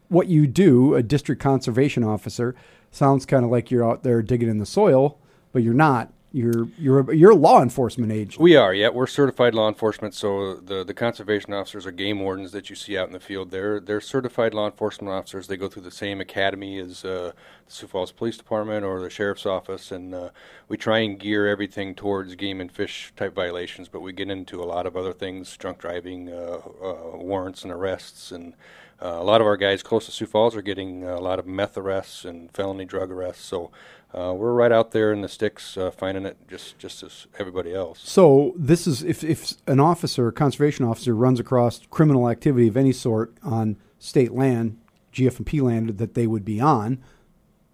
what 0.09 0.29
you 0.29 0.47
do, 0.47 0.95
a 0.95 1.03
district 1.03 1.43
conservation 1.43 2.05
officer, 2.05 2.55
sounds 2.91 3.27
kind 3.27 3.45
of 3.45 3.51
like 3.51 3.71
you're 3.71 3.89
out 3.89 4.03
there 4.03 4.23
digging 4.23 4.49
in 4.49 4.59
the 4.59 4.67
soil, 4.67 5.19
but 5.53 5.63
you're 5.63 5.75
not. 5.75 6.13
You're 6.33 6.69
you're 6.79 7.13
you're 7.13 7.35
law 7.35 7.61
enforcement 7.61 8.13
agent. 8.13 8.41
We 8.41 8.55
are, 8.55 8.73
yeah. 8.73 8.89
We're 8.91 9.09
certified 9.09 9.53
law 9.53 9.67
enforcement, 9.67 10.15
so 10.15 10.55
the 10.55 10.85
the 10.85 10.95
conservation 10.95 11.53
officers 11.53 11.87
are 11.87 11.91
game 11.91 12.21
wardens 12.21 12.53
that 12.53 12.71
you 12.71 12.77
see 12.77 12.97
out 12.97 13.09
in 13.09 13.13
the 13.13 13.19
field. 13.19 13.51
They're 13.51 13.81
they're 13.81 14.01
certified 14.01 14.55
law 14.55 14.67
enforcement 14.67 15.13
officers. 15.13 15.49
They 15.49 15.57
go 15.57 15.69
through 15.69 15.83
the 15.83 15.91
same 15.91 16.21
academy 16.21 16.79
as 16.79 17.05
uh, 17.05 17.33
the 17.67 17.73
Sioux 17.73 17.89
Falls 17.89 18.13
Police 18.13 18.37
Department 18.37 18.85
or 18.85 19.01
the 19.01 19.11
sheriff's 19.11 19.45
office, 19.45 19.91
and 19.91 20.15
uh, 20.15 20.31
we 20.69 20.77
try 20.77 20.99
and 20.99 21.19
gear 21.19 21.49
everything 21.49 21.97
towards 21.97 22.37
game 22.37 22.61
and 22.61 22.71
fish 22.71 23.13
type 23.17 23.35
violations. 23.35 23.89
But 23.89 24.01
we 24.01 24.13
get 24.13 24.31
into 24.31 24.63
a 24.63 24.67
lot 24.67 24.87
of 24.87 24.97
other 24.97 25.13
things: 25.13 25.57
drunk 25.57 25.79
driving, 25.79 26.29
uh, 26.29 26.61
uh, 26.81 27.17
warrants 27.17 27.65
and 27.65 27.73
arrests, 27.73 28.31
and 28.31 28.55
uh, 29.03 29.17
a 29.19 29.25
lot 29.25 29.41
of 29.41 29.47
our 29.47 29.57
guys 29.57 29.83
close 29.83 30.07
to 30.07 30.13
Sioux 30.13 30.27
Falls 30.27 30.55
are 30.55 30.63
getting 30.63 31.05
a 31.05 31.21
lot 31.21 31.39
of 31.39 31.47
meth 31.47 31.77
arrests 31.77 32.25
and 32.25 32.51
felony 32.53 32.85
drug 32.85 33.11
arrests. 33.11 33.45
So 33.45 33.71
uh, 34.13 34.35
we're 34.37 34.53
right 34.53 34.73
out 34.73 34.91
there 34.91 35.13
in 35.13 35.23
the 35.23 35.29
sticks, 35.29 35.77
uh, 35.77 35.91
finding 35.91 36.27
it 36.27 36.37
just 36.49 36.79
just 36.79 37.03
as 37.03 37.27
everybody 37.39 37.75
else. 37.75 38.01
So 38.03 38.53
this 38.57 38.87
is 38.87 39.03
if 39.03 39.25
if 39.25 39.55
an 39.67 39.81
officer, 39.81 40.29
a 40.29 40.33
conservation 40.33 40.85
officer, 40.85 41.15
runs 41.15 41.41
across 41.41 41.81
criminal 41.91 42.29
activity 42.29 42.69
of 42.69 42.77
any 42.77 42.93
sort 42.93 43.33
on 43.43 43.77
state 43.99 44.33
land, 44.33 44.79
GF&P 45.13 45.61
land 45.61 45.99
that 45.99 46.15
they 46.15 46.27
would 46.27 46.45
be 46.45 46.61
on, 46.61 47.03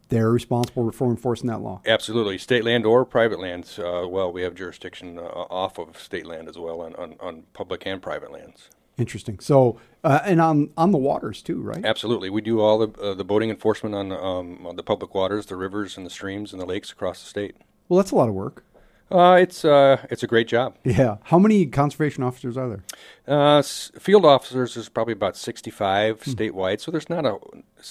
they're 0.08 0.30
responsible 0.30 0.90
for 0.92 1.10
enforcing 1.10 1.48
that 1.48 1.60
law. 1.60 1.80
Absolutely, 1.86 2.38
state 2.38 2.64
land 2.64 2.86
or 2.86 3.04
private 3.04 3.40
lands. 3.40 3.78
Uh, 3.78 4.06
well, 4.08 4.30
we 4.32 4.42
have 4.42 4.54
jurisdiction 4.54 5.18
uh, 5.18 5.22
off 5.22 5.78
of 5.78 5.98
state 5.98 6.26
land 6.26 6.48
as 6.48 6.58
well 6.58 6.82
on, 6.82 6.94
on, 6.96 7.16
on 7.20 7.44
public 7.52 7.86
and 7.86 8.00
private 8.02 8.30
lands. 8.30 8.70
Interesting. 8.98 9.38
So, 9.40 9.78
uh, 10.04 10.20
and 10.24 10.40
on 10.40 10.70
on 10.76 10.90
the 10.92 10.98
waters 10.98 11.42
too, 11.42 11.60
right? 11.60 11.84
Absolutely, 11.84 12.30
we 12.30 12.40
do 12.40 12.60
all 12.60 12.78
the 12.86 13.00
uh, 13.00 13.14
the 13.14 13.24
boating 13.24 13.50
enforcement 13.50 13.94
on, 13.94 14.10
um, 14.12 14.66
on 14.66 14.76
the 14.76 14.82
public 14.82 15.14
waters, 15.14 15.46
the 15.46 15.56
rivers 15.56 15.96
and 15.96 16.06
the 16.06 16.10
streams 16.10 16.52
and 16.52 16.60
the 16.62 16.66
lakes 16.66 16.90
across 16.90 17.20
the 17.22 17.28
state. 17.28 17.56
Well, 17.88 17.98
that's 17.98 18.10
a 18.10 18.16
lot 18.16 18.28
of 18.28 18.34
work. 18.34 18.64
Uh, 19.10 19.38
it's 19.40 19.64
uh, 19.64 19.98
it's 20.10 20.22
a 20.22 20.26
great 20.26 20.48
job. 20.48 20.76
Yeah. 20.82 21.18
How 21.24 21.38
many 21.38 21.66
conservation 21.66 22.24
officers 22.24 22.56
are 22.56 22.68
there? 22.68 22.84
Uh, 23.28 23.58
s- 23.58 23.92
field 23.98 24.24
officers 24.24 24.76
is 24.76 24.88
probably 24.88 25.12
about 25.12 25.36
65 25.36 26.22
statewide, 26.22 26.80
so 26.80 26.90
there's 26.90 27.08
not 27.08 27.24
a 27.24 27.36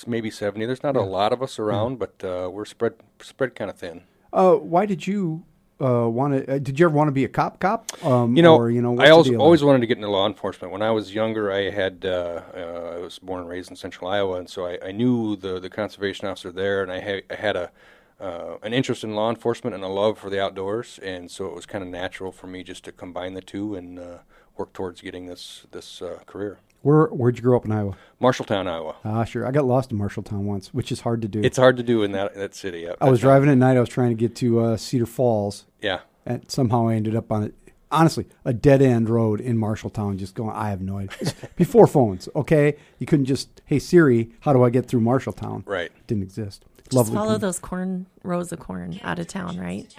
maybe 0.07 0.29
70. 0.29 0.65
There's 0.65 0.83
not 0.83 0.97
a 0.97 1.01
lot 1.01 1.31
of 1.31 1.41
us 1.41 1.57
around, 1.59 1.99
but 1.99 2.21
uh, 2.23 2.49
we're 2.51 2.65
spread 2.65 2.95
spread 3.21 3.55
kind 3.55 3.69
of 3.69 3.77
thin. 3.77 4.01
Uh, 4.33 4.55
why 4.55 4.85
did 4.85 5.07
you 5.07 5.45
uh, 5.81 6.07
want 6.09 6.33
to? 6.45 6.55
Uh, 6.55 6.57
did 6.59 6.79
you 6.79 6.85
ever 6.85 6.95
want 6.95 7.07
to 7.07 7.11
be 7.11 7.25
a 7.25 7.27
cop? 7.29 7.59
Cop? 7.59 7.91
Um, 8.03 8.35
You 8.35 8.43
know, 8.43 8.55
or, 8.55 8.69
you 8.69 8.81
know, 8.81 8.93
I 8.99 9.05
the 9.07 9.11
always, 9.11 9.29
deal 9.29 9.41
always 9.41 9.59
there? 9.59 9.67
wanted 9.67 9.81
to 9.81 9.87
get 9.87 9.97
into 9.97 10.09
law 10.09 10.27
enforcement. 10.27 10.71
When 10.71 10.81
I 10.81 10.91
was 10.91 11.13
younger, 11.13 11.51
I 11.51 11.69
had 11.69 12.05
uh, 12.05 12.41
uh, 12.55 12.93
I 12.95 12.99
was 12.99 13.19
born 13.19 13.41
and 13.41 13.49
raised 13.49 13.69
in 13.69 13.75
Central 13.75 14.09
Iowa, 14.09 14.37
and 14.39 14.49
so 14.49 14.65
I, 14.65 14.77
I 14.83 14.91
knew 14.91 15.35
the 15.35 15.59
the 15.59 15.69
conservation 15.69 16.27
officer 16.27 16.51
there, 16.51 16.81
and 16.83 16.91
I, 16.91 16.99
ha- 17.01 17.25
I 17.29 17.35
had 17.35 17.55
a 17.55 17.71
uh, 18.19 18.57
an 18.63 18.73
interest 18.73 19.03
in 19.03 19.13
law 19.15 19.29
enforcement 19.29 19.73
and 19.75 19.83
a 19.83 19.87
love 19.89 20.17
for 20.17 20.29
the 20.29 20.41
outdoors, 20.41 20.99
and 21.03 21.29
so 21.29 21.45
it 21.47 21.53
was 21.53 21.65
kind 21.65 21.83
of 21.83 21.89
natural 21.89 22.31
for 22.31 22.47
me 22.47 22.63
just 22.63 22.83
to 22.85 22.91
combine 22.91 23.33
the 23.33 23.41
two 23.41 23.75
and 23.75 23.99
uh, 23.99 24.17
work 24.57 24.71
towards 24.73 25.01
getting 25.01 25.25
this 25.25 25.65
this 25.71 26.01
uh, 26.01 26.19
career. 26.25 26.59
Where 26.85 27.07
Where'd 27.07 27.35
you 27.35 27.41
grow 27.41 27.57
up 27.57 27.65
in 27.65 27.71
Iowa? 27.71 27.97
Marshalltown, 28.21 28.67
Iowa. 28.67 28.95
Ah, 29.03 29.23
sure. 29.23 29.43
I 29.47 29.49
got 29.49 29.65
lost 29.65 29.91
in 29.91 29.97
Marshalltown 29.97 30.41
once, 30.43 30.71
which 30.71 30.91
is 30.91 30.99
hard 30.99 31.23
to 31.23 31.27
do. 31.27 31.41
It's 31.43 31.57
hard 31.57 31.77
to 31.77 31.83
do 31.83 32.03
in 32.03 32.11
that 32.11 32.35
that 32.35 32.53
city. 32.53 32.81
Yeah, 32.81 32.93
I 33.01 33.09
was 33.09 33.17
that's 33.19 33.21
driving 33.23 33.49
at 33.49 33.57
night. 33.57 33.75
I 33.75 33.79
was 33.79 33.89
trying 33.89 34.09
to 34.09 34.15
get 34.15 34.35
to 34.35 34.59
uh, 34.59 34.77
Cedar 34.77 35.07
Falls, 35.07 35.65
Yeah, 35.81 36.01
and 36.27 36.49
somehow 36.49 36.87
I 36.87 36.93
ended 36.93 37.15
up 37.15 37.31
on 37.31 37.41
it. 37.41 37.55
Honestly, 37.89 38.27
a 38.43 38.53
dead 38.53 38.83
end 38.83 39.09
road 39.09 39.41
in 39.41 39.57
Marshalltown. 39.57 40.17
Just 40.17 40.35
going. 40.35 40.51
I 40.55 40.69
have 40.69 40.81
no 40.81 40.99
idea. 40.99 41.33
Before 41.55 41.87
phones, 41.87 42.29
okay, 42.35 42.75
you 42.99 43.07
couldn't 43.07 43.25
just, 43.25 43.63
hey 43.65 43.79
Siri, 43.79 44.29
how 44.41 44.53
do 44.53 44.63
I 44.63 44.69
get 44.69 44.87
through 44.87 45.01
Marshalltown? 45.01 45.67
right. 45.67 45.91
Didn't 46.05 46.21
exist. 46.21 46.65
Just 46.83 46.93
Lovely. 46.93 47.15
follow 47.15 47.37
commu- 47.37 47.41
those 47.41 47.57
corn 47.57 48.05
rows 48.21 48.51
of 48.51 48.59
corn 48.59 48.99
out 49.03 49.17
of 49.17 49.25
town, 49.25 49.57
right? 49.57 49.91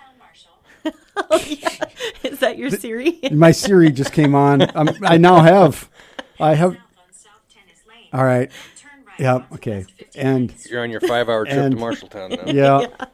oh, 0.84 1.40
yeah. 1.48 1.68
Is 2.22 2.38
that 2.38 2.58
your 2.58 2.70
Siri? 2.70 3.18
My 3.32 3.50
Siri 3.50 3.90
just 3.90 4.12
came 4.12 4.36
on. 4.36 4.62
Um, 4.76 4.90
I 5.02 5.16
now 5.16 5.40
have. 5.40 5.90
I 6.40 6.54
have. 6.54 6.76
All 8.12 8.24
right. 8.24 8.50
Yeah. 9.18 9.44
Okay. 9.54 9.86
And 10.14 10.54
You're 10.68 10.82
on 10.82 10.90
your 10.90 11.00
five-hour 11.00 11.46
trip 11.46 11.70
to 11.72 11.76
Marshalltown 11.76 12.44
now. 12.44 12.52
yeah. 12.52 13.06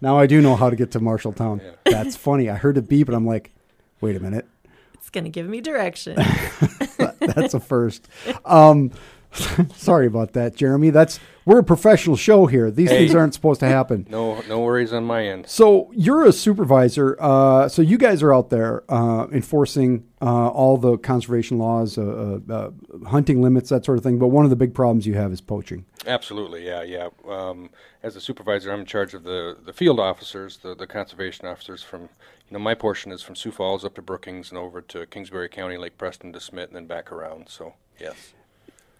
Now 0.00 0.18
I 0.18 0.26
do 0.26 0.40
know 0.40 0.56
how 0.56 0.70
to 0.70 0.76
get 0.76 0.90
to 0.92 1.00
Marshalltown. 1.00 1.60
That's 1.84 2.16
funny. 2.16 2.50
I 2.50 2.56
heard 2.56 2.76
a 2.76 2.82
beep, 2.82 3.08
and 3.08 3.16
I'm 3.16 3.26
like, 3.26 3.52
wait 4.00 4.16
a 4.16 4.20
minute. 4.20 4.46
It's 4.94 5.10
going 5.10 5.24
to 5.24 5.30
give 5.30 5.46
me 5.48 5.60
direction. 5.60 6.16
That's 7.20 7.54
a 7.54 7.60
first. 7.60 8.08
Um, 8.44 8.90
sorry 9.74 10.06
about 10.06 10.32
that, 10.32 10.54
Jeremy. 10.54 10.90
That's 10.90 11.18
we're 11.44 11.58
a 11.58 11.64
professional 11.64 12.16
show 12.16 12.46
here. 12.46 12.70
These 12.70 12.90
Hey. 12.90 12.98
things 13.00 13.14
aren't 13.14 13.34
supposed 13.34 13.60
to 13.60 13.66
happen. 13.66 14.06
No, 14.08 14.40
no 14.48 14.60
worries 14.60 14.92
on 14.92 15.04
my 15.04 15.26
end. 15.26 15.46
So 15.48 15.90
you're 15.92 16.24
a 16.24 16.32
supervisor. 16.32 17.16
Uh, 17.20 17.68
so 17.68 17.82
you 17.82 17.98
guys 17.98 18.22
are 18.22 18.32
out 18.32 18.48
there 18.50 18.84
uh, 18.90 19.26
enforcing 19.30 20.04
uh, 20.22 20.48
all 20.48 20.78
the 20.78 20.96
conservation 20.96 21.58
laws, 21.58 21.98
uh, 21.98 22.40
uh, 22.48 22.52
uh, 22.52 22.70
hunting 23.08 23.42
limits, 23.42 23.68
that 23.70 23.84
sort 23.84 23.98
of 23.98 24.04
thing. 24.04 24.18
But 24.18 24.28
one 24.28 24.44
of 24.44 24.50
the 24.50 24.56
big 24.56 24.72
problems 24.72 25.06
you 25.06 25.14
have 25.14 25.32
is 25.32 25.40
poaching. 25.40 25.84
Absolutely, 26.06 26.64
yeah, 26.64 26.82
yeah. 26.82 27.08
Um, 27.28 27.70
as 28.02 28.16
a 28.16 28.20
supervisor, 28.20 28.72
I'm 28.72 28.80
in 28.80 28.86
charge 28.86 29.12
of 29.14 29.24
the, 29.24 29.56
the 29.64 29.72
field 29.72 30.00
officers, 30.00 30.58
the, 30.58 30.74
the 30.74 30.86
conservation 30.86 31.46
officers 31.46 31.82
from, 31.82 32.02
you 32.02 32.52
know, 32.52 32.58
my 32.58 32.74
portion 32.74 33.12
is 33.12 33.22
from 33.22 33.34
Sioux 33.36 33.50
Falls 33.50 33.84
up 33.84 33.94
to 33.96 34.02
Brookings 34.02 34.50
and 34.50 34.58
over 34.58 34.80
to 34.80 35.06
Kingsbury 35.06 35.48
County, 35.48 35.76
Lake 35.76 35.98
Preston 35.98 36.32
to 36.32 36.40
Smith, 36.40 36.68
and 36.68 36.76
then 36.76 36.86
back 36.86 37.10
around. 37.12 37.48
So, 37.48 37.74
yes. 38.00 38.32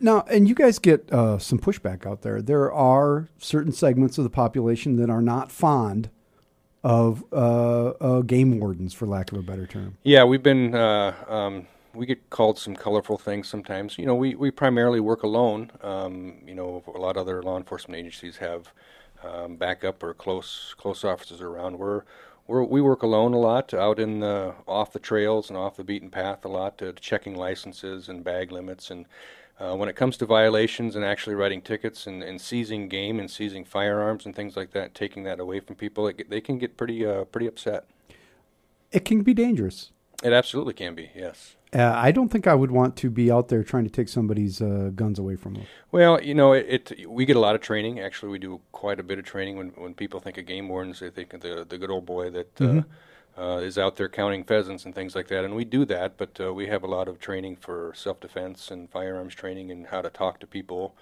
Now, 0.01 0.25
and 0.31 0.49
you 0.49 0.55
guys 0.55 0.79
get 0.79 1.11
uh, 1.13 1.39
some 1.39 1.59
pushback 1.59 2.07
out 2.07 2.23
there. 2.23 2.43
There 2.43 2.73
are 2.73 3.29
certain 3.39 3.73
segments 3.73 4.19
of 4.19 4.25
the 4.25 4.31
population 4.31 4.97
that 4.97 5.09
are 5.09 5.23
not 5.23 5.51
fond 5.51 6.11
of 6.83 7.25
uh, 7.33 7.91
uh, 8.01 8.21
game 8.21 8.61
wardens, 8.61 8.93
for 8.93 9.07
lack 9.07 9.33
of 9.33 9.39
a 9.39 9.43
better 9.43 9.67
term. 9.67 9.97
Yeah, 10.03 10.25
we've 10.25 10.43
been, 10.43 10.75
uh, 10.75 11.15
um, 11.29 11.67
we 11.95 12.05
get 12.05 12.29
called 12.29 12.59
some 12.59 12.77
colorful 12.77 13.17
things 13.17 13.49
sometimes. 13.49 13.97
You 13.97 14.05
know, 14.05 14.15
we, 14.15 14.35
we 14.35 14.51
primarily 14.51 15.01
work 15.01 15.23
alone. 15.23 15.71
Um, 15.83 16.35
you 16.47 16.55
know, 16.55 16.83
a 16.95 16.99
lot 16.99 17.17
of 17.17 17.23
other 17.23 17.43
law 17.43 17.57
enforcement 17.57 17.99
agencies 17.99 18.37
have 18.37 18.73
um, 19.23 19.57
backup 19.57 20.03
or 20.03 20.13
close 20.13 20.75
close 20.77 21.05
officers 21.05 21.41
around. 21.41 21.79
We're, 21.79 22.03
we're 22.47 22.63
we 22.63 22.83
work 22.83 23.03
alone 23.03 23.33
a 23.33 23.39
lot, 23.39 23.73
out 23.73 23.99
in 23.99 24.21
the 24.21 24.55
off 24.69 24.93
the 24.93 24.99
trails 24.99 25.49
and 25.49 25.57
off 25.57 25.77
the 25.77 25.85
beaten 25.85 26.11
path 26.11 26.45
a 26.45 26.49
lot, 26.49 26.83
uh, 26.83 26.93
checking 27.01 27.35
licenses 27.35 28.11
and 28.11 28.23
bag 28.23 28.53
limits. 28.53 28.91
And 28.91 29.07
uh, 29.61 29.75
when 29.75 29.89
it 29.89 29.97
comes 29.97 30.17
to 30.17 30.27
violations 30.27 30.97
and 30.97 31.05
actually 31.05 31.35
writing 31.35 31.63
tickets 31.63 32.07
and, 32.07 32.23
and 32.23 32.41
seizing 32.41 32.89
game 32.89 33.21
and 33.21 33.31
seizing 33.31 33.65
firearms 33.65 34.27
and 34.27 34.35
things 34.35 34.57
like 34.57 34.73
that, 34.73 34.95
taking 34.95 35.25
that 35.25 35.39
away 35.41 35.61
from 35.61 35.77
people, 35.77 36.09
it, 36.09 36.29
they 36.29 36.41
can 36.41 36.59
get 36.59 36.77
pretty 36.77 37.07
uh, 37.07 37.25
pretty 37.25 37.47
upset. 37.47 37.87
It 38.91 39.05
can 39.05 39.23
be 39.23 39.35
dangerous. 39.35 39.91
It 40.23 40.33
absolutely 40.33 40.75
can 40.75 40.95
be, 40.95 41.11
yes. 41.15 41.57
Uh, 41.75 41.93
I 41.95 42.13
don't 42.13 42.29
think 42.29 42.47
I 42.47 42.55
would 42.55 42.71
want 42.71 42.97
to 42.99 43.11
be 43.11 43.33
out 43.33 43.49
there 43.49 43.65
trying 43.65 43.83
to 43.85 43.91
take 43.91 44.09
somebody's 44.09 44.63
uh, 44.63 44.93
guns 44.95 45.19
away 45.19 45.35
from 45.35 45.55
them. 45.55 45.65
Well, 45.91 46.23
you 46.23 46.33
know, 46.33 46.53
it, 46.53 46.93
it. 46.93 47.11
We 47.11 47.25
get 47.25 47.35
a 47.35 47.41
lot 47.41 47.57
of 47.57 47.61
training. 47.61 47.99
Actually, 47.99 48.31
we 48.31 48.39
do 48.39 48.61
quite 48.71 49.01
a 49.01 49.03
bit 49.03 49.19
of 49.19 49.25
training. 49.25 49.57
When 49.57 49.69
when 49.71 49.95
people 49.95 50.21
think 50.21 50.39
of 50.39 50.47
game 50.47 50.69
wardens, 50.69 51.01
they 51.01 51.11
think 51.11 51.33
of 51.33 51.41
the 51.41 51.67
the 51.69 51.77
good 51.77 51.91
old 51.91 52.07
boy 52.07 52.31
that 52.31 52.61
uh, 52.61 52.83
uh, 53.37 53.61
is 53.63 53.79
out 53.79 53.97
there 53.97 54.09
counting 54.09 54.45
pheasants 54.45 54.85
and 54.85 54.95
things 54.95 55.15
like 55.15 55.29
that. 55.29 55.45
And 55.45 55.55
we 55.55 55.65
do 55.65 55.85
that, 55.87 56.17
but 56.17 56.39
uh, 56.41 56.55
we 56.55 56.69
have 56.69 56.83
a 56.83 56.87
lot 56.87 57.09
of 57.09 57.19
training 57.19 57.57
for 57.57 57.93
self 57.97 58.21
defense 58.21 58.71
and 58.71 58.91
firearms 58.91 59.35
training 59.35 59.71
and 59.71 59.89
how 59.89 60.03
to 60.03 60.11
talk 60.11 60.41
to 60.41 60.47
people. 60.47 60.97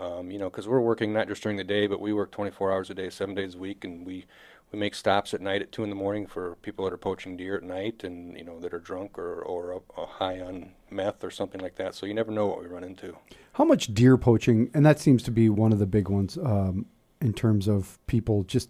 Um, 0.00 0.30
you 0.30 0.38
know, 0.38 0.48
because 0.48 0.68
we're 0.68 0.80
working 0.80 1.12
not 1.12 1.26
just 1.26 1.42
during 1.42 1.56
the 1.56 1.64
day, 1.64 1.88
but 1.88 2.00
we 2.00 2.12
work 2.12 2.30
24 2.30 2.72
hours 2.72 2.88
a 2.88 2.94
day, 2.94 3.10
seven 3.10 3.34
days 3.34 3.56
a 3.56 3.58
week, 3.58 3.84
and 3.84 4.06
we 4.06 4.26
we 4.70 4.78
make 4.78 4.94
stops 4.94 5.32
at 5.32 5.40
night 5.40 5.62
at 5.62 5.72
two 5.72 5.82
in 5.82 5.88
the 5.88 5.96
morning 5.96 6.26
for 6.26 6.56
people 6.56 6.84
that 6.84 6.92
are 6.92 6.98
poaching 6.98 7.36
deer 7.36 7.56
at 7.56 7.62
night, 7.62 8.04
and 8.04 8.36
you 8.36 8.44
know 8.44 8.60
that 8.60 8.74
are 8.74 8.78
drunk 8.78 9.18
or 9.18 9.40
or 9.40 9.74
up, 9.74 9.84
uh, 9.96 10.06
high 10.06 10.40
on 10.40 10.70
meth 10.90 11.24
or 11.24 11.30
something 11.30 11.60
like 11.60 11.76
that. 11.76 11.94
So 11.94 12.06
you 12.06 12.14
never 12.14 12.30
know 12.30 12.46
what 12.46 12.60
we 12.60 12.66
run 12.66 12.84
into. 12.84 13.16
How 13.54 13.64
much 13.64 13.92
deer 13.94 14.16
poaching, 14.16 14.70
and 14.74 14.84
that 14.84 15.00
seems 15.00 15.22
to 15.24 15.30
be 15.30 15.48
one 15.48 15.72
of 15.72 15.78
the 15.78 15.86
big 15.86 16.08
ones 16.08 16.36
um, 16.36 16.86
in 17.20 17.32
terms 17.32 17.66
of 17.66 17.98
people 18.06 18.44
just 18.44 18.68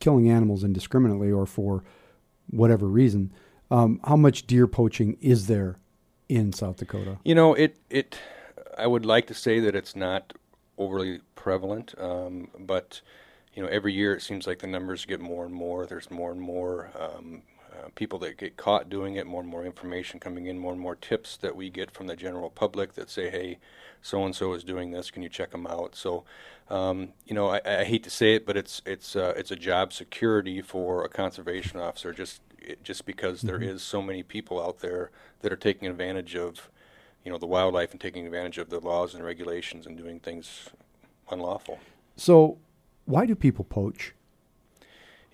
killing 0.00 0.28
animals 0.28 0.64
indiscriminately 0.64 1.30
or 1.30 1.46
for 1.46 1.84
whatever 2.50 2.86
reason. 2.86 3.32
Um, 3.70 4.00
how 4.04 4.16
much 4.16 4.46
deer 4.46 4.66
poaching 4.66 5.16
is 5.20 5.46
there 5.46 5.78
in 6.28 6.52
South 6.52 6.76
Dakota? 6.76 7.18
You 7.24 7.34
know, 7.34 7.54
it 7.54 7.76
it. 7.90 8.18
I 8.76 8.86
would 8.86 9.06
like 9.06 9.26
to 9.28 9.34
say 9.34 9.60
that 9.60 9.74
it's 9.74 9.94
not 9.94 10.32
overly 10.78 11.20
prevalent, 11.34 11.94
um, 11.98 12.48
but 12.58 13.00
you 13.54 13.62
know, 13.62 13.68
every 13.68 13.92
year 13.92 14.14
it 14.14 14.22
seems 14.22 14.46
like 14.46 14.58
the 14.58 14.66
numbers 14.66 15.04
get 15.04 15.20
more 15.20 15.44
and 15.44 15.54
more. 15.54 15.86
There's 15.86 16.10
more 16.10 16.32
and 16.32 16.40
more 16.40 16.90
um, 16.98 17.42
uh, 17.76 17.88
people 17.94 18.18
that 18.20 18.38
get 18.38 18.56
caught 18.56 18.88
doing 18.88 19.16
it. 19.16 19.26
More 19.26 19.40
and 19.40 19.50
more 19.50 19.64
information 19.64 20.20
coming 20.20 20.46
in. 20.46 20.58
More 20.58 20.72
and 20.72 20.80
more 20.80 20.96
tips 20.96 21.36
that 21.38 21.56
we 21.56 21.70
get 21.70 21.90
from 21.90 22.06
the 22.06 22.16
general 22.16 22.50
public 22.50 22.94
that 22.94 23.10
say, 23.10 23.30
"Hey, 23.30 23.58
so 24.02 24.24
and 24.24 24.34
so 24.34 24.52
is 24.52 24.64
doing 24.64 24.90
this. 24.90 25.10
Can 25.10 25.22
you 25.22 25.28
check 25.28 25.50
them 25.50 25.66
out?" 25.66 25.94
So. 25.94 26.24
Um, 26.70 27.10
you 27.26 27.34
know, 27.34 27.48
I, 27.48 27.60
I 27.66 27.84
hate 27.84 28.02
to 28.04 28.10
say 28.10 28.36
it, 28.36 28.46
but 28.46 28.56
it's 28.56 28.80
it's 28.86 29.14
uh, 29.14 29.34
it's 29.36 29.50
a 29.50 29.56
job 29.56 29.92
security 29.92 30.62
for 30.62 31.04
a 31.04 31.10
conservation 31.10 31.78
officer. 31.78 32.14
Just 32.14 32.40
it, 32.58 32.82
just 32.82 33.04
because 33.04 33.42
there 33.42 33.62
is 33.62 33.82
so 33.82 34.00
many 34.00 34.22
people 34.22 34.62
out 34.62 34.78
there 34.78 35.10
that 35.40 35.52
are 35.52 35.56
taking 35.56 35.88
advantage 35.88 36.34
of 36.34 36.70
you 37.24 37.30
know 37.30 37.38
the 37.38 37.46
wildlife 37.46 37.92
and 37.92 38.00
taking 38.00 38.26
advantage 38.26 38.58
of 38.58 38.70
the 38.70 38.80
laws 38.80 39.14
and 39.14 39.24
regulations 39.24 39.86
and 39.86 39.96
doing 39.96 40.20
things 40.20 40.70
unlawful. 41.30 41.78
So, 42.16 42.58
why 43.06 43.26
do 43.26 43.34
people 43.34 43.64
poach? 43.64 44.14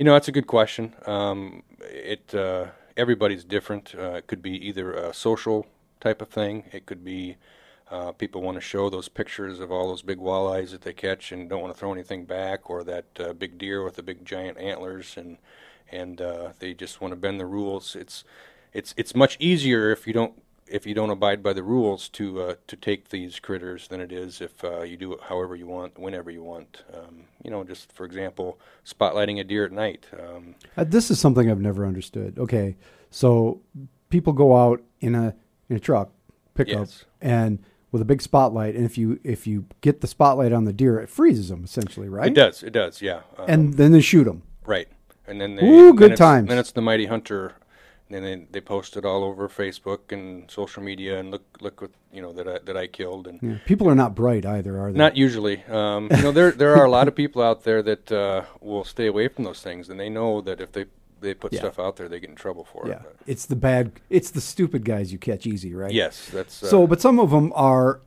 You 0.00 0.04
know, 0.04 0.14
that's 0.14 0.28
a 0.28 0.32
good 0.32 0.46
question. 0.46 0.94
Um, 1.04 1.62
it 1.82 2.34
uh, 2.34 2.68
everybody's 2.96 3.44
different. 3.44 3.94
Uh, 3.94 4.12
it 4.12 4.28
could 4.28 4.40
be 4.40 4.52
either 4.52 4.94
a 4.94 5.12
social 5.12 5.66
type 6.00 6.22
of 6.22 6.30
thing. 6.30 6.64
It 6.72 6.86
could 6.86 7.04
be 7.04 7.36
uh, 7.90 8.12
people 8.12 8.40
want 8.40 8.56
to 8.56 8.62
show 8.62 8.88
those 8.88 9.10
pictures 9.10 9.60
of 9.60 9.70
all 9.70 9.88
those 9.88 10.00
big 10.00 10.16
walleyes 10.16 10.70
that 10.70 10.80
they 10.80 10.94
catch 10.94 11.32
and 11.32 11.50
don't 11.50 11.60
want 11.60 11.74
to 11.74 11.78
throw 11.78 11.92
anything 11.92 12.24
back, 12.24 12.70
or 12.70 12.82
that 12.82 13.04
uh, 13.18 13.34
big 13.34 13.58
deer 13.58 13.84
with 13.84 13.96
the 13.96 14.02
big 14.02 14.24
giant 14.24 14.56
antlers, 14.56 15.18
and 15.18 15.36
and 15.92 16.22
uh, 16.22 16.52
they 16.60 16.72
just 16.72 17.02
want 17.02 17.12
to 17.12 17.16
bend 17.16 17.38
the 17.38 17.44
rules. 17.44 17.94
It's 17.94 18.24
it's 18.72 18.94
it's 18.96 19.14
much 19.14 19.36
easier 19.38 19.90
if 19.90 20.06
you 20.06 20.14
don't 20.14 20.32
if 20.70 20.86
you 20.86 20.94
don't 20.94 21.10
abide 21.10 21.42
by 21.42 21.52
the 21.52 21.62
rules 21.62 22.08
to 22.10 22.40
uh, 22.42 22.54
to 22.66 22.76
take 22.76 23.08
these 23.10 23.38
critters 23.40 23.88
than 23.88 24.00
it 24.00 24.12
is 24.12 24.40
if 24.40 24.62
uh, 24.64 24.82
you 24.82 24.96
do 24.96 25.12
it 25.12 25.20
however 25.28 25.56
you 25.56 25.66
want, 25.66 25.98
whenever 25.98 26.30
you 26.30 26.42
want. 26.42 26.82
Um, 26.94 27.24
you 27.44 27.50
know, 27.50 27.64
just 27.64 27.92
for 27.92 28.04
example, 28.06 28.58
spotlighting 28.86 29.40
a 29.40 29.44
deer 29.44 29.64
at 29.64 29.72
night. 29.72 30.06
Um, 30.18 30.54
Uh, 30.76 30.84
this 30.84 31.10
is 31.10 31.18
something 31.18 31.50
I've 31.50 31.60
never 31.60 31.84
understood. 31.86 32.38
Okay, 32.38 32.76
so 33.10 33.60
people 34.08 34.32
go 34.32 34.56
out 34.56 34.82
in 35.00 35.14
a 35.14 35.34
in 35.68 35.76
a 35.76 35.80
truck 35.80 36.10
pickup 36.54 36.78
Yes. 36.88 37.04
and 37.20 37.58
with 37.92 38.02
a 38.02 38.04
big 38.04 38.22
spotlight, 38.22 38.76
and 38.76 38.84
if 38.84 38.96
you 38.96 39.18
if 39.24 39.46
you 39.46 39.64
get 39.80 40.00
the 40.00 40.06
spotlight 40.06 40.52
on 40.52 40.64
the 40.64 40.72
deer, 40.72 41.00
it 41.00 41.08
freezes 41.08 41.48
them 41.48 41.64
essentially, 41.64 42.08
right? 42.08 42.28
It 42.28 42.34
does, 42.34 42.62
it 42.62 42.72
does, 42.72 43.02
yeah. 43.02 43.22
Um, 43.36 43.44
And 43.48 43.74
then 43.74 43.90
they 43.92 44.00
shoot 44.00 44.24
them. 44.24 44.42
right, 44.64 44.88
and 45.26 45.40
then 45.40 45.56
they 45.56 45.66
Ooh, 45.66 45.86
then 45.88 45.96
good 45.96 46.16
times. 46.16 46.48
Then 46.48 46.58
it's 46.58 46.72
the 46.72 46.80
mighty 46.82 47.06
hunter. 47.06 47.54
And 48.12 48.16
then 48.16 48.22
they, 48.24 48.46
they 48.50 48.60
post 48.60 48.96
it 48.96 49.04
all 49.04 49.22
over 49.22 49.48
Facebook 49.48 50.10
and 50.10 50.50
social 50.50 50.82
media, 50.82 51.20
and 51.20 51.30
look 51.30 51.44
look 51.60 51.80
what 51.80 51.90
you 52.12 52.20
know 52.20 52.32
that 52.32 52.48
I, 52.48 52.58
that 52.64 52.76
I 52.76 52.88
killed, 52.88 53.28
and 53.28 53.38
Yeah. 53.40 53.58
People 53.66 53.88
are 53.88 53.94
not 53.94 54.16
bright 54.16 54.44
either, 54.44 54.80
are 54.80 54.90
they? 54.90 54.98
Not 54.98 55.16
usually. 55.16 55.62
Um, 55.64 56.08
you 56.16 56.22
know, 56.22 56.32
there 56.32 56.50
there 56.50 56.74
are 56.76 56.84
a 56.84 56.90
lot 56.90 57.06
of 57.06 57.14
people 57.14 57.40
out 57.40 57.62
there 57.62 57.82
that 57.82 58.10
uh, 58.10 58.42
will 58.60 58.82
stay 58.84 59.06
away 59.06 59.28
from 59.28 59.44
those 59.44 59.62
things, 59.62 59.88
and 59.90 60.00
they 60.00 60.08
know 60.08 60.40
that 60.40 60.60
if 60.60 60.72
they 60.72 60.86
they 61.20 61.34
put 61.34 61.52
Yeah. 61.52 61.60
stuff 61.60 61.78
out 61.78 61.96
there, 61.96 62.08
they 62.08 62.18
get 62.18 62.30
in 62.30 62.36
trouble 62.36 62.64
for 62.64 62.88
yeah, 62.88 62.94
it. 62.94 63.00
But 63.04 63.16
it's 63.26 63.46
the 63.46 63.54
bad, 63.56 63.92
it's 64.08 64.30
the 64.30 64.40
stupid 64.40 64.84
guys 64.84 65.12
you 65.12 65.18
catch 65.18 65.46
easy, 65.46 65.72
right? 65.74 65.92
yes, 65.92 66.28
that's 66.32 66.62
uh, 66.64 66.66
So, 66.66 66.86
but 66.86 67.00
some 67.00 67.20
of 67.20 67.30
them 67.30 67.52
are, 67.54 68.00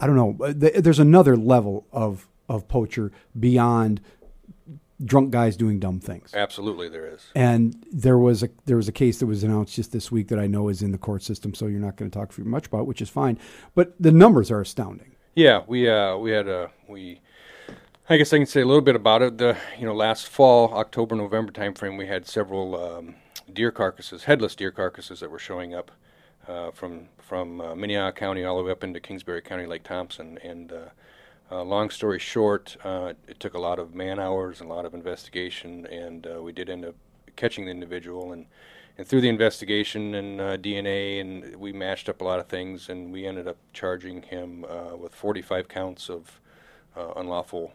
I 0.00 0.06
don't 0.06 0.16
know. 0.16 0.36
uh, 0.44 0.52
There's 0.56 0.98
another 0.98 1.36
level 1.36 1.86
of 1.92 2.26
of 2.48 2.66
poacher 2.66 3.12
beyond 3.38 4.00
drunk 5.04 5.30
guys 5.30 5.56
doing 5.56 5.78
dumb 5.78 6.00
things. 6.00 6.34
absolutely 6.34 6.88
there 6.88 7.06
is. 7.06 7.26
And 7.34 7.84
there 7.92 8.18
was 8.18 8.42
a 8.42 8.50
there 8.66 8.76
was 8.76 8.88
a 8.88 8.92
case 8.92 9.18
that 9.18 9.26
was 9.26 9.44
announced 9.44 9.74
just 9.74 9.92
this 9.92 10.10
week 10.10 10.28
that 10.28 10.38
I 10.38 10.46
know 10.46 10.68
is 10.68 10.82
in 10.82 10.92
the 10.92 10.98
court 10.98 11.22
system, 11.22 11.54
so 11.54 11.66
you're 11.66 11.80
not 11.80 11.96
going 11.96 12.10
to 12.10 12.18
talk 12.18 12.32
very 12.32 12.48
much 12.48 12.66
about, 12.66 12.86
which 12.86 13.00
is 13.00 13.08
fine. 13.08 13.38
But 13.74 13.94
the 14.00 14.12
numbers 14.12 14.50
are 14.50 14.60
astounding. 14.60 15.14
Yeah, 15.34 15.62
we 15.66 15.88
uh, 15.88 16.16
we 16.16 16.30
had 16.30 16.48
a 16.48 16.70
we. 16.88 17.20
I 18.10 18.16
guess 18.16 18.32
I 18.32 18.38
can 18.38 18.46
say 18.46 18.62
a 18.62 18.66
little 18.66 18.82
bit 18.82 18.96
about 18.96 19.22
it. 19.22 19.38
The 19.38 19.56
you 19.78 19.86
know 19.86 19.94
last 19.94 20.26
fall, 20.28 20.72
October 20.74 21.14
November 21.14 21.52
timeframe, 21.52 21.98
we 21.98 22.06
had 22.06 22.26
several 22.26 22.74
um, 22.82 23.14
deer 23.52 23.70
carcasses, 23.70 24.24
headless 24.24 24.56
deer 24.56 24.70
carcasses 24.70 25.20
that 25.20 25.30
were 25.30 25.38
showing 25.38 25.74
up 25.74 25.90
uh, 26.48 26.70
from 26.72 27.08
from 27.18 27.60
uh, 27.60 27.74
Minnehaha 27.74 28.12
County 28.12 28.44
all 28.44 28.56
the 28.56 28.64
way 28.64 28.72
up 28.72 28.82
into 28.82 28.98
Kingsbury 28.98 29.42
County, 29.42 29.66
Lake 29.66 29.84
Thompson. 29.84 30.38
And 30.42 30.72
uh, 30.72 30.88
uh, 31.50 31.62
long 31.62 31.90
story 31.90 32.18
short, 32.18 32.76
uh, 32.84 33.14
it 33.26 33.40
took 33.40 33.54
a 33.54 33.58
lot 33.58 33.78
of 33.78 33.94
man 33.94 34.18
hours 34.18 34.60
and 34.60 34.70
a 34.70 34.74
lot 34.74 34.84
of 34.84 34.94
investigation, 34.94 35.86
and 35.86 36.26
uh, 36.26 36.42
we 36.42 36.52
did 36.52 36.68
end 36.68 36.84
up 36.84 36.94
catching 37.36 37.64
the 37.64 37.70
individual 37.70 38.32
and. 38.32 38.46
And 39.00 39.06
through 39.06 39.20
the 39.20 39.28
investigation 39.28 40.16
and 40.16 40.40
uh, 40.40 40.56
DNA, 40.56 41.20
and 41.20 41.54
we 41.54 41.72
matched 41.72 42.08
up 42.08 42.20
a 42.20 42.24
lot 42.24 42.40
of 42.40 42.48
things, 42.48 42.88
and 42.88 43.12
we 43.12 43.26
ended 43.28 43.46
up 43.46 43.56
charging 43.72 44.22
him 44.22 44.64
uh, 44.68 44.96
with 44.96 45.14
45 45.14 45.68
counts 45.68 46.10
of 46.10 46.40
uh, 46.96 47.12
unlawful, 47.14 47.72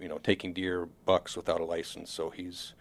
you 0.00 0.08
know, 0.08 0.18
taking 0.18 0.52
deer 0.52 0.88
bucks 1.06 1.36
without 1.36 1.60
a 1.60 1.64
license. 1.64 2.10
So 2.10 2.30
he's 2.30 2.72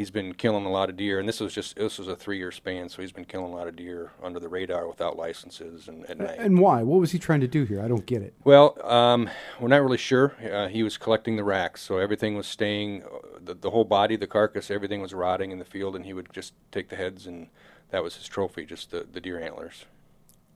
he's 0.00 0.10
been 0.10 0.32
killing 0.32 0.64
a 0.64 0.70
lot 0.70 0.88
of 0.88 0.96
deer, 0.96 1.20
and 1.20 1.28
this 1.28 1.40
was 1.40 1.52
just 1.52 1.76
this 1.76 1.98
was 1.98 2.08
a 2.08 2.16
three-year 2.16 2.50
span. 2.50 2.88
So 2.88 3.02
he's 3.02 3.12
been 3.12 3.26
killing 3.26 3.52
a 3.52 3.54
lot 3.54 3.68
of 3.68 3.76
deer 3.76 4.12
under 4.22 4.40
the 4.40 4.48
radar 4.48 4.88
without 4.88 5.16
licenses 5.16 5.88
and 5.88 6.08
at 6.08 6.18
night. 6.18 6.38
And 6.38 6.58
why? 6.58 6.82
What 6.82 7.00
was 7.00 7.12
he 7.12 7.18
trying 7.18 7.40
to 7.40 7.46
do 7.46 7.64
here? 7.64 7.82
I 7.82 7.86
don't 7.86 8.06
get 8.06 8.22
it. 8.22 8.32
Well, 8.42 8.78
um, 8.82 9.28
we're 9.60 9.68
not 9.68 9.82
really 9.82 9.98
sure. 9.98 10.34
Uh, 10.42 10.68
he 10.68 10.82
was 10.82 10.96
collecting 10.96 11.36
the 11.36 11.44
racks, 11.44 11.82
so 11.82 11.98
everything 11.98 12.34
was 12.34 12.46
staying, 12.46 13.02
uh, 13.02 13.38
the, 13.44 13.54
the 13.54 13.70
whole 13.70 13.84
body, 13.84 14.16
the 14.16 14.26
carcass, 14.26 14.70
everything 14.70 15.02
was 15.02 15.12
rotting 15.12 15.50
in 15.50 15.58
the 15.58 15.64
field, 15.66 15.94
and 15.94 16.06
he 16.06 16.14
would 16.14 16.32
just 16.32 16.54
take 16.72 16.88
the 16.88 16.96
heads, 16.96 17.26
and 17.26 17.48
that 17.90 18.02
was 18.02 18.16
his 18.16 18.26
trophy, 18.26 18.64
just 18.64 18.90
the, 18.90 19.06
the 19.12 19.20
deer 19.20 19.38
antlers. 19.38 19.84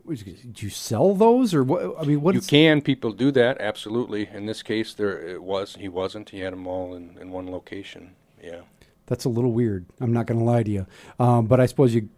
Do 0.07 0.35
you 0.57 0.71
sell 0.71 1.15
those, 1.15 1.55
or 1.55 1.65
what? 1.65 1.95
I 1.99 2.05
mean, 2.05 2.21
what? 2.23 2.35
you 2.35 2.41
can, 2.41 2.81
people 2.81 3.13
do 3.13 3.31
that, 3.33 3.61
absolutely. 3.61 4.29
In 4.33 4.47
this 4.47 4.63
case, 4.63 4.95
there 4.95 5.19
it 5.21 5.43
was, 5.43 5.77
he 5.77 5.89
wasn't. 5.89 6.31
He 6.31 6.41
had 6.41 6.53
them 6.53 6.67
all 6.67 6.95
in, 6.95 7.17
in 7.21 7.31
one 7.31 7.51
location. 7.51 8.15
Yeah. 8.43 8.61
That's 9.07 9.25
a 9.25 9.29
little 9.29 9.53
weird. 9.53 9.87
I'm 10.01 10.13
not 10.13 10.27
going 10.27 10.39
to 10.39 10.45
lie 10.45 10.63
to 10.63 10.71
you, 10.71 10.87
um, 11.19 11.47
but 11.47 11.61
I 11.61 11.67
suppose 11.67 11.95
you. 11.95 12.09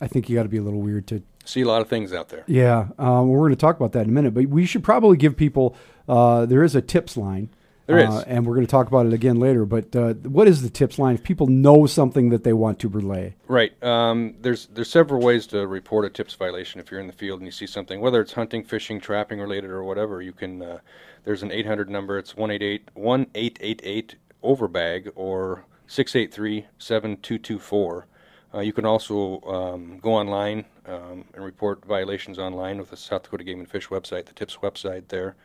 I 0.00 0.08
think 0.08 0.28
you 0.28 0.34
got 0.34 0.42
to 0.42 0.48
be 0.48 0.56
a 0.56 0.62
little 0.62 0.80
weird 0.80 1.06
to 1.08 1.22
See 1.44 1.62
a 1.62 1.66
lot 1.66 1.82
of 1.82 1.88
things 1.88 2.12
out 2.12 2.28
there. 2.28 2.44
Yeah, 2.46 2.88
um, 2.98 3.28
we're 3.28 3.40
going 3.40 3.50
to 3.50 3.56
talk 3.56 3.76
about 3.76 3.92
that 3.92 4.02
in 4.02 4.10
a 4.10 4.12
minute, 4.12 4.34
but 4.34 4.46
we 4.46 4.66
should 4.66 4.84
probably 4.84 5.16
give 5.16 5.36
people. 5.36 5.76
Uh, 6.08 6.46
there 6.46 6.62
is 6.62 6.74
a 6.74 6.82
tips 6.82 7.16
line. 7.16 7.50
There 7.86 7.98
is. 7.98 8.08
uh, 8.08 8.24
and 8.28 8.46
we're 8.46 8.54
going 8.54 8.66
to 8.66 8.70
talk 8.70 8.86
about 8.86 9.06
it 9.06 9.12
again 9.12 9.40
later. 9.40 9.64
But 9.64 9.94
uh, 9.96 10.14
what 10.14 10.46
is 10.46 10.62
the 10.62 10.70
tips 10.70 11.00
line 11.00 11.16
if 11.16 11.24
people 11.24 11.48
know 11.48 11.86
something 11.86 12.28
that 12.28 12.44
they 12.44 12.52
want 12.52 12.78
to 12.80 12.88
relay? 12.88 13.34
Right. 13.48 13.72
Um, 13.82 14.36
there's 14.40 14.66
there's 14.66 14.90
several 14.90 15.20
ways 15.20 15.48
to 15.48 15.66
report 15.66 16.04
a 16.04 16.10
tips 16.10 16.34
violation 16.34 16.80
if 16.80 16.90
you're 16.90 17.00
in 17.00 17.08
the 17.08 17.12
field 17.12 17.40
and 17.40 17.46
you 17.46 17.52
see 17.52 17.66
something, 17.66 18.00
whether 18.00 18.20
it's 18.20 18.32
hunting, 18.32 18.62
fishing, 18.62 19.00
trapping 19.00 19.40
related, 19.40 19.70
or 19.70 19.82
whatever. 19.82 20.22
You 20.22 20.32
can. 20.32 20.62
Uh, 20.62 20.78
there's 21.24 21.42
an 21.42 21.50
800 21.50 21.90
number. 21.90 22.18
It's 22.18 22.36
188 22.36 22.90
1888 22.94 24.14
overbag 24.44 25.10
or 25.16 25.64
683 25.92 26.66
7224. 26.78 28.06
Uh, 28.54 28.60
you 28.60 28.72
can 28.72 28.86
also 28.86 29.42
um, 29.42 29.98
go 29.98 30.14
online 30.14 30.64
um, 30.86 31.24
and 31.34 31.44
report 31.44 31.84
violations 31.84 32.38
online 32.38 32.78
with 32.78 32.88
the 32.90 32.96
South 32.96 33.24
Dakota 33.24 33.44
Game 33.44 33.58
and 33.58 33.68
Fish 33.68 33.88
website, 33.88 34.24
the 34.24 34.32
TIPS 34.32 34.56
website 34.62 35.08
there. 35.08 35.36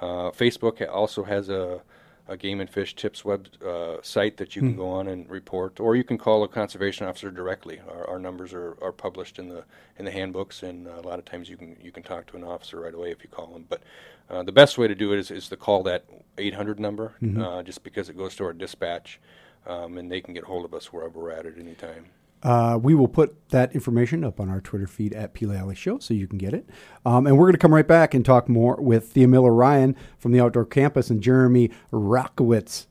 Uh, 0.00 0.30
Facebook 0.30 0.86
also 0.90 1.22
has 1.24 1.50
a, 1.50 1.82
a 2.28 2.36
Game 2.38 2.60
and 2.60 2.70
Fish 2.70 2.94
TIPS 2.94 3.26
web 3.26 3.48
uh, 3.62 3.96
site 4.00 4.38
that 4.38 4.56
you 4.56 4.62
can 4.62 4.74
go 4.74 4.88
on 4.88 5.06
and 5.06 5.28
report, 5.28 5.78
or 5.80 5.96
you 5.96 6.04
can 6.04 6.16
call 6.16 6.44
a 6.44 6.48
conservation 6.48 7.06
officer 7.06 7.30
directly. 7.30 7.80
Our, 7.86 8.08
our 8.08 8.18
numbers 8.18 8.54
are, 8.54 8.78
are 8.80 8.92
published 8.92 9.38
in 9.38 9.50
the 9.50 9.64
in 9.98 10.06
the 10.06 10.10
handbooks, 10.10 10.62
and 10.62 10.86
a 10.86 11.02
lot 11.02 11.18
of 11.18 11.26
times 11.26 11.50
you 11.50 11.58
can 11.58 11.76
you 11.82 11.92
can 11.92 12.02
talk 12.02 12.26
to 12.28 12.38
an 12.38 12.44
officer 12.44 12.80
right 12.80 12.94
away 12.94 13.10
if 13.10 13.22
you 13.22 13.28
call 13.28 13.48
them. 13.48 13.66
But 13.68 13.82
uh, 14.30 14.42
the 14.44 14.52
best 14.52 14.78
way 14.78 14.88
to 14.88 14.94
do 14.94 15.12
it 15.12 15.18
is, 15.18 15.30
is 15.30 15.48
to 15.50 15.56
call 15.56 15.82
that 15.82 16.04
800 16.38 16.80
number, 16.80 17.12
uh, 17.42 17.62
just 17.62 17.82
because 17.84 18.08
it 18.08 18.16
goes 18.16 18.34
to 18.36 18.44
our 18.44 18.54
dispatch, 18.54 19.20
um, 19.66 19.98
and 19.98 20.10
they 20.10 20.20
can 20.20 20.34
get 20.34 20.44
hold 20.44 20.64
of 20.64 20.74
us 20.74 20.92
wherever 20.92 21.18
we're 21.18 21.30
at 21.30 21.46
at 21.46 21.58
any 21.58 21.74
time. 21.74 22.06
Uh, 22.42 22.78
we 22.80 22.94
will 22.94 23.08
put 23.08 23.48
that 23.50 23.74
information 23.74 24.24
up 24.24 24.40
on 24.40 24.48
our 24.48 24.60
Twitter 24.60 24.86
feed 24.86 25.12
at 25.12 25.34
P 25.34 25.44
Lally 25.44 25.74
Show 25.74 25.98
so 25.98 26.14
you 26.14 26.26
can 26.26 26.38
get 26.38 26.54
it. 26.54 26.68
Um, 27.04 27.26
and 27.26 27.36
we're 27.36 27.44
going 27.44 27.52
to 27.52 27.58
come 27.58 27.74
right 27.74 27.86
back 27.86 28.14
and 28.14 28.24
talk 28.24 28.48
more 28.48 28.76
with 28.76 29.12
Thea 29.12 29.28
Miller 29.28 29.52
Ryan 29.52 29.94
from 30.18 30.32
the 30.32 30.40
Outdoor 30.40 30.64
Campus 30.64 31.10
and 31.10 31.22
Jeremy 31.22 31.70
Rockowitz 31.92 32.86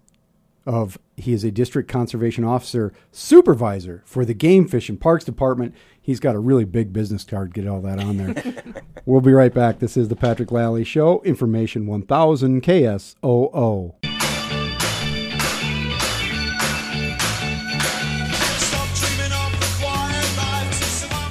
of 0.66 1.00
he 1.18 1.34
is 1.34 1.44
a 1.44 1.50
district 1.50 1.90
conservation 1.90 2.44
officer 2.44 2.94
supervisor 3.12 4.04
for 4.06 4.24
the 4.24 4.36
Game 4.36 4.68
Fish 4.68 4.88
and 4.88 5.02
Parks 5.02 5.26
Department. 5.26 5.74
He's 6.00 6.20
got 6.20 6.36
a 6.36 6.40
really 6.40 6.66
big 6.66 6.94
business 6.94 7.24
card. 7.24 7.54
Get 7.54 7.68
all 7.68 7.82
that 7.82 8.00
on 8.00 8.18
there. 8.18 8.64
we'll 9.06 9.22
be 9.22 9.34
right 9.34 9.54
back. 9.54 9.80
This 9.80 9.98
is 9.98 10.10
the 10.10 10.16
Patrick 10.16 10.52
Lally 10.52 10.84
Show. 10.84 11.22
Information 11.24 11.88
1000 11.88 12.62
KSOO. 12.62 13.99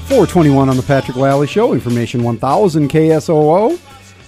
421 0.09 0.71
on 0.71 0.77
the 0.79 0.83
Patrick 0.83 1.19
Lally 1.19 1.47
Show, 1.47 1.75
information 1.75 2.23
1000 2.23 2.89
KSOO. 2.89 3.79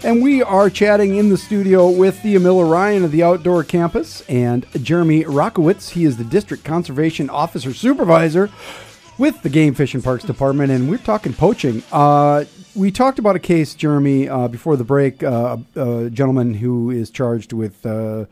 And 0.04 0.22
we 0.22 0.42
are 0.42 0.68
chatting 0.68 1.16
in 1.16 1.30
the 1.30 1.38
studio 1.38 1.88
with 1.88 2.20
Thea 2.20 2.38
Miller 2.38 2.66
Ryan 2.66 3.02
of 3.02 3.12
the 3.12 3.22
Outdoor 3.22 3.64
Campus 3.64 4.22
and 4.28 4.66
Jeremy 4.84 5.24
Rockowitz. 5.24 5.88
He 5.88 6.04
is 6.04 6.18
the 6.18 6.24
District 6.24 6.64
Conservation 6.64 7.30
Officer 7.30 7.72
Supervisor 7.72 8.50
with 9.16 9.40
the 9.40 9.48
Game 9.48 9.72
Fish 9.72 9.94
and 9.94 10.04
Parks 10.04 10.22
Department, 10.22 10.70
and 10.70 10.90
we're 10.90 10.98
talking 10.98 11.32
poaching. 11.32 11.82
Uh, 11.90 12.44
we 12.74 12.90
talked 12.90 13.18
about 13.18 13.36
a 13.36 13.40
case, 13.40 13.74
Jeremy, 13.74 14.28
uh, 14.28 14.48
before 14.48 14.76
the 14.76 14.84
break. 14.84 15.22
Uh, 15.22 15.56
a 15.76 16.10
gentleman 16.10 16.52
who 16.52 16.90
is 16.90 17.08
charged 17.08 17.54
with 17.54 17.86
uh, 17.86 18.26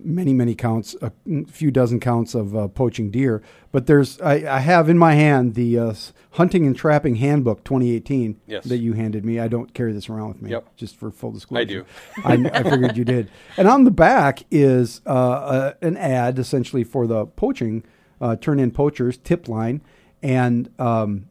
many, 0.00 0.32
many 0.32 0.54
counts, 0.54 0.94
a 1.02 1.12
few 1.48 1.70
dozen 1.70 1.98
counts 2.00 2.34
of 2.34 2.54
uh, 2.56 2.68
poaching 2.68 3.10
deer. 3.10 3.42
But 3.72 3.86
there's, 3.86 4.20
I, 4.20 4.56
I 4.56 4.60
have 4.60 4.88
in 4.88 4.96
my 4.96 5.14
hand 5.14 5.54
the 5.54 5.78
uh, 5.78 5.94
Hunting 6.32 6.66
and 6.66 6.76
Trapping 6.76 7.16
Handbook 7.16 7.64
2018 7.64 8.40
Yes. 8.46 8.64
that 8.64 8.78
you 8.78 8.92
handed 8.92 9.24
me. 9.24 9.40
I 9.40 9.48
don't 9.48 9.74
carry 9.74 9.92
this 9.92 10.08
around 10.08 10.28
with 10.28 10.42
me, 10.42 10.50
Yep. 10.50 10.76
just 10.76 10.96
for 10.96 11.10
full 11.10 11.32
disclosure. 11.32 11.60
I 11.60 11.64
do. 11.64 11.84
I, 12.24 12.58
I 12.60 12.62
figured 12.62 12.96
you 12.96 13.04
did. 13.04 13.30
And 13.56 13.66
on 13.66 13.84
the 13.84 13.90
back 13.90 14.44
is 14.50 15.00
uh, 15.04 15.10
uh, 15.10 15.74
an 15.82 15.96
ad 15.96 16.38
essentially 16.38 16.84
for 16.84 17.06
the 17.06 17.26
poaching, 17.26 17.82
uh, 18.20 18.36
turn 18.36 18.60
in 18.60 18.70
poachers 18.70 19.16
tip 19.18 19.48
line. 19.48 19.80
And 20.22 20.70
um, 20.80 21.28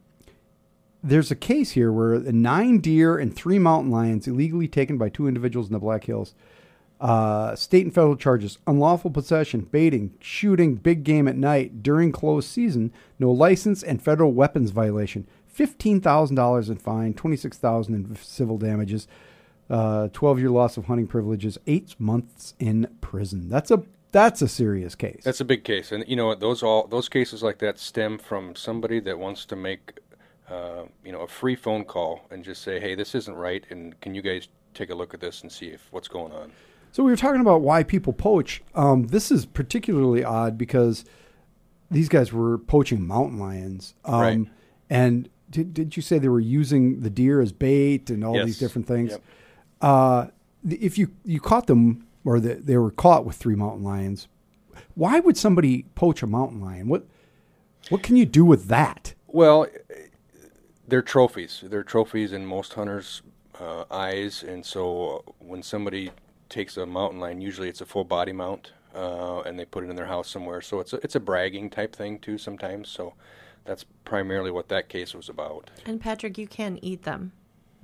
there's 1.03 1.31
a 1.31 1.35
case 1.35 1.71
here 1.71 1.91
where 1.91 2.19
nine 2.19 2.79
deer 2.79 3.17
and 3.17 3.33
three 3.35 3.59
mountain 3.59 3.91
lions 3.91 4.27
illegally 4.27 4.67
taken 4.67 4.97
by 4.97 5.09
two 5.09 5.27
individuals 5.27 5.67
in 5.67 5.73
the 5.73 5.79
Black 5.79 6.03
Hills. 6.05 6.33
Uh, 6.99 7.55
state 7.55 7.85
and 7.85 7.93
federal 7.93 8.15
charges: 8.15 8.57
unlawful 8.65 9.11
possession, 9.11 9.61
baiting, 9.61 10.13
shooting 10.19 10.75
big 10.75 11.03
game 11.03 11.27
at 11.27 11.37
night 11.37 11.83
during 11.83 12.11
closed 12.11 12.49
season, 12.49 12.91
no 13.19 13.31
license, 13.31 13.83
and 13.83 14.01
federal 14.01 14.31
weapons 14.31 14.71
violation. 14.71 15.27
Fifteen 15.45 16.01
thousand 16.01 16.35
dollars 16.35 16.69
in 16.69 16.77
fine, 16.77 17.13
twenty 17.13 17.37
six 17.37 17.57
thousand 17.57 17.93
in 17.93 18.15
civil 18.15 18.57
damages, 18.57 19.07
uh, 19.69 20.07
twelve 20.11 20.39
year 20.39 20.49
loss 20.49 20.75
of 20.75 20.85
hunting 20.85 21.05
privileges, 21.07 21.59
eight 21.67 21.95
months 21.99 22.55
in 22.57 22.87
prison. 22.99 23.47
That's 23.47 23.69
a 23.69 23.83
that's 24.11 24.41
a 24.41 24.47
serious 24.47 24.95
case. 24.95 25.21
That's 25.23 25.41
a 25.41 25.45
big 25.45 25.63
case, 25.63 25.91
and 25.91 26.03
you 26.07 26.15
know? 26.15 26.33
Those 26.33 26.63
all 26.63 26.87
those 26.87 27.09
cases 27.09 27.43
like 27.43 27.59
that 27.59 27.77
stem 27.77 28.17
from 28.17 28.55
somebody 28.55 28.99
that 29.01 29.19
wants 29.19 29.45
to 29.45 29.55
make, 29.55 29.99
uh, 30.49 30.83
you 31.03 31.11
know, 31.11 31.21
a 31.21 31.27
free 31.27 31.55
phone 31.55 31.83
call 31.83 32.25
and 32.31 32.43
just 32.43 32.63
say, 32.63 32.79
"Hey, 32.79 32.95
this 32.95 33.13
isn't 33.13 33.35
right," 33.35 33.63
and 33.69 33.99
can 34.01 34.15
you 34.15 34.21
guys 34.23 34.47
take 34.73 34.89
a 34.89 34.95
look 34.95 35.13
at 35.13 35.19
this 35.19 35.41
and 35.43 35.51
see 35.51 35.67
if 35.67 35.87
what's 35.91 36.07
going 36.07 36.31
on? 36.31 36.51
So 36.97 37.03
we 37.03 37.11
were 37.11 37.15
talking 37.15 37.41
about 37.41 37.61
why 37.61 37.83
people 37.83 38.11
poach. 38.11 38.63
Um, 38.73 39.05
this 39.09 39.29
is 39.29 39.45
particularly 39.45 40.23
odd 40.23 40.57
because 40.57 41.05
these 41.91 42.09
guys 42.09 42.33
were 42.33 42.57
poaching 42.57 43.05
mountain 43.05 43.37
lions. 43.37 43.93
Um, 44.03 44.19
Right. 44.19 44.39
And 44.89 45.29
did, 45.51 45.75
did 45.75 45.95
you 45.95 46.01
say 46.01 46.17
they 46.17 46.27
were 46.27 46.39
using 46.39 47.01
the 47.01 47.11
deer 47.11 47.39
as 47.39 47.51
bait 47.51 48.09
and 48.09 48.25
all 48.25 48.33
Yes. 48.33 48.45
these 48.47 48.57
different 48.57 48.87
things? 48.87 49.11
Yep. 49.11 49.23
Uh, 49.79 50.27
if 50.67 50.97
you, 50.97 51.11
you 51.23 51.39
caught 51.39 51.67
them 51.67 52.07
or 52.25 52.39
the, 52.39 52.55
they 52.55 52.77
were 52.77 52.89
caught 52.89 53.25
with 53.25 53.35
three 53.35 53.53
mountain 53.53 53.83
lions, 53.83 54.27
why 54.95 55.19
would 55.19 55.37
somebody 55.37 55.85
poach 55.93 56.23
a 56.23 56.27
mountain 56.27 56.61
lion? 56.61 56.87
What 56.87 57.05
what 57.89 58.01
can 58.01 58.15
you 58.15 58.25
do 58.25 58.43
with 58.43 58.69
that? 58.69 59.13
Well, 59.27 59.67
they're 60.87 61.03
trophies. 61.03 61.63
They're 61.63 61.83
trophies 61.83 62.33
in 62.33 62.47
most 62.47 62.73
hunters' 62.73 63.21
uh, 63.59 63.83
eyes, 63.91 64.41
and 64.41 64.65
so 64.65 65.23
when 65.37 65.61
somebody 65.61 66.09
takes 66.49 66.77
a 66.77 66.85
mountain 66.85 67.19
lion, 67.19 67.41
usually 67.41 67.69
it's 67.69 67.81
a 67.81 67.85
full 67.85 68.03
body 68.03 68.31
mount, 68.31 68.71
uh, 68.95 69.41
and 69.41 69.59
they 69.59 69.65
put 69.65 69.83
it 69.83 69.89
in 69.89 69.95
their 69.95 70.07
house 70.07 70.29
somewhere. 70.29 70.61
So 70.61 70.79
it's 70.79 70.93
a, 70.93 70.97
it's 70.97 71.15
a 71.15 71.19
bragging 71.19 71.69
type 71.69 71.95
thing 71.95 72.19
too 72.19 72.37
sometimes. 72.37 72.89
So 72.89 73.13
that's 73.65 73.85
primarily 74.05 74.51
what 74.51 74.69
that 74.69 74.89
case 74.89 75.13
was 75.13 75.29
about. 75.29 75.69
And 75.85 75.99
Patrick, 75.99 76.37
you 76.37 76.47
can 76.47 76.79
eat 76.81 77.03
them. 77.03 77.33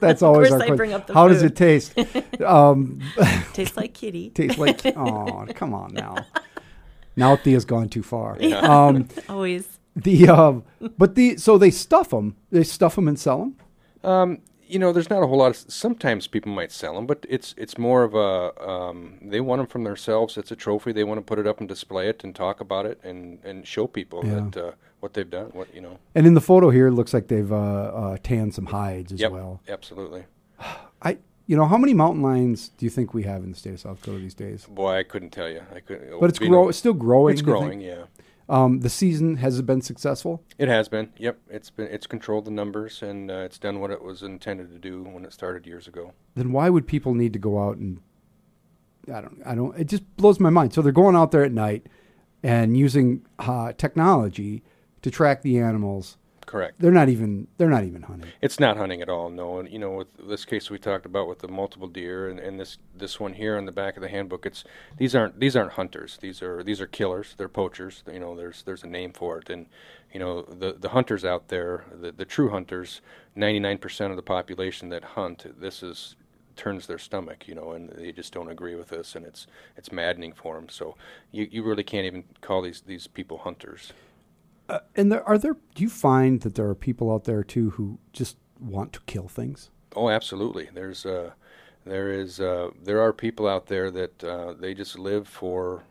That's 0.00 0.22
always 0.22 0.48
course 0.48 0.52
our 0.52 0.56
I 0.56 0.66
question. 0.66 0.76
bring 0.76 0.92
up 0.94 1.06
the 1.06 1.12
How 1.14 1.28
does 1.28 1.42
it 1.42 1.54
taste? 1.54 1.94
um, 2.44 3.00
Tastes 3.52 3.76
like 3.76 3.92
kitty. 3.92 4.30
tastes 4.30 4.56
like 4.56 4.80
oh, 4.96 5.46
come 5.54 5.74
on 5.74 5.92
now. 5.92 6.16
Now 7.14 7.36
Thea's 7.36 7.66
gone 7.66 7.90
too 7.90 8.02
far. 8.02 8.42
Um, 8.42 9.08
Always. 9.28 9.78
the 9.94 10.28
uh, 10.28 10.52
but 10.96 11.14
the 11.16 11.36
so 11.36 11.58
they 11.58 11.70
stuff 11.70 12.10
them. 12.10 12.36
They 12.50 12.64
stuff 12.64 12.96
them 12.96 13.06
and 13.06 13.18
sell 13.18 13.38
them. 13.38 13.56
Um, 14.10 14.38
you 14.66 14.78
know, 14.78 14.92
there's 14.92 15.10
not 15.10 15.22
a 15.22 15.26
whole 15.26 15.38
lot 15.38 15.50
of. 15.50 15.56
Sometimes 15.56 16.26
people 16.26 16.52
might 16.52 16.72
sell 16.72 16.94
them, 16.94 17.06
but 17.06 17.24
it's 17.28 17.54
it's 17.56 17.76
more 17.78 18.02
of 18.04 18.14
a. 18.14 18.68
Um, 18.68 19.18
they 19.22 19.40
want 19.40 19.60
them 19.60 19.66
from 19.66 19.84
themselves. 19.84 20.36
It's 20.36 20.50
a 20.50 20.56
trophy. 20.56 20.92
They 20.92 21.04
want 21.04 21.18
to 21.18 21.22
put 21.22 21.38
it 21.38 21.46
up 21.46 21.60
and 21.60 21.68
display 21.68 22.08
it 22.08 22.24
and 22.24 22.34
talk 22.34 22.60
about 22.60 22.86
it 22.86 22.98
and 23.04 23.38
and 23.44 23.66
show 23.66 23.86
people 23.86 24.22
Yeah. 24.24 24.34
that 24.50 24.56
uh, 24.56 24.72
what 25.00 25.14
they've 25.14 25.28
done. 25.28 25.50
What 25.52 25.74
you 25.74 25.80
know. 25.80 25.98
And 26.14 26.26
in 26.26 26.34
the 26.34 26.40
photo 26.40 26.70
here, 26.70 26.86
it 26.88 26.92
looks 26.92 27.12
like 27.14 27.28
they've 27.28 27.52
uh, 27.52 27.56
uh, 27.56 28.16
tanned 28.22 28.54
some 28.54 28.66
hides 28.66 29.12
as 29.12 29.20
Yep. 29.20 29.32
well. 29.32 29.60
Absolutely. 29.68 30.24
I, 31.02 31.18
you 31.46 31.56
know, 31.56 31.66
how 31.66 31.76
many 31.76 31.92
mountain 31.92 32.22
lions 32.22 32.70
do 32.70 32.86
you 32.86 32.90
think 32.90 33.12
we 33.12 33.24
have 33.24 33.42
in 33.44 33.50
the 33.50 33.56
state 33.56 33.74
of 33.74 33.80
South 33.80 34.00
Dakota 34.00 34.18
these 34.18 34.34
days? 34.34 34.64
Boy, 34.66 34.98
I 34.98 35.02
couldn't 35.02 35.30
tell 35.30 35.48
you. 35.50 35.60
I 35.74 35.80
couldn't. 35.80 36.18
But 36.18 36.30
it's 36.30 36.38
grow, 36.38 36.68
it's 36.70 36.78
still 36.78 36.94
growing. 36.94 37.32
It's 37.34 37.42
growing. 37.42 37.80
Yeah. 37.82 38.04
Um, 38.48 38.80
the 38.80 38.90
season 38.90 39.36
has 39.36 39.58
it 39.58 39.66
been 39.66 39.80
successful? 39.80 40.42
It 40.58 40.68
has 40.68 40.88
been. 40.88 41.12
Yep. 41.16 41.38
It's 41.48 41.70
been. 41.70 41.86
It's 41.86 42.06
controlled 42.06 42.44
the 42.44 42.50
numbers 42.50 43.02
and 43.02 43.30
uh, 43.30 43.38
it's 43.38 43.58
done 43.58 43.80
what 43.80 43.90
it 43.90 44.02
was 44.02 44.22
intended 44.22 44.70
to 44.70 44.78
do 44.78 45.02
when 45.02 45.24
it 45.24 45.32
started 45.32 45.66
years 45.66 45.88
ago. 45.88 46.12
Then 46.34 46.52
why 46.52 46.68
would 46.68 46.86
people 46.86 47.14
need 47.14 47.32
to 47.32 47.38
go 47.38 47.62
out 47.66 47.76
and? 47.78 48.00
I 49.12 49.20
don't. 49.20 49.42
I 49.44 49.54
don't. 49.54 49.78
It 49.78 49.84
just 49.84 50.16
blows 50.16 50.40
my 50.40 50.50
mind. 50.50 50.72
So 50.74 50.82
they're 50.82 50.92
going 50.92 51.16
out 51.16 51.30
there 51.30 51.44
at 51.44 51.52
night 51.52 51.86
and 52.42 52.76
using 52.76 53.24
uh, 53.38 53.72
technology 53.72 54.62
to 55.02 55.10
track 55.10 55.42
the 55.42 55.58
animals. 55.58 56.18
Correct. 56.54 56.78
They're 56.78 56.92
not 56.92 57.08
even. 57.08 57.48
They're 57.58 57.68
not 57.68 57.82
even 57.82 58.02
hunting. 58.02 58.30
It's 58.40 58.60
not 58.60 58.76
hunting 58.76 59.02
at 59.02 59.08
all, 59.08 59.28
no. 59.28 59.58
And 59.58 59.68
you 59.68 59.80
know, 59.80 59.90
with 59.90 60.06
this 60.28 60.44
case 60.44 60.70
we 60.70 60.78
talked 60.78 61.04
about 61.04 61.26
with 61.26 61.40
the 61.40 61.48
multiple 61.48 61.88
deer, 61.88 62.28
and, 62.28 62.38
and 62.38 62.60
this 62.60 62.78
this 62.96 63.18
one 63.18 63.32
here 63.32 63.56
on 63.56 63.64
the 63.64 63.72
back 63.72 63.96
of 63.96 64.02
the 64.02 64.08
handbook, 64.08 64.46
it's 64.46 64.62
these 64.96 65.16
aren't 65.16 65.40
these 65.40 65.56
aren't 65.56 65.72
hunters. 65.72 66.16
These 66.20 66.42
are 66.42 66.62
these 66.62 66.80
are 66.80 66.86
killers. 66.86 67.34
They're 67.36 67.48
poachers. 67.48 68.04
You 68.06 68.20
know, 68.20 68.36
there's 68.36 68.62
there's 68.62 68.84
a 68.84 68.86
name 68.86 69.12
for 69.12 69.38
it. 69.38 69.50
And 69.50 69.66
you 70.12 70.20
know, 70.20 70.42
the 70.42 70.74
the 70.74 70.90
hunters 70.90 71.24
out 71.24 71.48
there, 71.48 71.86
the 71.92 72.12
the 72.12 72.24
true 72.24 72.50
hunters, 72.50 73.00
99% 73.36 74.10
of 74.10 74.14
the 74.16 74.22
population 74.22 74.90
that 74.90 75.02
hunt, 75.02 75.60
this 75.60 75.82
is 75.82 76.14
turns 76.54 76.86
their 76.86 76.98
stomach, 76.98 77.48
you 77.48 77.56
know, 77.56 77.72
and 77.72 77.88
they 77.88 78.12
just 78.12 78.32
don't 78.32 78.48
agree 78.48 78.76
with 78.76 78.90
this, 78.90 79.16
and 79.16 79.26
it's 79.26 79.48
it's 79.76 79.90
maddening 79.90 80.32
for 80.32 80.54
them. 80.54 80.68
So 80.68 80.94
you 81.32 81.48
you 81.50 81.64
really 81.64 81.82
can't 81.82 82.06
even 82.06 82.22
call 82.42 82.62
these 82.62 82.82
these 82.82 83.08
people 83.08 83.38
hunters. 83.38 83.92
And 84.96 85.12
there 85.12 85.26
are 85.28 85.38
there. 85.38 85.56
Do 85.74 85.82
you 85.82 85.88
find 85.90 86.40
that 86.40 86.54
there 86.54 86.68
are 86.68 86.74
people 86.74 87.12
out 87.12 87.24
there 87.24 87.44
too 87.44 87.70
who 87.70 87.98
just 88.12 88.36
want 88.58 88.92
to 88.94 89.00
kill 89.06 89.28
things? 89.28 89.70
Oh, 89.94 90.08
absolutely. 90.08 90.68
There's 90.72 91.04
uh, 91.04 91.30
there 91.84 92.10
is 92.10 92.40
uh, 92.40 92.70
there 92.82 93.00
are 93.00 93.12
people 93.12 93.46
out 93.46 93.66
there 93.66 93.90
that 93.90 94.24
uh, 94.24 94.54
they 94.54 94.74
just 94.74 94.98
live 94.98 95.28
for. 95.28 95.84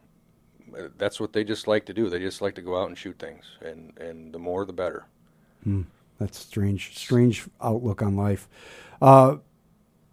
uh, 0.78 0.88
That's 0.98 1.20
what 1.20 1.34
they 1.34 1.44
just 1.44 1.68
like 1.68 1.86
to 1.86 1.94
do. 1.94 2.10
They 2.10 2.20
just 2.20 2.42
like 2.42 2.56
to 2.56 2.62
go 2.62 2.82
out 2.82 2.88
and 2.90 2.98
shoot 2.98 3.20
things, 3.20 3.46
and 3.62 3.98
and 4.00 4.34
the 4.34 4.40
more 4.40 4.66
the 4.66 4.74
better. 4.74 5.06
That's 6.20 6.38
strange, 6.38 6.98
strange 6.98 7.46
outlook 7.62 8.02
on 8.02 8.16
life. 8.16 8.48
Uh, 9.02 9.38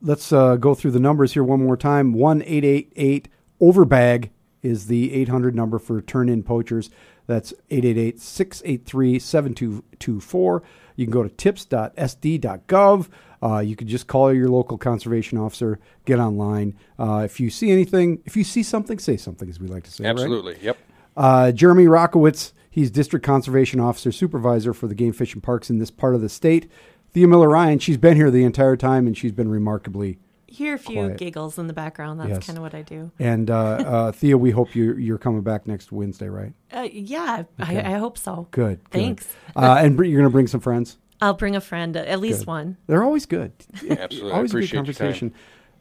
let's 0.02 0.32
uh, 0.32 0.56
go 0.56 0.74
through 0.74 0.92
the 0.92 1.00
numbers 1.00 1.32
here 1.32 1.42
one 1.44 1.64
more 1.64 1.76
time. 1.76 2.12
One 2.12 2.42
eight 2.46 2.64
eight 2.64 2.92
eight 2.96 3.28
overbag 3.60 4.30
is 4.62 4.86
the 4.86 5.12
eight 5.14 5.28
hundred 5.28 5.54
number 5.54 5.78
for 5.78 6.00
turn 6.00 6.28
in 6.28 6.42
poachers. 6.42 6.90
That's 7.26 7.52
888-683-7224. 7.70 10.62
You 10.96 11.06
can 11.06 11.12
go 11.12 11.22
to 11.22 11.28
tips.sd.gov. 11.28 13.08
Uh, 13.42 13.58
you 13.60 13.74
can 13.76 13.88
just 13.88 14.06
call 14.06 14.34
your 14.34 14.48
local 14.48 14.76
conservation 14.76 15.38
officer, 15.38 15.78
get 16.04 16.18
online. 16.18 16.76
Uh, 16.98 17.22
if 17.24 17.40
you 17.40 17.48
see 17.48 17.70
anything, 17.70 18.20
if 18.26 18.36
you 18.36 18.44
see 18.44 18.62
something, 18.62 18.98
say 18.98 19.16
something, 19.16 19.48
as 19.48 19.58
we 19.58 19.66
like 19.66 19.84
to 19.84 19.90
say. 19.90 20.04
right? 20.04 20.10
Absolutely. 20.10 20.58
Yep. 20.60 20.76
Uh, 21.16 21.52
Jeremy 21.52 21.84
Rockowitz, 21.84 22.52
he's 22.68 22.90
District 22.90 23.24
Conservation 23.24 23.80
Officer 23.80 24.12
Supervisor 24.12 24.74
for 24.74 24.88
the 24.88 24.94
Game 24.94 25.12
Fish 25.12 25.32
and 25.32 25.42
Parks 25.42 25.70
in 25.70 25.78
this 25.78 25.90
part 25.90 26.14
of 26.14 26.20
the 26.20 26.28
state. 26.28 26.70
Thea 27.12 27.26
Miller 27.26 27.48
Ryan, 27.48 27.78
she's 27.78 27.96
been 27.96 28.16
here 28.16 28.30
the 28.30 28.44
entire 28.44 28.76
time 28.76 29.06
and 29.06 29.16
she's 29.16 29.32
been 29.32 29.48
remarkably. 29.48 30.18
Hear 30.50 30.74
a 30.74 30.78
few 30.78 30.96
Quiet. 31.04 31.18
giggles 31.18 31.58
in 31.58 31.68
the 31.68 31.72
background. 31.72 32.18
That's 32.20 32.28
Yes. 32.30 32.46
kind 32.46 32.58
of 32.58 32.62
what 32.62 32.74
I 32.74 32.82
do. 32.82 33.12
And 33.20 33.50
uh, 33.50 33.54
uh, 33.54 34.12
Thea, 34.20 34.36
we 34.36 34.50
hope 34.50 34.74
you, 34.74 34.94
you're 34.96 35.16
coming 35.18 35.42
back 35.42 35.66
next 35.66 35.92
Wednesday, 35.92 36.28
right? 36.28 36.52
Uh, 36.72 36.88
yeah, 36.92 37.44
I, 37.58 37.80
I 37.80 37.98
hope 37.98 38.18
so. 38.18 38.48
Good. 38.50 38.82
good. 38.90 38.90
Thanks. 38.90 39.28
Uh, 39.54 39.76
and 39.80 39.96
br- 39.96 40.04
you're 40.04 40.18
going 40.20 40.28
to 40.28 40.32
bring 40.32 40.48
some 40.48 40.60
friends? 40.60 40.98
I'll 41.22 41.34
bring 41.34 41.54
a 41.54 41.60
friend, 41.60 41.96
at 41.96 42.18
least 42.20 42.40
Good. 42.40 42.46
one. 42.48 42.76
They're 42.88 43.04
always 43.04 43.26
good. 43.26 43.52
Absolutely. 43.90 44.32
I 44.32 44.34
always 44.36 44.50
a 44.50 44.54
good 44.54 44.58
appreciate 44.58 44.72
your 44.72 44.84
time. 44.84 44.84
conversation. 44.84 45.34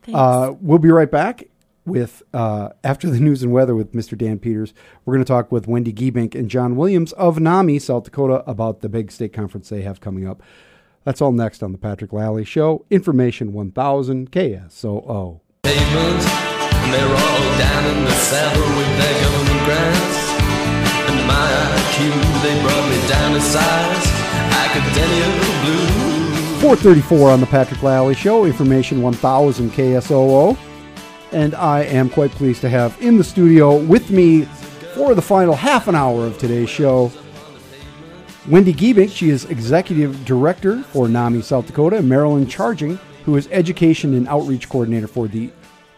Thanks. 0.04 0.18
Uh, 0.20 0.54
we'll 0.62 0.80
be 0.80 0.90
right 0.92 1.10
back 1.10 1.46
with 1.86 2.22
uh, 2.34 2.70
after 2.84 3.10
the 3.10 3.20
news 3.20 3.42
and 3.42 3.52
weather 3.52 3.74
with 3.74 3.94
Mr. 3.94 4.16
Dan 4.18 4.38
Peters. 4.38 4.74
We're 5.06 5.16
going 5.16 5.26
to 5.26 5.28
talk 5.28 5.52
with 5.52 5.68
Wendy 5.68 5.92
Giebink 5.94 6.36
and 6.36 6.50
John 6.50 6.76
Williams 6.76 7.14
of 7.14 7.40
NAMI, 7.40 7.80
South 7.80 8.04
Dakota, 8.04 8.44
about 8.46 8.82
the 8.82 8.90
big 8.90 9.12
state 9.12 9.34
conference 9.34 9.70
they 9.70 9.82
have 9.82 10.00
coming 10.00 10.28
up. 10.28 10.44
That's 11.10 11.24
all 11.24 11.32
next 11.32 11.64
on 11.64 11.72
the 11.72 11.80
Patrick 11.80 12.14
Lally 12.14 12.46
Show. 12.46 12.86
Information 12.92 13.52
1000 13.52 14.32
KSOO. 14.32 15.42
pavement, 15.64 16.22
and 16.22 16.94
they're 16.94 17.04
all 17.04 17.58
down 17.58 17.98
in 17.98 18.04
the 18.04 18.12
saddle 18.12 18.62
with 18.78 18.96
their 19.00 19.20
government 19.24 19.66
grants. 19.66 20.30
And 21.10 21.26
my 21.26 21.50
IQ, 21.74 22.14
they 22.44 22.62
brought 22.62 22.88
me 22.92 23.08
down 23.08 23.34
to 23.34 23.42
size, 23.42 24.06
academia 24.54 25.26
blue. 25.64 26.62
434 26.62 27.32
on 27.32 27.40
the 27.40 27.48
Patrick 27.48 27.82
Lally 27.82 28.14
Show. 28.14 28.46
Information 28.46 29.02
1000 29.02 29.72
KSOO. 29.72 30.56
And 31.32 31.56
I 31.56 31.86
am 31.86 32.12
quite 32.12 32.30
pleased 32.30 32.62
to 32.62 32.70
have 32.70 32.96
in 33.02 33.18
the 33.18 33.24
studio 33.24 33.78
with 33.78 34.12
me 34.12 34.44
for 34.94 35.16
the 35.16 35.24
final 35.24 35.56
half 35.56 35.88
an 35.88 35.96
hour 35.96 36.28
of 36.28 36.38
today's 36.38 36.70
show 36.70 37.12
Wendy 38.48 38.74
Giebink. 38.74 39.12
She 39.12 39.30
is 39.30 39.46
Executive 39.46 40.26
Director 40.26 40.82
for 40.84 41.08
NAMI 41.08 41.42
South 41.42 41.68
Dakota, 41.68 41.98
and 41.98 42.10
Marilyn 42.10 42.48
Charging, 42.48 42.96
who 43.26 43.36
is 43.36 43.48
Education 43.52 44.14
and 44.14 44.28
Outreach 44.28 44.70
Coordinator 44.70 45.08
for 45.08 45.28
the 45.28 45.52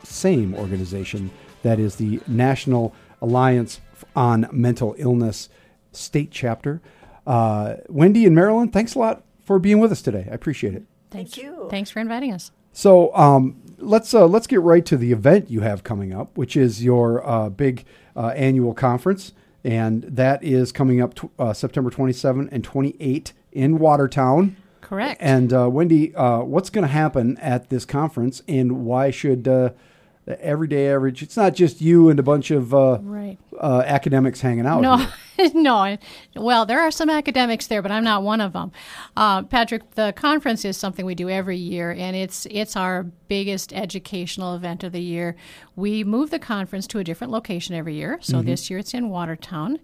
same 0.03 0.55
organization 0.55 1.31
that 1.61 1.79
is 1.79 1.95
the 1.95 2.19
National 2.27 2.93
Alliance 3.21 3.79
on 4.15 4.47
Mental 4.51 4.95
Illness 4.97 5.49
State 5.91 6.31
Chapter. 6.31 6.81
Uh, 7.27 7.75
Wendy 7.87 8.25
and 8.25 8.35
Marilyn, 8.35 8.69
thanks 8.69 8.95
a 8.95 8.99
lot 8.99 9.23
for 9.43 9.59
being 9.59 9.79
with 9.79 9.91
us 9.91 10.01
today. 10.01 10.27
I 10.29 10.33
appreciate 10.33 10.73
it. 10.73 10.83
Thank 11.11 11.37
you. 11.37 11.67
Thanks 11.69 11.89
for 11.89 11.99
inviting 11.99 12.33
us. 12.33 12.51
So 12.73 13.15
um, 13.15 13.61
let's 13.77 14.13
uh, 14.13 14.25
let's 14.25 14.47
get 14.47 14.61
right 14.61 14.85
to 14.85 14.97
the 14.97 15.11
event 15.11 15.49
you 15.49 15.61
have 15.61 15.83
coming 15.83 16.13
up, 16.13 16.37
which 16.37 16.55
is 16.55 16.83
your 16.83 17.25
uh, 17.27 17.49
big 17.49 17.85
uh, 18.15 18.27
annual 18.29 18.73
conference, 18.73 19.33
and 19.63 20.03
that 20.03 20.43
is 20.43 20.71
coming 20.71 21.01
up 21.01 21.13
t- 21.15 21.29
uh, 21.39 21.53
September 21.53 21.89
27 21.89 22.49
and 22.51 22.63
28 22.63 23.33
in 23.51 23.77
Watertown. 23.79 24.55
Correct. 24.81 25.21
And 25.21 25.53
uh, 25.53 25.69
Wendy, 25.69 26.13
uh, 26.15 26.39
what's 26.41 26.69
going 26.69 26.83
to 26.83 26.91
happen 26.91 27.37
at 27.37 27.69
this 27.69 27.85
conference, 27.85 28.41
and 28.47 28.85
why 28.85 29.11
should 29.11 29.47
uh, 29.47 29.69
the 30.25 30.39
everyday 30.43 30.91
average. 30.91 31.23
It's 31.23 31.35
not 31.37 31.55
just 31.55 31.81
you 31.81 32.09
and 32.09 32.19
a 32.19 32.23
bunch 32.23 32.51
of 32.51 32.73
uh, 32.73 32.99
Right. 33.01 33.37
uh, 33.59 33.83
academics 33.85 34.41
hanging 34.41 34.65
out. 34.65 34.81
No. 34.81 35.05
no. 35.53 35.97
Well, 36.35 36.65
there 36.65 36.81
are 36.81 36.91
some 36.91 37.09
academics 37.09 37.67
there, 37.67 37.81
but 37.81 37.91
I'm 37.91 38.03
not 38.03 38.23
one 38.23 38.41
of 38.41 38.53
them. 38.53 38.71
Uh, 39.15 39.43
Patrick, 39.43 39.91
the 39.91 40.13
conference 40.15 40.65
is 40.65 40.77
something 40.77 41.05
we 41.05 41.15
do 41.15 41.29
every 41.29 41.57
year, 41.57 41.91
and 41.91 42.15
it's 42.15 42.45
it's 42.49 42.75
our 42.75 43.03
biggest 43.27 43.73
educational 43.73 44.55
event 44.55 44.83
of 44.83 44.91
the 44.91 45.01
year. 45.01 45.35
We 45.75 46.03
move 46.03 46.31
the 46.31 46.39
conference 46.39 46.85
to 46.87 46.99
a 46.99 47.03
different 47.03 47.31
location 47.31 47.75
every 47.75 47.95
year. 47.95 48.19
So 48.21 48.41
this 48.41 48.69
year 48.69 48.79
it's 48.79 48.93
in 48.93 49.09
Watertown, 49.09 49.79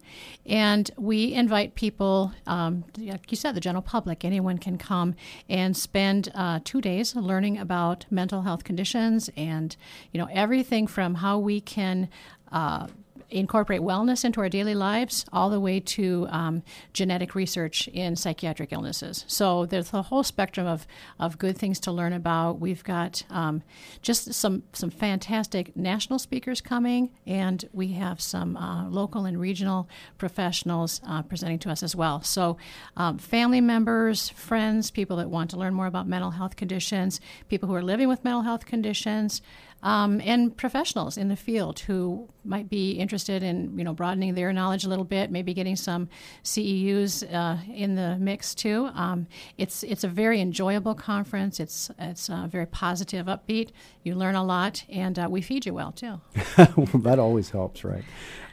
and 0.46 0.92
we 0.98 1.34
invite 1.34 1.76
people, 1.76 2.34
um, 2.46 2.84
like 2.98 3.32
you 3.32 3.38
said, 3.38 3.56
the 3.56 3.62
general 3.62 3.82
public. 3.82 4.26
Anyone 4.26 4.58
can 4.58 4.78
come 4.78 5.16
and 5.50 5.76
spend 5.76 6.30
uh, 6.36 6.60
two 6.64 6.82
days 6.82 7.16
learning 7.16 7.58
about 7.58 8.06
mental 8.12 8.42
health 8.42 8.64
conditions 8.64 9.30
and 9.38 9.76
you 10.12 10.20
know 10.20 10.28
everything 10.32 10.88
from 10.88 11.16
how 11.16 11.38
we 11.40 11.62
can. 11.62 12.10
Uh, 12.52 12.88
incorporate 13.30 13.82
wellness 13.82 14.24
into 14.24 14.40
our 14.40 14.50
daily 14.50 14.76
lives 14.76 15.26
all 15.34 15.50
the 15.50 15.60
way 15.60 15.80
to 15.80 16.28
um, 16.30 16.64
genetic 16.94 17.36
research 17.36 17.88
in 17.90 18.16
psychiatric 18.16 18.72
illnesses. 18.72 19.26
So 19.28 19.66
there's 19.66 19.94
a 19.94 20.04
whole 20.04 20.24
spectrum 20.24 20.66
of, 20.66 20.88
of 21.20 21.38
good 21.38 21.58
things 21.58 21.80
to 21.82 21.92
learn 21.92 22.14
about. 22.14 22.60
We've 22.60 22.84
got 22.84 23.24
um, 23.30 23.64
just 24.02 24.34
some, 24.34 24.64
some 24.74 24.90
fantastic 24.90 25.76
national 25.76 26.20
speakers 26.20 26.62
coming, 26.62 27.12
and 27.26 27.68
we 27.74 27.90
have 27.94 28.22
some 28.22 28.56
uh, 28.56 28.90
local 28.90 29.26
and 29.26 29.40
regional 29.40 29.90
professionals 30.18 31.02
uh, 31.08 31.22
presenting 31.22 31.60
to 31.60 31.70
us 31.70 31.84
as 31.84 31.96
well. 31.96 32.22
So 32.22 32.58
um, 32.96 33.18
family 33.18 33.62
members, 33.62 34.30
friends, 34.30 34.90
people 34.92 35.18
that 35.18 35.30
want 35.30 35.50
to 35.52 35.58
learn 35.58 35.74
more 35.74 35.88
about 35.88 36.08
mental 36.08 36.32
health 36.32 36.56
conditions, 36.56 37.20
people 37.50 37.68
who 37.68 37.76
are 37.76 37.84
living 37.84 38.08
with 38.08 38.24
mental 38.24 38.44
health 38.44 38.66
conditions, 38.66 39.42
um, 39.84 40.22
and 40.24 40.56
professionals 40.56 41.18
in 41.18 41.28
the 41.28 41.36
field 41.36 41.80
who 41.80 42.28
might 42.44 42.70
be 42.70 42.92
interested 42.92 43.44
in 43.44 43.78
you 43.78 43.84
know 43.84 43.94
broadening 43.94 44.34
their 44.34 44.52
knowledge 44.54 44.86
a 44.86 44.90
little 44.90 45.06
bit, 45.06 45.32
maybe 45.32 45.54
getting 45.54 45.76
some 45.76 46.10
CEUs 46.44 47.24
uh, 47.34 47.58
in 47.72 47.96
the 47.96 48.18
mix 48.18 48.56
too. 48.56 48.90
Um, 48.94 49.28
it's 49.58 49.84
it's 49.84 50.04
a 50.04 50.08
very 50.08 50.42
enjoyable 50.42 50.96
conference. 50.96 51.60
It's 51.60 51.92
it's 52.00 52.28
very 52.28 52.66
positive, 52.66 53.28
upbeat. 53.28 53.70
You 54.04 54.16
learn 54.16 54.36
a 54.36 54.44
lot, 54.44 54.84
and 54.90 55.18
uh, 55.20 55.28
we 55.30 55.42
feed 55.42 55.66
you 55.66 55.74
well 55.74 55.92
too. 55.92 56.20
well, 56.58 56.88
that 57.04 57.20
always 57.20 57.50
helps, 57.50 57.84
right? 57.84 58.04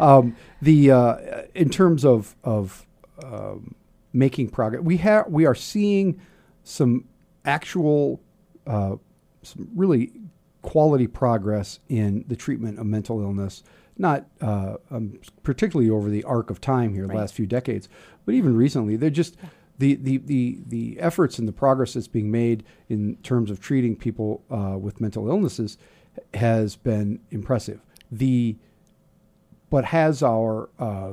Um, 0.01 0.37
the 0.61 0.91
uh, 0.91 1.17
in 1.55 1.71
terms 1.71 2.05
of 2.05 2.37
of 2.45 2.87
um, 3.23 3.75
making 4.13 4.51
progress, 4.51 4.83
we 4.83 4.99
have 4.99 5.29
we 5.29 5.47
are 5.47 5.55
seeing 5.55 6.21
some 6.65 7.05
actual, 7.45 8.21
uh, 8.67 8.97
some 9.43 9.69
really 9.75 10.13
quality 10.65 11.07
progress 11.07 11.79
in 11.91 12.25
the 12.27 12.35
treatment 12.35 12.79
of 12.79 12.87
mental 12.87 13.21
illness. 13.21 13.63
Not 13.99 14.27
uh, 14.41 14.77
um, 14.91 15.21
particularly 15.45 15.91
over 15.91 16.09
the 16.11 16.25
arc 16.25 16.51
of 16.51 16.61
time 16.61 16.95
here, 16.95 17.03
the 17.03 17.09
Right. 17.11 17.19
last 17.19 17.35
few 17.35 17.47
decades, 17.47 17.89
but 18.25 18.35
even 18.35 18.57
recently, 18.57 18.97
they're 18.97 19.11
just 19.11 19.37
the, 19.79 19.95
the, 19.97 20.17
the, 20.19 20.59
the 20.67 20.99
efforts 20.99 21.39
and 21.39 21.47
the 21.47 21.53
progress 21.53 21.93
that's 21.95 22.09
being 22.09 22.31
made 22.31 22.65
in 22.89 23.17
terms 23.17 23.51
of 23.51 23.61
treating 23.61 23.95
people 23.95 24.43
uh, 24.51 24.79
with 24.79 25.01
mental 25.01 25.29
illnesses 25.29 25.77
has 26.33 26.77
been 26.77 27.21
impressive. 27.31 27.81
The 28.11 28.57
but 29.71 29.85
has 29.87 30.23
our 30.23 30.71
uh, 30.79 31.13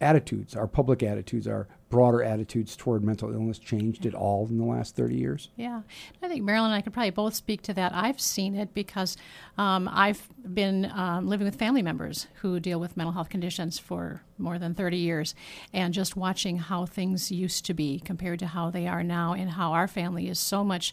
attitudes, 0.00 0.54
our 0.54 0.66
public 0.66 1.02
attitudes, 1.02 1.48
our 1.48 1.66
broader 1.96 2.22
attitudes 2.22 2.76
toward 2.76 3.02
mental 3.02 3.32
illness 3.32 3.58
changed 3.58 4.04
at 4.04 4.14
all 4.14 4.46
in 4.50 4.58
the 4.58 4.64
last 4.64 4.94
30 4.96 5.14
years? 5.16 5.48
Yeah, 5.56 5.80
I 6.22 6.28
think 6.28 6.44
Marilyn 6.44 6.70
and 6.70 6.76
I 6.76 6.82
could 6.82 6.92
probably 6.92 7.08
both 7.08 7.34
speak 7.34 7.62
to 7.62 7.72
that. 7.72 7.94
I've 7.94 8.20
seen 8.20 8.54
it 8.54 8.74
because 8.74 9.16
um, 9.56 9.88
I've 9.90 10.28
been 10.52 10.92
um, 10.94 11.26
living 11.26 11.46
with 11.46 11.54
family 11.54 11.80
members 11.80 12.26
who 12.42 12.60
deal 12.60 12.78
with 12.78 12.98
mental 12.98 13.14
health 13.14 13.30
conditions 13.30 13.78
for 13.78 14.20
more 14.36 14.58
than 14.58 14.74
30 14.74 14.98
years, 14.98 15.34
and 15.72 15.94
just 15.94 16.16
watching 16.16 16.58
how 16.58 16.84
things 16.84 17.32
used 17.32 17.64
to 17.64 17.72
be 17.72 17.98
compared 18.00 18.40
to 18.40 18.46
how 18.46 18.68
they 18.68 18.86
are 18.86 19.02
now, 19.02 19.32
and 19.32 19.52
how 19.52 19.72
our 19.72 19.88
family 19.88 20.28
is 20.28 20.38
so 20.38 20.62
much 20.62 20.92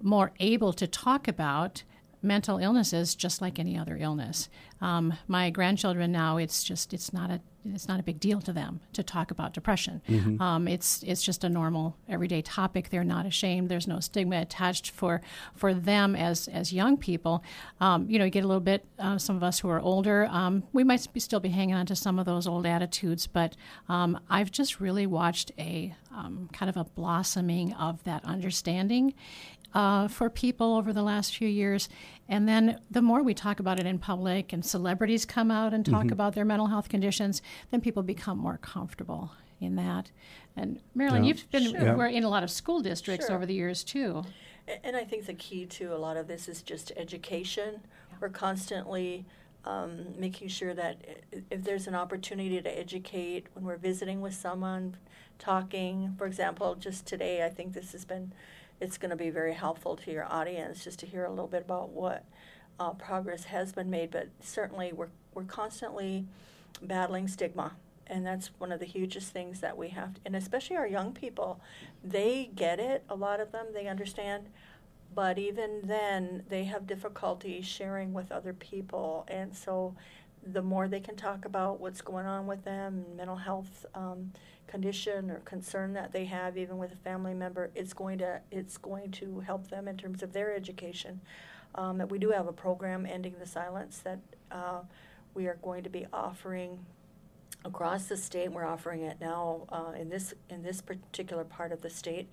more 0.00 0.30
able 0.38 0.72
to 0.74 0.86
talk 0.86 1.26
about 1.26 1.82
mental 2.22 2.58
illnesses 2.58 3.14
just 3.14 3.40
like 3.40 3.58
any 3.58 3.76
other 3.78 3.96
illness. 4.00 4.48
Um, 4.80 5.14
my 5.26 5.50
grandchildren 5.50 6.12
now, 6.12 6.36
it's 6.36 6.64
just 6.64 6.92
it's 6.92 7.12
not 7.12 7.30
a 7.30 7.40
it's 7.74 7.88
not 7.88 7.98
a 7.98 8.02
big 8.02 8.20
deal 8.20 8.40
to 8.42 8.52
them 8.52 8.80
to 8.92 9.02
talk 9.02 9.32
about 9.32 9.52
depression. 9.52 10.00
Um, 10.40 10.68
it's 10.68 11.02
it's 11.02 11.22
just 11.22 11.42
a 11.44 11.48
normal 11.48 11.96
everyday 12.08 12.42
topic. 12.42 12.90
They're 12.90 13.04
not 13.04 13.26
ashamed. 13.26 13.68
There's 13.68 13.88
no 13.88 14.00
stigma 14.00 14.40
attached 14.40 14.90
for 14.90 15.20
for 15.54 15.74
them 15.74 16.14
as 16.14 16.48
as 16.48 16.72
young 16.72 16.96
people. 16.96 17.42
Um, 17.80 18.08
you 18.08 18.18
know, 18.18 18.24
you 18.24 18.30
get 18.30 18.44
a 18.44 18.46
little 18.46 18.60
bit. 18.60 18.84
Uh, 18.98 19.18
some 19.18 19.36
of 19.36 19.42
us 19.42 19.60
who 19.60 19.68
are 19.68 19.80
older, 19.80 20.26
um, 20.30 20.62
we 20.72 20.84
might 20.84 21.06
be, 21.12 21.20
still 21.20 21.40
be 21.40 21.48
hanging 21.48 21.74
on 21.74 21.86
to 21.86 21.96
some 21.96 22.18
of 22.18 22.26
those 22.26 22.46
old 22.46 22.66
attitudes, 22.66 23.26
but 23.26 23.56
um, 23.88 24.20
I've 24.30 24.50
just 24.50 24.80
really 24.80 25.06
watched 25.06 25.50
a 25.58 25.94
um, 26.16 26.48
kind 26.52 26.70
of 26.70 26.76
a 26.76 26.84
blossoming 26.84 27.72
of 27.74 28.02
that 28.04 28.24
understanding 28.24 29.14
uh, 29.76 30.08
for 30.08 30.30
people 30.30 30.74
over 30.74 30.90
the 30.90 31.02
last 31.02 31.36
few 31.36 31.46
years. 31.46 31.90
And 32.30 32.48
then 32.48 32.80
the 32.90 33.02
more 33.02 33.22
we 33.22 33.34
talk 33.34 33.60
about 33.60 33.78
it 33.78 33.84
in 33.84 33.98
public 33.98 34.54
and 34.54 34.64
celebrities 34.64 35.26
come 35.26 35.50
out 35.50 35.74
and 35.74 35.84
talk 35.84 36.10
about 36.10 36.34
their 36.34 36.46
mental 36.46 36.68
health 36.68 36.88
conditions, 36.88 37.42
then 37.70 37.82
people 37.82 38.02
become 38.02 38.38
more 38.38 38.56
comfortable 38.56 39.32
in 39.60 39.76
that. 39.76 40.10
And 40.56 40.80
Marilyn, 40.94 41.24
Yeah. 41.24 41.28
you've 41.28 41.50
been 41.50 41.62
Yeah. 41.64 41.94
we're 41.94 42.06
in 42.06 42.24
a 42.24 42.28
lot 42.30 42.42
of 42.42 42.50
school 42.50 42.80
districts 42.80 43.26
Sure. 43.26 43.36
over 43.36 43.44
the 43.44 43.52
years 43.52 43.84
too. 43.84 44.24
And 44.82 44.96
I 44.96 45.04
think 45.04 45.26
the 45.26 45.34
key 45.34 45.66
to 45.66 45.94
a 45.94 45.98
lot 45.98 46.16
of 46.16 46.26
this 46.26 46.48
is 46.48 46.62
just 46.62 46.90
education. 46.96 47.82
We're 48.18 48.30
constantly 48.30 49.26
um, 49.66 50.14
making 50.16 50.46
sure 50.46 50.72
that 50.74 50.96
if 51.50 51.64
there's 51.64 51.88
an 51.88 51.94
opportunity 51.96 52.62
to 52.62 52.78
educate 52.78 53.48
when 53.52 53.64
we're 53.64 53.76
visiting 53.76 54.20
with 54.20 54.32
someone, 54.34 54.96
talking, 55.40 56.14
for 56.16 56.24
example, 56.26 56.76
just 56.76 57.04
today, 57.04 57.44
I 57.44 57.48
think 57.50 57.72
this 57.74 57.90
has 57.90 58.04
been, 58.04 58.32
it's 58.80 58.98
going 58.98 59.10
to 59.10 59.16
be 59.16 59.30
very 59.30 59.54
helpful 59.54 59.96
to 59.96 60.10
your 60.10 60.30
audience 60.30 60.84
just 60.84 60.98
to 61.00 61.06
hear 61.06 61.24
a 61.24 61.30
little 61.30 61.46
bit 61.46 61.62
about 61.62 61.90
what 61.90 62.24
uh, 62.78 62.90
progress 62.90 63.44
has 63.44 63.72
been 63.72 63.90
made. 63.90 64.10
But 64.10 64.28
certainly, 64.40 64.92
we're 64.92 65.08
we're 65.34 65.44
constantly 65.44 66.26
battling 66.82 67.28
stigma. 67.28 67.72
And 68.08 68.24
that's 68.24 68.50
one 68.58 68.70
of 68.70 68.78
the 68.78 68.86
hugest 68.86 69.32
things 69.32 69.60
that 69.60 69.76
we 69.76 69.88
have, 69.88 70.14
to, 70.14 70.20
and 70.24 70.36
especially 70.36 70.76
our 70.76 70.86
young 70.86 71.12
people, 71.12 71.60
they 72.04 72.50
get 72.54 72.78
it. 72.78 73.02
A 73.08 73.16
lot 73.16 73.40
of 73.40 73.50
them, 73.50 73.66
they 73.74 73.88
understand, 73.88 74.46
but 75.12 75.38
even 75.38 75.80
then, 75.82 76.44
they 76.48 76.64
have 76.64 76.86
difficulty 76.86 77.60
sharing 77.62 78.12
with 78.12 78.30
other 78.30 78.52
people. 78.52 79.24
And 79.26 79.56
so, 79.56 79.96
the 80.46 80.62
more 80.62 80.86
they 80.86 81.00
can 81.00 81.16
talk 81.16 81.44
about 81.44 81.80
what's 81.80 82.00
going 82.00 82.26
on 82.26 82.46
with 82.46 82.64
them, 82.64 83.04
mental 83.16 83.36
health 83.36 83.84
um, 83.94 84.30
condition 84.66 85.30
or 85.30 85.40
concern 85.40 85.92
that 85.94 86.12
they 86.12 86.24
have, 86.26 86.56
even 86.56 86.78
with 86.78 86.92
a 86.92 86.96
family 86.96 87.34
member, 87.34 87.70
it's 87.74 87.92
going 87.92 88.18
to 88.18 88.40
it's 88.50 88.76
going 88.76 89.10
to 89.12 89.40
help 89.40 89.68
them 89.68 89.88
in 89.88 89.96
terms 89.96 90.22
of 90.22 90.32
their 90.32 90.54
education. 90.54 91.20
Um, 91.74 92.02
we 92.08 92.18
do 92.18 92.30
have 92.30 92.46
a 92.46 92.52
program, 92.52 93.06
Ending 93.06 93.34
the 93.38 93.46
Silence, 93.46 93.98
that 93.98 94.20
uh, 94.50 94.80
we 95.34 95.46
are 95.46 95.58
going 95.62 95.82
to 95.82 95.90
be 95.90 96.06
offering 96.12 96.84
across 97.64 98.06
the 98.06 98.16
state. 98.16 98.50
We're 98.50 98.64
offering 98.64 99.02
it 99.02 99.18
now 99.20 99.66
uh, 99.70 99.92
in 99.98 100.08
this 100.08 100.34
in 100.48 100.62
this 100.62 100.80
particular 100.80 101.44
part 101.44 101.72
of 101.72 101.82
the 101.82 101.90
state. 101.90 102.28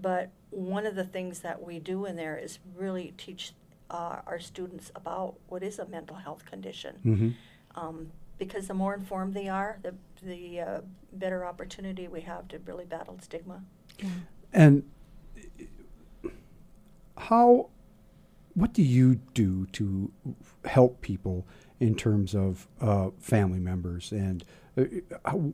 But 0.00 0.30
one 0.50 0.86
of 0.86 0.94
the 0.94 1.04
things 1.04 1.40
that 1.40 1.62
we 1.62 1.78
do 1.78 2.06
in 2.06 2.16
there 2.16 2.36
is 2.36 2.58
really 2.76 3.14
teach 3.16 3.52
uh, 3.90 4.20
our 4.26 4.40
students 4.40 4.90
about 4.94 5.34
what 5.48 5.62
is 5.62 5.78
a 5.78 5.86
mental 5.86 6.16
health 6.16 6.44
condition. 6.46 6.94
Um, 7.74 8.10
because 8.46 8.66
the 8.66 8.74
more 8.74 8.94
informed 8.94 9.34
they 9.34 9.48
are, 9.48 9.78
the 9.82 9.94
the 10.22 10.60
uh, 10.60 10.80
better 11.12 11.44
opportunity 11.44 12.08
we 12.08 12.20
have 12.20 12.48
to 12.48 12.58
really 12.60 12.84
battle 12.84 13.18
stigma. 13.20 13.62
And 14.52 14.84
how, 17.16 17.70
what 18.54 18.72
do 18.72 18.82
you 18.82 19.16
do 19.34 19.66
to 19.66 20.10
help 20.64 21.00
people 21.00 21.46
in 21.80 21.94
terms 21.94 22.34
of 22.34 22.68
uh, 22.80 23.10
family 23.18 23.58
members? 23.58 24.12
And 24.12 24.44
uh, 24.76 24.84
how, 25.24 25.52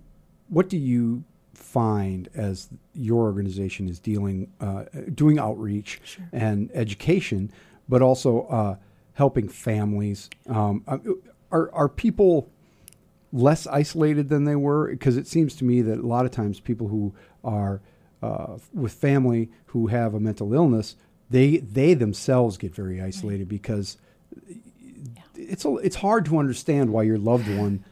what 0.49 0.68
do 0.68 0.76
you 0.76 1.24
find 1.55 2.28
as 2.34 2.68
your 2.95 3.22
organization 3.24 3.89
is 3.89 3.99
dealing, 3.99 4.51
uh, 4.61 4.84
doing 5.14 5.39
outreach 5.39 6.01
and 6.32 6.70
education, 6.74 7.51
but 7.89 8.03
also 8.03 8.47
uh, 8.47 8.76
helping 9.14 9.49
families? 9.49 10.30
Um, 10.47 10.84
uh, 10.86 10.99
are, 11.51 11.70
are 11.72 11.89
people 11.89 12.51
less 13.33 13.66
isolated 13.66 14.29
than 14.29 14.45
they 14.45 14.57
were 14.57 14.91
because 14.91 15.16
it 15.16 15.26
seems 15.26 15.55
to 15.57 15.64
me 15.64 15.83
that 15.83 15.99
a 15.99 16.07
lot 16.07 16.24
of 16.24 16.31
times 16.31 16.61
people 16.61 16.89
who 16.89 17.14
are 17.45 17.81
uh, 18.22 18.57
with 18.72 18.93
family 18.93 19.51
who 19.66 19.89
have 19.89 20.14
a 20.14 20.20
mental 20.20 20.55
illness 20.55 20.97
they 21.31 21.59
they 21.59 21.95
themselves 21.95 22.57
get 22.57 22.74
very 22.74 23.01
isolated 23.01 23.49
because 23.49 23.99
it's 25.35 25.64
a, 25.64 25.76
it's 25.76 25.97
hard 25.97 26.24
to 26.24 26.39
understand 26.39 26.91
why 26.91 27.03
your 27.03 27.18
loved 27.18 27.49
one 27.57 27.85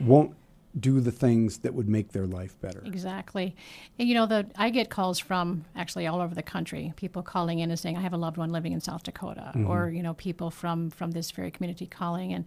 won't 0.00 0.34
do 0.80 1.00
the 1.00 1.12
things 1.12 1.58
that 1.58 1.74
would 1.74 1.88
make 1.88 2.12
their 2.12 2.26
life 2.26 2.60
better. 2.60 2.82
Exactly. 2.84 3.54
And, 3.98 4.08
you 4.08 4.14
know, 4.14 4.26
the 4.26 4.46
I 4.56 4.70
get 4.70 4.90
calls 4.90 5.18
from 5.18 5.64
actually 5.74 6.06
all 6.06 6.20
over 6.20 6.34
the 6.34 6.42
country. 6.42 6.92
People 6.96 7.22
calling 7.22 7.58
in 7.58 7.70
and 7.70 7.78
saying, 7.78 7.96
"I 7.96 8.00
have 8.00 8.12
a 8.12 8.16
loved 8.16 8.36
one 8.36 8.50
living 8.52 8.72
in 8.72 8.80
South 8.80 9.02
Dakota," 9.02 9.52
or 9.66 9.90
you 9.90 10.02
know, 10.02 10.14
people 10.14 10.50
from 10.50 10.90
from 10.90 11.12
this 11.12 11.30
very 11.30 11.50
community 11.50 11.86
calling, 11.86 12.32
and 12.32 12.44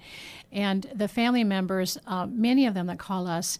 and 0.51 0.83
the 0.93 1.07
family 1.07 1.43
members, 1.43 1.97
uh, 2.07 2.27
many 2.27 2.65
of 2.65 2.73
them 2.73 2.87
that 2.87 2.99
call 2.99 3.27
us, 3.27 3.59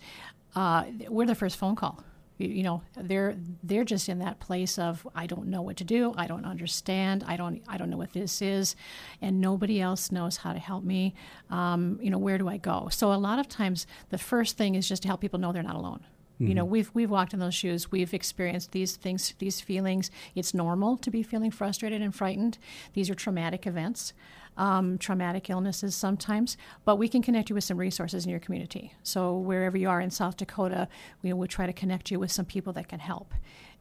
uh, 0.56 0.86
we're 1.10 1.26
the 1.26 1.36
first 1.36 1.58
phone 1.58 1.76
call. 1.76 2.04
You, 2.48 2.64
know, 2.64 2.82
they're 2.96 3.36
they're 3.64 3.84
just 3.84 4.10
in 4.10 4.20
that 4.20 4.40
place 4.40 4.78
of 4.80 5.08
I 5.16 5.28
don't 5.28 5.48
know 5.48 5.62
what 5.62 5.78
to 5.78 5.84
do. 5.84 6.14
I 6.18 6.28
don't 6.28 6.46
understand. 6.46 7.24
I 7.28 7.38
don't 7.38 7.62
I 7.68 7.78
don't 7.78 7.90
know 7.90 7.98
what 7.98 8.14
this 8.14 8.42
is, 8.42 8.76
and 9.22 9.40
nobody 9.40 9.82
else 9.82 10.12
knows 10.12 10.38
how 10.38 10.54
to 10.54 10.60
help 10.60 10.84
me. 10.84 11.14
Um, 11.50 12.00
you 12.02 12.10
know, 12.10 12.18
where 12.18 12.38
do 12.38 12.48
I 12.48 12.58
go? 12.58 12.88
So 12.92 13.14
a 13.14 13.16
lot 13.16 13.40
of 13.40 13.48
times, 13.48 13.88
the 14.10 14.18
first 14.18 14.58
thing 14.58 14.76
is 14.76 14.88
just 14.88 15.04
to 15.04 15.08
help 15.08 15.22
people 15.22 15.40
know 15.40 15.52
they're 15.52 15.64
not 15.64 15.76
alone. 15.76 16.06
You 16.48 16.56
know, 16.56 16.66
we've 16.66 16.90
we've 16.96 17.12
walked 17.12 17.36
in 17.36 17.40
those 17.40 17.54
shoes. 17.54 17.92
We've 17.92 18.16
experienced 18.16 18.72
these 18.72 18.96
things, 18.96 19.36
these 19.38 19.62
feelings. 19.62 20.10
It's 20.34 20.56
normal 20.56 20.98
to 20.98 21.12
be 21.12 21.22
feeling 21.22 21.52
frustrated 21.52 22.02
and 22.02 22.16
frightened. 22.16 22.58
These 22.94 23.12
are 23.12 23.14
traumatic 23.14 23.68
events, 23.68 24.14
um, 24.58 24.98
traumatic 24.98 25.50
illnesses 25.50 25.96
sometimes. 25.96 26.58
But 26.86 26.98
we 26.98 27.08
can 27.08 27.22
connect 27.22 27.50
you 27.50 27.56
with 27.56 27.64
some 27.64 27.78
resources 27.78 28.26
in 28.26 28.32
your 28.32 28.40
community. 28.40 28.94
So 29.04 29.38
wherever 29.38 29.78
you 29.78 29.90
are 29.90 30.02
in 30.02 30.12
South 30.12 30.38
Dakota, 30.38 30.88
we 31.22 31.34
will 31.34 31.48
try 31.48 31.66
to 31.66 31.74
connect 31.74 32.12
you 32.12 32.20
with 32.20 32.32
some 32.32 32.46
people 32.46 32.74
that 32.74 32.88
can 32.88 33.00
help. 33.00 33.34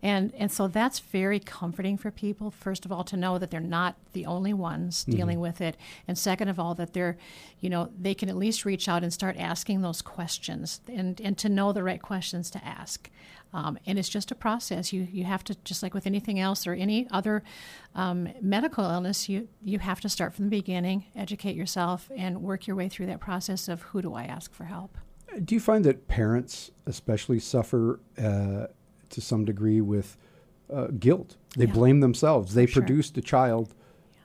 And 0.03 0.33
and 0.35 0.51
so 0.51 0.67
that's 0.67 0.99
very 0.99 1.39
comforting 1.39 1.99
for 1.99 2.11
people. 2.11 2.51
First 2.51 2.85
of 2.87 2.93
all, 2.93 3.05
to 3.05 3.17
know 3.17 3.39
that 3.39 3.51
they're 3.51 3.61
not 3.61 3.97
the 4.13 4.27
only 4.27 4.53
ones 4.53 5.05
dealing 5.05 5.41
with 5.41 5.61
it, 5.61 5.77
and 6.09 6.17
second 6.17 6.49
of 6.49 6.59
all, 6.59 6.75
that 6.77 6.95
they're, 6.95 7.19
you 7.61 7.69
know, 7.69 7.91
they 7.99 8.15
can 8.15 8.29
at 8.29 8.37
least 8.37 8.65
reach 8.65 8.89
out 8.89 9.03
and 9.03 9.13
start 9.13 9.37
asking 9.39 9.83
those 9.83 10.01
questions, 10.01 10.81
and 10.89 11.21
and 11.21 11.37
to 11.39 11.49
know 11.49 11.73
the 11.73 11.83
right 11.83 12.01
questions 12.01 12.51
to 12.51 12.65
ask. 12.65 13.11
Um, 13.53 13.79
and 13.85 13.99
it's 13.99 14.09
just 14.09 14.31
a 14.31 14.35
process. 14.35 14.93
You 14.93 15.07
you 15.11 15.25
have 15.25 15.45
to 15.45 15.55
just 15.65 15.83
like 15.83 15.93
with 15.93 16.07
anything 16.07 16.39
else 16.39 16.67
or 16.67 16.73
any 16.73 17.07
other 17.11 17.43
um, 17.95 18.29
medical 18.41 18.85
illness, 18.85 19.29
you 19.29 19.49
you 19.63 19.81
have 19.81 20.01
to 20.01 20.09
start 20.09 20.35
from 20.35 20.47
the 20.47 20.51
beginning, 20.51 21.05
educate 21.15 21.57
yourself, 21.57 22.11
and 22.17 22.43
work 22.43 22.67
your 22.67 22.77
way 22.77 22.89
through 22.89 23.07
that 23.07 23.21
process 23.21 23.69
of 23.69 23.83
who 23.83 24.01
do 24.01 24.15
I 24.15 24.25
ask 24.25 24.55
for 24.55 24.65
help. 24.65 24.97
Do 25.45 25.55
you 25.55 25.61
find 25.61 25.85
that 25.85 26.09
parents, 26.09 26.71
especially, 26.87 27.39
suffer 27.39 28.01
uh, 28.19 28.67
to 29.11 29.21
some 29.21 29.45
degree 29.45 29.81
with 29.81 30.17
uh, 30.73 30.87
guilt? 30.99 31.37
They 31.57 31.67
Yeah. 31.67 31.73
blame 31.73 32.01
themselves. 32.01 32.55
They 32.55 32.67
sure. 32.67 32.83
produced 32.83 33.17
a 33.19 33.21
child 33.21 33.75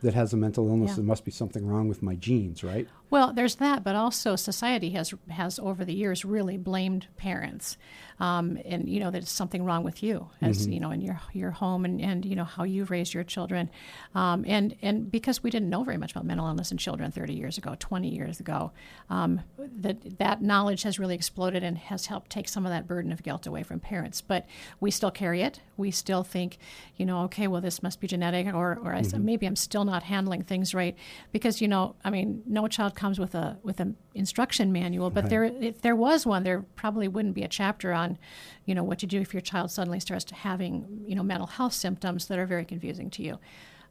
that 0.02 0.14
has 0.14 0.32
a 0.32 0.36
mental 0.36 0.68
illness. 0.68 0.94
There 0.96 1.04
must 1.04 1.24
be 1.24 1.30
something 1.32 1.66
wrong 1.66 1.88
with 1.88 2.02
my 2.02 2.14
genes, 2.14 2.62
right? 2.62 2.86
Well, 3.08 3.32
there's 3.32 3.56
that, 3.56 3.84
but 3.84 3.94
also 3.94 4.34
society 4.34 4.90
has 4.90 5.14
has 5.30 5.58
over 5.60 5.84
the 5.84 5.94
years 5.94 6.24
really 6.24 6.56
blamed 6.56 7.06
parents, 7.16 7.78
um, 8.18 8.58
and 8.64 8.88
you 8.88 8.98
know 8.98 9.12
there's 9.12 9.30
something 9.30 9.64
wrong 9.64 9.84
with 9.84 10.02
you 10.02 10.28
as 10.42 10.66
you 10.66 10.80
know 10.80 10.90
in 10.90 11.00
your 11.00 11.20
your 11.32 11.52
home 11.52 11.84
and, 11.84 12.00
and 12.00 12.24
you 12.24 12.34
know 12.34 12.44
how 12.44 12.64
you've 12.64 12.90
raised 12.90 13.14
your 13.14 13.22
children, 13.22 13.70
um, 14.16 14.44
and 14.48 14.74
and 14.82 15.08
because 15.10 15.40
we 15.40 15.50
didn't 15.50 15.70
know 15.70 15.84
very 15.84 15.96
much 15.96 16.10
about 16.10 16.24
mental 16.24 16.48
illness 16.48 16.72
in 16.72 16.78
children 16.78 17.12
30 17.12 17.32
years 17.32 17.56
ago, 17.58 17.76
20 17.78 18.08
years 18.08 18.40
ago, 18.40 18.72
um, 19.08 19.40
that 19.56 20.18
that 20.18 20.42
knowledge 20.42 20.82
has 20.82 20.98
really 20.98 21.14
exploded 21.14 21.62
and 21.62 21.78
has 21.78 22.06
helped 22.06 22.28
take 22.28 22.48
some 22.48 22.66
of 22.66 22.72
that 22.72 22.88
burden 22.88 23.12
of 23.12 23.22
guilt 23.22 23.46
away 23.46 23.62
from 23.62 23.78
parents. 23.78 24.20
But 24.20 24.46
we 24.80 24.90
still 24.90 25.12
carry 25.12 25.42
it. 25.42 25.60
We 25.76 25.92
still 25.92 26.24
think, 26.24 26.58
you 26.96 27.06
know, 27.06 27.22
okay, 27.24 27.46
well 27.46 27.60
this 27.60 27.84
must 27.84 28.00
be 28.00 28.08
genetic, 28.08 28.52
or 28.52 28.80
or 28.82 28.94
I 28.94 28.98
s 28.98 29.14
maybe 29.14 29.46
I'm 29.46 29.54
still 29.54 29.84
not 29.84 30.02
handling 30.02 30.42
things 30.42 30.74
right 30.74 30.96
because 31.30 31.60
you 31.60 31.68
know, 31.68 31.94
I 32.04 32.10
mean, 32.10 32.42
no 32.46 32.66
child 32.66 32.95
comes 32.96 33.18
with 33.18 33.34
a 33.34 33.58
with 33.62 33.78
an 33.80 33.96
instruction 34.14 34.72
manual, 34.72 35.10
but 35.10 35.28
there 35.30 35.44
if 35.44 35.82
there 35.82 35.94
was 35.94 36.26
one, 36.26 36.42
there 36.42 36.62
probably 36.74 37.06
wouldn't 37.06 37.34
be 37.34 37.42
a 37.42 37.48
chapter 37.48 37.92
on, 37.92 38.18
you 38.64 38.74
know, 38.74 38.82
what 38.82 38.98
to 39.00 39.06
do 39.06 39.20
if 39.20 39.32
your 39.32 39.40
child 39.42 39.70
suddenly 39.70 40.00
starts 40.00 40.28
having 40.30 41.04
you 41.06 41.14
know 41.14 41.22
mental 41.22 41.46
health 41.46 41.74
symptoms 41.74 42.26
that 42.26 42.38
are 42.38 42.46
very 42.46 42.64
confusing 42.64 43.10
to 43.10 43.22
you. 43.22 43.38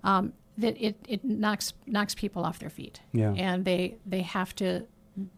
Um, 0.04 0.34
that 0.58 0.78
it, 0.80 0.96
it 1.08 1.24
knocks 1.24 1.74
knocks 1.86 2.16
people 2.16 2.44
off 2.44 2.60
their 2.60 2.70
feet, 2.70 3.00
Yeah. 3.14 3.32
and 3.38 3.66
they 3.66 3.98
they 4.06 4.22
have 4.22 4.56
to 4.56 4.86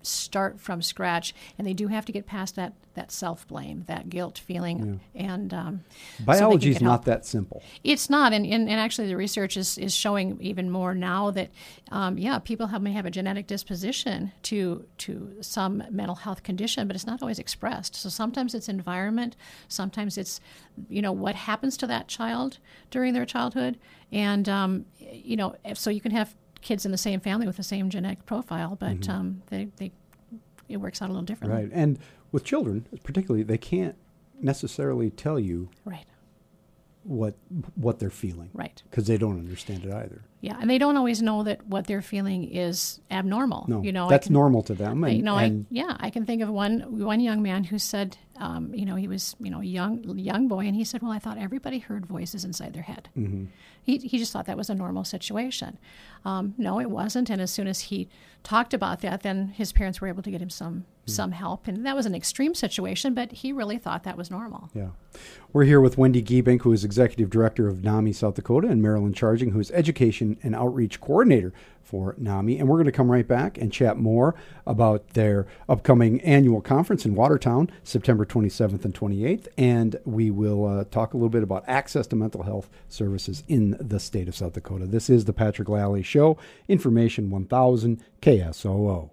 start 0.02 0.60
from 0.60 0.82
scratch, 0.82 1.34
and 1.58 1.68
they 1.68 1.74
do 1.74 1.88
have 1.88 2.06
to 2.06 2.12
get 2.12 2.26
past 2.26 2.56
that 2.56 2.74
that 2.96 3.12
self 3.12 3.48
blame, 3.48 3.84
that 3.88 4.10
guilt 4.10 4.40
feeling, 4.40 5.00
and 5.14 5.54
um, 5.54 5.84
so 6.18 6.24
Biology 6.26 6.72
is 6.72 6.82
not 6.82 7.06
that 7.06 7.26
simple. 7.26 7.62
It's 7.84 8.10
not, 8.10 8.34
and, 8.34 8.44
and, 8.46 8.68
and 8.68 8.80
actually, 8.80 9.08
the 9.08 9.16
research 9.16 9.56
is, 9.56 9.78
is 9.78 9.94
showing 9.94 10.38
even 10.42 10.72
more 10.72 10.96
now 10.96 11.30
that, 11.32 11.52
um, 11.92 12.18
yeah, 12.18 12.40
people 12.40 12.68
have, 12.68 12.82
may 12.82 12.94
have 12.94 13.06
a 13.06 13.12
genetic 13.12 13.46
disposition 13.46 14.32
to 14.44 14.86
to 14.98 15.36
some 15.42 15.84
mental 15.92 16.16
health 16.16 16.42
condition, 16.42 16.88
but 16.88 16.96
it's 16.96 17.06
not 17.06 17.22
always 17.22 17.38
expressed. 17.40 17.96
So 17.96 18.10
sometimes 18.10 18.56
it's 18.56 18.68
environment, 18.68 19.36
sometimes 19.68 20.18
it's, 20.18 20.42
you 20.90 21.02
know, 21.02 21.12
what 21.12 21.36
happens 21.36 21.78
to 21.78 21.88
that 21.88 22.08
child 22.08 22.58
during 22.90 23.14
their 23.14 23.26
childhood, 23.26 23.78
and 24.12 24.50
um, 24.50 24.86
you 25.00 25.36
know, 25.36 25.56
so 25.76 25.92
you 25.92 26.02
can 26.02 26.12
have 26.12 26.36
kids 26.68 26.86
in 26.86 26.92
the 26.92 26.98
same 26.98 27.22
family 27.22 27.48
with 27.48 27.56
the 27.56 27.64
same 27.64 27.90
genetic 27.90 28.26
profile, 28.26 28.76
but 28.78 29.08
um, 29.08 29.42
they, 29.48 29.70
they 29.78 29.90
it 30.68 30.78
works 30.78 31.02
out 31.02 31.08
a 31.08 31.14
little 31.14 31.24
differently. 31.26 31.64
Right. 31.64 31.72
And 31.74 31.98
with 32.34 32.44
children, 32.44 32.86
particularly, 33.04 33.44
they 33.44 33.58
can't 33.58 33.96
necessarily 34.42 35.10
tell 35.10 35.40
you 35.40 35.70
Right. 35.86 36.06
What 37.08 37.36
what 37.76 38.00
they're 38.00 38.10
feeling 38.10 38.50
Right. 38.54 38.84
because 38.90 39.08
they 39.08 39.18
don't 39.18 39.40
understand 39.40 39.86
it 39.86 39.94
either. 39.94 40.22
Yeah, 40.42 40.58
and 40.60 40.70
they 40.70 40.78
don't 40.78 40.98
always 40.98 41.22
know 41.22 41.42
that 41.44 41.66
what 41.66 41.88
they're 41.88 42.02
feeling 42.02 42.44
is 42.44 43.00
abnormal. 43.10 43.66
No, 43.68 43.82
you 43.82 43.92
know, 43.94 44.10
that's 44.10 44.28
can- 44.28 44.34
normal 44.34 44.62
to 44.64 44.74
them. 44.76 45.04
I- 45.04 45.08
And, 45.10 45.18
you 45.18 45.24
know, 45.24 45.38
and 45.38 45.66
I, 45.66 45.68
yeah, 45.72 45.98
I 46.00 46.10
can 46.10 46.26
think 46.26 46.42
of 46.42 46.50
one 46.50 46.82
one 47.00 47.20
young 47.22 47.42
man 47.42 47.64
who 47.64 47.80
said, 47.80 48.18
um, 48.36 48.74
you 48.74 48.86
know, 48.86 48.96
he 48.96 49.08
was 49.08 49.36
you 49.40 49.50
know 49.50 49.62
a 49.62 49.64
young 49.64 50.04
young 50.20 50.48
boy, 50.50 50.66
and 50.68 50.76
he 50.76 50.84
said, 50.84 51.02
well, 51.02 51.12
I 51.12 51.20
thought 51.20 51.38
everybody 51.38 51.80
heard 51.80 52.06
voices 52.06 52.44
inside 52.44 52.74
their 52.74 52.84
head. 52.84 53.08
Mm-hmm. 53.18 53.46
He 53.84 53.98
he 54.00 54.18
just 54.18 54.34
thought 54.34 54.46
that 54.46 54.58
was 54.58 54.70
a 54.70 54.76
normal 54.76 55.06
situation. 55.06 55.78
Um, 56.26 56.54
no, 56.58 56.80
it 56.80 56.90
wasn't. 56.92 57.30
And 57.30 57.42
as 57.42 57.52
soon 57.52 57.68
as 57.68 57.80
he 57.90 58.10
talked 58.44 58.74
about 58.74 59.00
that, 59.02 59.22
then 59.22 59.48
his 59.50 59.72
parents 59.72 60.02
were 60.02 60.10
able 60.10 60.24
to 60.24 60.32
get 60.32 60.42
him 60.42 60.50
some. 60.50 60.86
Some 61.08 61.32
help, 61.32 61.68
and 61.68 61.86
that 61.86 61.96
was 61.96 62.06
an 62.06 62.14
extreme 62.14 62.54
situation, 62.54 63.14
but 63.14 63.32
he 63.32 63.52
really 63.52 63.78
thought 63.78 64.04
that 64.04 64.18
was 64.18 64.30
normal. 64.30 64.70
Yeah. 64.74 64.90
We're 65.54 65.64
here 65.64 65.82
with 65.82 65.98
Wendy 65.98 66.22
Giebink, 66.22 66.62
who 66.62 66.74
is 66.74 66.84
Executive 66.84 67.30
Director 67.30 67.68
of 67.68 67.84
NAMI 67.84 68.14
South 68.14 68.36
Dakota, 68.36 68.68
and 68.68 68.82
Marilyn 68.82 69.14
Charging, 69.14 69.52
who 69.52 69.60
is 69.60 69.72
Education 69.72 70.38
and 70.44 70.54
Outreach 70.56 71.00
Coordinator 71.00 71.54
for 71.82 72.16
NAMI. 72.18 72.60
And 72.60 72.68
we're 72.68 72.76
going 72.76 72.86
to 72.86 72.92
come 72.92 73.10
right 73.10 73.28
back 73.28 73.58
and 73.58 73.72
chat 73.72 73.98
more 73.98 74.36
about 74.66 75.10
their 75.12 75.48
upcoming 75.70 76.20
annual 76.22 76.62
conference 76.62 77.06
in 77.06 77.16
Watertown, 77.16 77.72
September 77.84 78.26
27th 78.26 78.84
and 78.84 78.94
28th. 78.94 79.48
And 79.58 79.96
we 80.04 80.30
will 80.30 80.66
uh, 80.66 80.84
talk 80.92 81.14
a 81.14 81.18
little 81.18 81.30
bit 81.30 81.44
about 81.44 81.64
access 81.68 82.06
to 82.08 82.16
mental 82.16 82.44
health 82.44 82.70
services 82.90 83.44
in 83.48 83.78
the 83.80 84.00
state 84.00 84.28
of 84.28 84.36
South 84.36 84.54
Dakota. 84.54 84.86
This 84.86 85.10
is 85.10 85.26
the 85.26 85.34
Patrick 85.34 85.70
Lally 85.70 86.04
Show, 86.04 86.38
Information 86.68 87.30
1000 87.30 88.04
KSOO. 88.22 89.10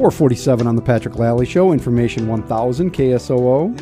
447 0.00 0.66
on 0.66 0.76
the 0.76 0.80
Patrick 0.80 1.16
Lally 1.16 1.44
Show, 1.44 1.72
Information 1.74 2.26
1000 2.26 2.90
KSOO. 2.90 3.78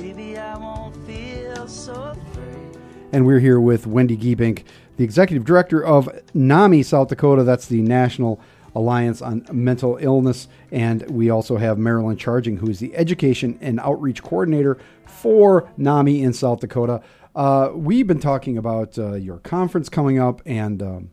And 3.12 3.24
we're 3.24 3.38
here 3.38 3.60
with 3.60 3.86
Wendy 3.86 4.16
Giebink, 4.16 4.64
the 4.96 5.04
executive 5.04 5.44
director 5.44 5.80
of 5.80 6.08
NAMI 6.34 6.82
South 6.82 7.06
Dakota. 7.06 7.44
That's 7.44 7.66
the 7.66 7.82
National 7.82 8.40
Alliance 8.74 9.22
on 9.22 9.46
Mental 9.52 9.96
Illness. 10.00 10.48
And 10.72 11.08
we 11.08 11.30
also 11.30 11.56
have 11.56 11.78
Marilyn 11.78 12.16
Charging, 12.16 12.56
who 12.56 12.68
is 12.68 12.80
the 12.80 12.96
education 12.96 13.56
and 13.60 13.78
outreach 13.78 14.20
coordinator 14.20 14.76
for 15.06 15.70
NAMI 15.76 16.24
in 16.24 16.32
South 16.32 16.58
Dakota. 16.58 17.00
Uh, 17.36 17.70
we've 17.74 18.08
been 18.08 18.18
talking 18.18 18.58
about 18.58 18.98
uh, 18.98 19.12
your 19.14 19.38
conference 19.38 19.88
coming 19.88 20.18
up, 20.18 20.42
and 20.44 20.82
um, 20.82 21.10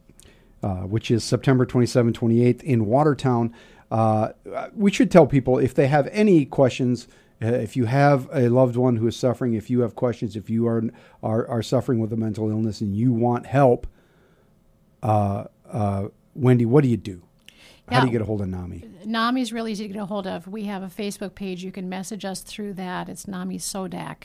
uh, 0.63 0.77
which 0.77 1.11
is 1.11 1.23
September 1.23 1.63
27, 1.63 2.11
28th 2.11 2.63
in 2.63 2.87
Watertown. 2.87 3.53
Uh, 3.91 4.29
we 4.75 4.91
should 4.91 5.11
tell 5.11 5.27
people 5.27 5.57
if 5.57 5.73
they 5.73 5.87
have 5.87 6.07
any 6.11 6.45
questions, 6.45 7.07
uh, 7.41 7.47
if 7.47 7.75
you 7.75 7.85
have 7.85 8.27
a 8.33 8.49
loved 8.49 8.75
one 8.75 8.97
who 8.97 9.07
is 9.07 9.15
suffering, 9.15 9.53
if 9.53 9.69
you 9.69 9.81
have 9.81 9.95
questions, 9.95 10.35
if 10.35 10.49
you 10.49 10.67
are 10.67 10.83
are, 11.21 11.47
are 11.47 11.61
suffering 11.61 11.99
with 11.99 12.11
a 12.11 12.17
mental 12.17 12.49
illness 12.49 12.81
and 12.81 12.95
you 12.95 13.11
want 13.11 13.45
help, 13.45 13.87
uh, 15.03 15.45
uh, 15.69 16.07
Wendy, 16.33 16.65
what 16.65 16.83
do 16.83 16.89
you 16.89 16.97
do? 16.97 17.21
How 17.87 18.01
do 18.01 18.07
you 18.07 18.11
get 18.11 18.21
a 18.21 18.25
hold 18.25 18.41
of 18.41 18.47
NAMI? 18.47 18.83
NAMI 19.05 19.41
is 19.41 19.53
really 19.53 19.71
easy 19.71 19.87
to 19.87 19.93
get 19.93 20.01
a 20.01 20.05
hold 20.07 20.25
of. 20.25 20.47
We 20.47 20.63
have 20.63 20.81
a 20.81 20.87
Facebook 20.87 21.35
page. 21.35 21.63
You 21.63 21.71
can 21.71 21.87
message 21.87 22.25
us 22.25 22.41
through 22.41 22.73
that. 22.73 23.09
It's 23.09 23.27
NAMI 23.27 23.59
Sodak 23.59 24.23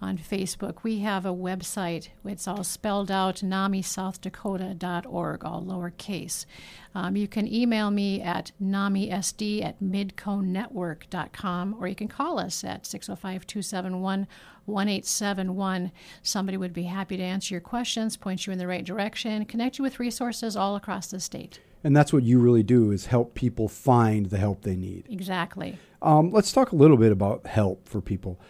on 0.00 0.16
Facebook. 0.18 0.82
We 0.82 1.00
have 1.00 1.26
a 1.26 1.34
website. 1.34 2.08
It's 2.24 2.46
all 2.46 2.62
spelled 2.64 3.10
out, 3.10 3.36
namisouthdakota.org, 3.36 5.44
all 5.44 5.62
lowercase. 5.62 6.46
Um, 6.94 7.16
you 7.16 7.28
can 7.28 7.52
email 7.52 7.90
me 7.90 8.22
at 8.22 8.52
namisd 8.62 9.64
at 9.64 9.82
midconetwork.com 9.82 11.76
or 11.78 11.88
you 11.88 11.94
can 11.94 12.08
call 12.08 12.38
us 12.38 12.64
at 12.64 12.86
605 12.86 13.46
271 13.46 14.26
1871. 14.66 15.92
Somebody 16.22 16.56
would 16.56 16.72
be 16.72 16.84
happy 16.84 17.16
to 17.16 17.22
answer 17.22 17.54
your 17.54 17.60
questions, 17.60 18.16
point 18.16 18.46
you 18.46 18.52
in 18.52 18.58
the 18.58 18.66
right 18.66 18.84
direction, 18.84 19.44
connect 19.46 19.78
you 19.78 19.82
with 19.82 19.98
resources 19.98 20.56
all 20.56 20.76
across 20.76 21.08
the 21.08 21.20
state. 21.20 21.60
And 21.84 21.96
that's 21.96 22.12
what 22.12 22.22
you 22.22 22.38
really 22.38 22.62
do 22.62 22.90
is 22.90 23.06
help 23.06 23.34
people 23.34 23.68
find 23.68 24.26
the 24.26 24.38
help 24.38 24.62
they 24.62 24.76
need. 24.76 25.06
Exactly. 25.08 25.78
Um, 26.02 26.30
let's 26.30 26.52
talk 26.52 26.72
a 26.72 26.76
little 26.76 26.96
bit 26.96 27.12
about 27.12 27.46
help 27.46 27.88
for 27.88 28.00
people. 28.00 28.40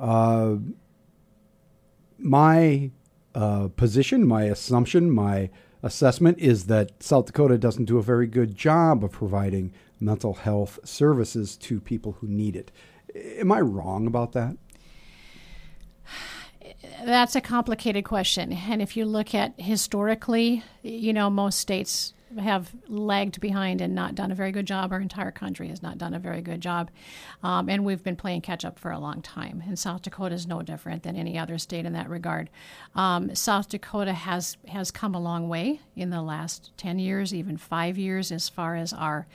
Uh, 0.00 0.56
my 2.18 2.90
uh, 3.34 3.68
position, 3.76 4.26
my 4.26 4.44
assumption, 4.44 5.10
my 5.10 5.50
assessment 5.82 6.38
is 6.38 6.66
that 6.66 7.02
South 7.02 7.26
Dakota 7.26 7.58
doesn't 7.58 7.84
do 7.84 7.98
a 7.98 8.02
very 8.02 8.26
good 8.26 8.56
job 8.56 9.04
of 9.04 9.12
providing 9.12 9.72
mental 9.98 10.34
health 10.34 10.78
services 10.84 11.56
to 11.56 11.80
people 11.80 12.12
who 12.20 12.26
need 12.26 12.56
it. 12.56 12.72
Am 13.14 13.52
I 13.52 13.60
wrong 13.60 14.06
about 14.06 14.32
that? 14.32 14.56
That's 17.04 17.36
a 17.36 17.40
complicated 17.40 18.04
question. 18.04 18.52
And 18.52 18.80
if 18.80 18.96
you 18.96 19.04
look 19.04 19.34
at 19.34 19.54
historically, 19.58 20.62
you 20.82 21.12
know, 21.12 21.30
most 21.30 21.58
states 21.58 22.14
have 22.38 22.74
lagged 22.88 23.40
behind 23.40 23.80
and 23.80 23.94
not 23.94 24.14
done 24.14 24.30
a 24.30 24.34
very 24.34 24.52
good 24.52 24.66
job. 24.66 24.92
Our 24.92 25.00
entire 25.00 25.30
country 25.30 25.68
has 25.68 25.82
not 25.82 25.98
done 25.98 26.14
a 26.14 26.18
very 26.18 26.42
good 26.42 26.60
job. 26.60 26.90
Um, 27.42 27.68
and 27.68 27.84
we've 27.84 28.02
been 28.02 28.16
playing 28.16 28.42
catch 28.42 28.64
up 28.64 28.78
for 28.78 28.90
a 28.90 28.98
long 28.98 29.22
time. 29.22 29.62
And 29.66 29.78
South 29.78 30.02
Dakota 30.02 30.34
is 30.34 30.46
no 30.46 30.62
different 30.62 31.02
than 31.02 31.16
any 31.16 31.38
other 31.38 31.58
state 31.58 31.86
in 31.86 31.92
that 31.94 32.08
regard. 32.08 32.50
Um, 32.94 33.34
South 33.34 33.68
Dakota 33.68 34.12
has, 34.12 34.56
has 34.68 34.90
come 34.90 35.14
a 35.14 35.20
long 35.20 35.48
way 35.48 35.80
in 35.96 36.10
the 36.10 36.22
last 36.22 36.72
10 36.76 36.98
years, 36.98 37.34
even 37.34 37.56
five 37.56 37.98
years, 37.98 38.30
as 38.32 38.48
far 38.48 38.76
as 38.76 38.92
our 38.92 39.26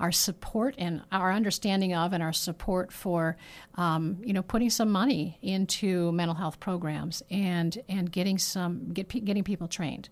our 0.00 0.10
support 0.10 0.74
and 0.78 1.02
our 1.12 1.30
understanding 1.30 1.94
of 1.94 2.12
and 2.12 2.22
our 2.22 2.32
support 2.32 2.90
for 2.90 3.36
um, 3.74 4.16
you 4.24 4.32
know 4.32 4.42
putting 4.42 4.70
some 4.70 4.90
money 4.90 5.38
into 5.42 6.10
mental 6.12 6.34
health 6.34 6.58
programs 6.58 7.22
and 7.30 7.78
and 7.88 8.10
getting 8.10 8.38
some 8.38 8.92
get, 8.92 9.08
getting 9.24 9.44
people 9.44 9.68
trained. 9.68 10.08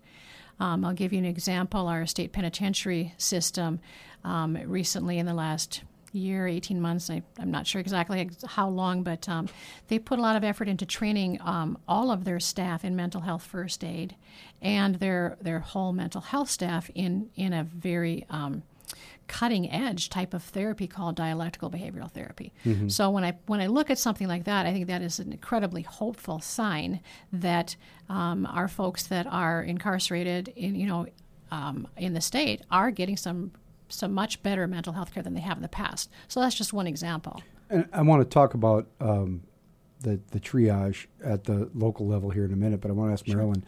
Um, 0.60 0.84
I'll 0.84 0.92
give 0.92 1.12
you 1.12 1.18
an 1.18 1.24
example. 1.24 1.86
Our 1.86 2.06
state 2.06 2.32
penitentiary 2.32 3.14
system 3.18 3.80
um, 4.24 4.58
recently, 4.66 5.18
in 5.18 5.26
the 5.26 5.34
last 5.34 5.82
year, 6.12 6.46
18 6.46 6.80
months, 6.80 7.10
I, 7.10 7.22
am 7.38 7.50
not 7.50 7.66
sure 7.66 7.80
exactly 7.80 8.30
how 8.46 8.68
long, 8.68 9.02
but 9.02 9.28
um, 9.28 9.48
they 9.88 9.98
put 9.98 10.18
a 10.18 10.22
lot 10.22 10.36
of 10.36 10.44
effort 10.44 10.68
into 10.68 10.86
training 10.86 11.38
um, 11.42 11.78
all 11.86 12.10
of 12.10 12.24
their 12.24 12.40
staff 12.40 12.84
in 12.84 12.96
mental 12.96 13.20
health 13.20 13.42
first 13.42 13.84
aid 13.84 14.16
and 14.60 14.96
their, 14.96 15.36
their 15.40 15.60
whole 15.60 15.92
mental 15.92 16.20
health 16.20 16.50
staff 16.50 16.90
in, 16.94 17.30
in 17.36 17.52
a 17.52 17.64
very 17.64 18.26
um, 18.30 18.62
cutting 19.28 19.70
edge 19.70 20.08
type 20.08 20.34
of 20.34 20.42
therapy 20.42 20.86
called 20.86 21.14
dialectical 21.14 21.70
behavioral 21.70 22.10
therapy. 22.10 22.52
Mm-hmm. 22.64 22.88
So 22.88 23.10
when 23.10 23.24
I 23.24 23.34
when 23.46 23.60
I 23.60 23.66
look 23.66 23.90
at 23.90 23.98
something 23.98 24.26
like 24.26 24.44
that, 24.44 24.66
I 24.66 24.72
think 24.72 24.86
that 24.88 25.02
is 25.02 25.20
an 25.20 25.32
incredibly 25.32 25.82
hopeful 25.82 26.40
sign 26.40 27.00
that 27.32 27.76
um, 28.08 28.46
our 28.46 28.68
folks 28.68 29.06
that 29.06 29.26
are 29.26 29.62
incarcerated 29.62 30.48
in 30.56 30.74
you 30.74 30.86
know 30.86 31.06
um, 31.50 31.86
in 31.96 32.14
the 32.14 32.20
state 32.20 32.62
are 32.70 32.90
getting 32.90 33.16
some 33.16 33.52
some 33.88 34.12
much 34.12 34.42
better 34.42 34.66
mental 34.66 34.94
health 34.94 35.12
care 35.12 35.22
than 35.22 35.34
they 35.34 35.40
have 35.40 35.58
in 35.58 35.62
the 35.62 35.68
past. 35.68 36.10
So 36.26 36.40
that's 36.40 36.54
just 36.54 36.72
one 36.72 36.86
example. 36.86 37.42
And 37.70 37.88
I 37.92 38.02
want 38.02 38.22
to 38.22 38.28
talk 38.28 38.54
about 38.54 38.86
um, 39.00 39.42
the 40.00 40.20
the 40.30 40.40
triage 40.40 41.06
at 41.22 41.44
the 41.44 41.70
local 41.74 42.06
level 42.06 42.30
here 42.30 42.44
in 42.44 42.52
a 42.52 42.56
minute, 42.56 42.80
but 42.80 42.90
I 42.90 42.94
want 42.94 43.10
to 43.10 43.12
ask 43.12 43.26
sure. 43.26 43.36
Marilyn. 43.36 43.64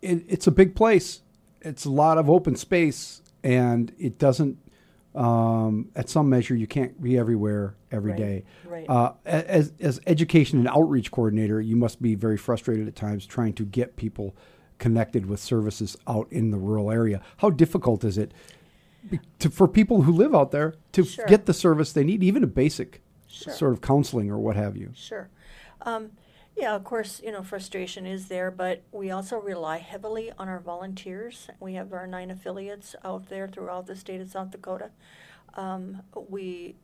It, 0.00 0.24
it's 0.28 0.46
a 0.46 0.50
big 0.50 0.74
place. 0.74 1.20
It's 1.60 1.84
a 1.84 1.90
lot 1.90 2.16
of 2.16 2.30
open 2.30 2.56
space 2.56 3.20
and 3.42 3.92
it 3.98 4.18
doesn't. 4.18 4.58
Um, 5.12 5.90
at 5.96 6.08
some 6.08 6.28
measure, 6.28 6.54
you 6.54 6.68
can't 6.68 7.02
be 7.02 7.18
everywhere 7.18 7.74
every 7.90 8.12
right. 8.12 8.18
day. 8.18 8.44
Right. 8.64 8.88
Uh, 8.88 9.14
as 9.24 9.72
as 9.80 10.00
education 10.06 10.60
and 10.60 10.68
outreach 10.68 11.10
coordinator, 11.10 11.60
you 11.60 11.74
must 11.74 12.00
be 12.00 12.14
very 12.14 12.36
frustrated 12.36 12.86
at 12.86 12.94
times 12.94 13.26
trying 13.26 13.54
to 13.54 13.64
get 13.64 13.96
people 13.96 14.36
connected 14.78 15.26
with 15.26 15.40
services 15.40 15.96
out 16.06 16.28
in 16.30 16.50
the 16.50 16.58
rural 16.58 16.90
area. 16.90 17.20
How 17.38 17.50
difficult 17.50 18.04
is 18.04 18.18
it 18.18 18.32
to, 19.38 19.50
for 19.50 19.68
people 19.68 20.02
who 20.02 20.12
live 20.12 20.34
out 20.34 20.50
there 20.50 20.74
to 20.92 21.04
sure. 21.04 21.26
get 21.26 21.46
the 21.46 21.54
service 21.54 21.92
they 21.92 22.04
need, 22.04 22.22
even 22.22 22.44
a 22.44 22.46
basic 22.46 23.02
sure. 23.28 23.52
sort 23.52 23.72
of 23.72 23.80
counseling 23.80 24.30
or 24.30 24.38
what 24.38 24.56
have 24.56 24.76
you? 24.76 24.90
Sure. 24.94 25.28
Um, 25.82 26.10
yeah, 26.60 26.74
of 26.74 26.84
course, 26.84 27.22
you 27.24 27.32
know, 27.32 27.42
frustration 27.42 28.04
is 28.04 28.28
there, 28.28 28.50
but 28.50 28.82
we 28.92 29.10
also 29.10 29.38
rely 29.38 29.78
heavily 29.78 30.30
on 30.38 30.46
our 30.46 30.60
volunteers. 30.60 31.48
We 31.58 31.74
have 31.74 31.94
our 31.94 32.06
nine 32.06 32.30
affiliates 32.30 32.94
out 33.02 33.30
there 33.30 33.48
throughout 33.48 33.86
the 33.86 33.96
state 33.96 34.20
of 34.20 34.30
South 34.30 34.50
Dakota. 34.50 34.90
Um, 35.54 36.02
we 36.28 36.76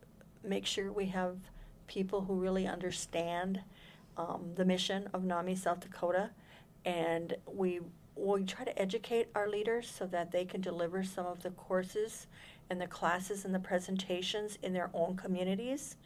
make 0.43 0.65
sure 0.65 0.91
we 0.91 1.05
have 1.07 1.37
people 1.85 2.21
who 2.21 2.33
really 2.33 2.65
understand 2.65 3.61
um, 4.17 4.53
the 4.55 4.65
mission 4.65 5.09
of 5.13 5.23
NAMI 5.23 5.55
South 5.55 5.81
Dakota, 5.81 6.31
and 6.83 7.35
we 7.45 7.81
we 8.15 8.41
try 8.41 8.65
to 8.65 8.81
educate 8.81 9.27
our 9.35 9.47
leaders 9.47 9.87
so 9.87 10.07
that 10.07 10.31
they 10.31 10.43
can 10.43 10.59
deliver 10.59 11.03
some 11.03 11.27
of 11.27 11.43
the 11.43 11.51
courses 11.51 12.25
and 12.67 12.81
the 12.81 12.87
classes 12.87 13.45
and 13.45 13.53
the 13.53 13.59
presentations 13.59 14.57
in 14.63 14.73
their 14.73 14.89
own 14.91 15.15
communities. 15.15 15.97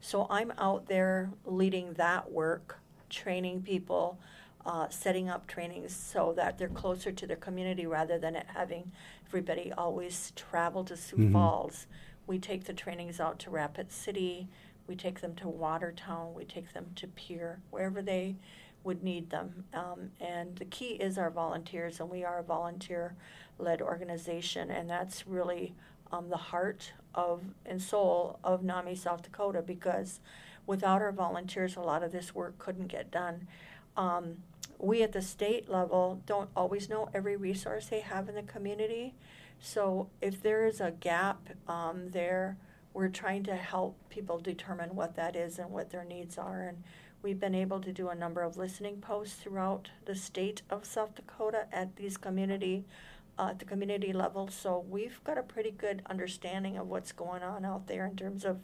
So 0.00 0.26
I'm 0.28 0.52
out 0.58 0.88
there 0.88 1.30
leading 1.44 1.92
that 1.92 2.32
work 2.32 2.80
training 3.10 3.62
people, 3.62 4.18
uh, 4.64 4.88
setting 4.88 5.28
up 5.28 5.46
trainings 5.46 5.94
so 5.94 6.32
that 6.36 6.56
they're 6.58 6.68
closer 6.68 7.12
to 7.12 7.26
their 7.26 7.36
community 7.36 7.86
rather 7.86 8.18
than 8.18 8.36
it 8.36 8.46
having 8.54 8.90
everybody 9.26 9.72
always 9.76 10.32
travel 10.36 10.84
to 10.84 10.96
Sioux 10.96 11.16
Mhm. 11.18 11.32
Falls. 11.32 11.86
We 12.26 12.38
take 12.38 12.64
the 12.64 12.72
trainings 12.74 13.20
out 13.20 13.38
to 13.40 13.50
Rapid 13.50 13.90
City, 13.92 14.48
we 14.86 14.96
take 14.96 15.20
them 15.20 15.34
to 15.36 15.48
Watertown, 15.48 16.34
we 16.34 16.44
take 16.44 16.72
them 16.72 16.92
to 16.96 17.06
Pierre, 17.08 17.60
wherever 17.70 18.02
they 18.02 18.36
would 18.82 19.02
need 19.02 19.30
them. 19.30 19.66
Um, 19.74 20.12
and 20.20 20.56
the 20.56 20.64
key 20.64 20.94
is 20.94 21.18
our 21.18 21.30
volunteers, 21.30 22.00
and 22.00 22.08
we 22.10 22.24
are 22.24 22.38
a 22.38 22.42
volunteer 22.42 23.14
led 23.58 23.82
organization, 23.82 24.70
and 24.70 24.88
that's 24.88 25.26
really 25.26 25.74
um, 26.12 26.28
the 26.28 26.36
heart 26.36 26.92
of 27.14 27.42
and 27.64 27.80
soul 27.80 28.38
of 28.42 28.64
NAMI 28.64 28.96
South 28.96 29.22
Dakota 29.22 29.62
because 29.62 30.18
without 30.70 31.02
our 31.02 31.10
volunteers, 31.10 31.74
a 31.74 31.80
lot 31.80 32.04
of 32.04 32.12
this 32.12 32.32
work 32.32 32.56
couldn't 32.58 32.86
get 32.86 33.10
done. 33.10 33.48
Um, 33.96 34.36
we 34.78 35.02
at 35.02 35.10
the 35.10 35.20
state 35.20 35.68
level 35.68 36.22
don't 36.26 36.48
always 36.54 36.88
know 36.88 37.10
every 37.12 37.36
resource 37.36 37.86
they 37.86 37.98
have 37.98 38.28
in 38.28 38.36
the 38.36 38.42
community. 38.44 39.16
So 39.58 40.10
if 40.22 40.40
there 40.40 40.64
is 40.64 40.80
a 40.80 40.92
gap 40.92 41.48
um, 41.66 42.10
there, 42.12 42.56
we're 42.94 43.08
trying 43.08 43.42
to 43.44 43.56
help 43.56 43.96
people 44.10 44.38
determine 44.38 44.94
what 44.94 45.16
that 45.16 45.34
is 45.34 45.58
and 45.58 45.72
what 45.72 45.90
their 45.90 46.04
needs 46.04 46.38
are. 46.38 46.62
And 46.62 46.84
we've 47.20 47.40
been 47.40 47.56
able 47.56 47.80
to 47.80 47.92
do 47.92 48.08
a 48.08 48.14
number 48.14 48.42
of 48.42 48.56
listening 48.56 48.98
posts 48.98 49.42
throughout 49.42 49.90
the 50.04 50.14
state 50.14 50.62
of 50.70 50.84
South 50.84 51.16
Dakota 51.16 51.66
at 51.72 51.96
these 51.96 52.16
community 52.16 52.84
uh, 53.40 53.48
at 53.48 53.58
the 53.58 53.64
community 53.64 54.12
level. 54.12 54.46
So 54.48 54.84
we've 54.88 55.22
got 55.24 55.36
a 55.36 55.42
pretty 55.42 55.72
good 55.72 56.02
understanding 56.08 56.76
of 56.76 56.86
what's 56.86 57.10
going 57.10 57.42
on 57.42 57.64
out 57.64 57.88
there 57.88 58.06
in 58.06 58.14
terms 58.14 58.44
of 58.44 58.58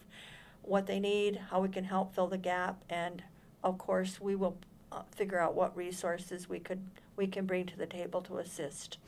what 0.67 0.87
they 0.87 1.01
need, 1.01 1.41
how 1.51 1.61
we 1.61 1.69
can 1.69 1.85
help 1.85 2.15
fill 2.15 2.27
the 2.27 2.39
gap, 2.39 2.85
and 2.91 3.23
of 3.63 3.79
course, 3.79 4.21
we 4.21 4.37
will 4.37 4.57
uh, 4.93 5.03
figure 5.15 5.39
out 5.39 5.55
what 5.55 5.77
resources 5.77 6.49
we 6.49 6.59
could 6.59 6.81
we 7.17 7.27
can 7.27 7.47
bring 7.47 7.67
to 7.67 7.77
the 7.77 7.87
table 7.87 8.21
to 8.23 8.39
assist. 8.39 8.99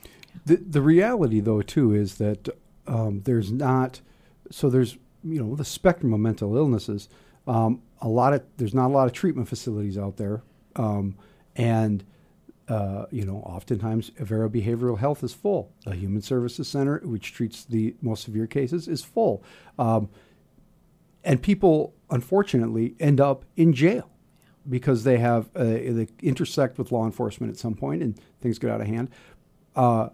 The 0.46 0.56
the 0.56 0.82
reality, 0.82 1.40
though, 1.40 1.62
too, 1.62 1.94
is 1.94 2.16
that 2.16 2.48
um, 2.86 3.22
there's 3.24 3.52
not 3.52 4.00
so 4.50 4.70
there's 4.70 4.96
you 5.24 5.42
know 5.42 5.54
the 5.54 5.64
spectrum 5.64 6.12
of 6.12 6.20
mental 6.20 6.56
illnesses. 6.56 7.08
Um, 7.46 7.82
a 8.00 8.08
lot 8.08 8.32
of 8.32 8.42
there's 8.56 8.74
not 8.74 8.86
a 8.86 8.92
lot 8.92 9.06
of 9.06 9.12
treatment 9.12 9.48
facilities 9.48 9.98
out 9.98 10.16
there, 10.16 10.42
um, 10.76 11.16
and 11.56 12.04
uh, 12.68 13.06
you 13.10 13.24
know 13.24 13.36
oftentimes 13.38 14.10
Avera 14.12 14.48
Behavioral 14.48 14.98
Health 14.98 15.22
is 15.22 15.32
full. 15.32 15.70
The 15.84 15.94
Human 15.94 16.22
Services 16.22 16.68
Center, 16.68 17.00
which 17.04 17.32
treats 17.32 17.64
the 17.64 17.94
most 18.02 18.24
severe 18.24 18.46
cases, 18.46 18.88
is 18.88 19.02
full. 19.02 19.42
Um, 19.78 20.08
and 21.24 21.42
people 21.42 21.94
unfortunately 22.10 22.94
end 22.98 23.20
up 23.20 23.44
in 23.56 23.72
jail 23.72 24.10
because 24.68 25.04
they 25.04 25.18
have 25.18 25.48
uh, 25.56 25.64
they 25.64 26.08
intersect 26.22 26.78
with 26.78 26.92
law 26.92 27.04
enforcement 27.04 27.50
at 27.52 27.58
some 27.58 27.74
point 27.74 28.02
and 28.02 28.18
things 28.40 28.58
get 28.58 28.70
out 28.70 28.80
of 28.80 28.86
hand. 28.86 29.10
Uh, 29.74 30.08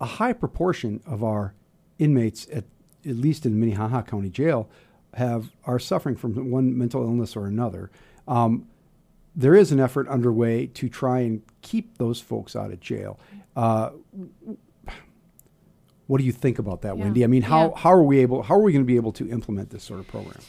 a 0.00 0.06
high 0.06 0.32
proportion 0.32 1.00
of 1.06 1.22
our 1.22 1.54
inmates 1.98 2.46
at 2.52 2.64
at 3.06 3.16
least 3.16 3.46
in 3.46 3.58
Minnehaha 3.58 4.02
County 4.02 4.28
Jail 4.28 4.68
have 5.14 5.50
are 5.64 5.78
suffering 5.78 6.16
from 6.16 6.50
one 6.50 6.76
mental 6.76 7.02
illness 7.02 7.36
or 7.36 7.46
another. 7.46 7.90
Um, 8.28 8.66
there 9.34 9.54
is 9.54 9.72
an 9.72 9.80
effort 9.80 10.08
underway 10.08 10.66
to 10.66 10.88
try 10.88 11.20
and 11.20 11.42
keep 11.62 11.98
those 11.98 12.20
folks 12.20 12.54
out 12.54 12.72
of 12.72 12.80
jail. 12.80 13.18
Uh, 13.56 13.90
what 16.10 16.18
do 16.18 16.24
you 16.24 16.32
think 16.32 16.58
about 16.58 16.82
that, 16.82 16.96
Yeah. 16.96 17.04
Wendy? 17.04 17.22
I 17.22 17.28
mean, 17.28 17.42
how, 17.42 17.62
Yeah. 17.68 17.76
how 17.82 17.92
are 17.92 18.02
we 18.02 18.18
able? 18.18 18.42
How 18.42 18.54
are 18.56 18.62
we 18.62 18.72
going 18.72 18.84
to 18.86 18.92
be 18.94 18.96
able 18.96 19.12
to 19.12 19.24
implement 19.30 19.70
this 19.70 19.84
sort 19.84 20.00
of 20.00 20.08
program? 20.08 20.40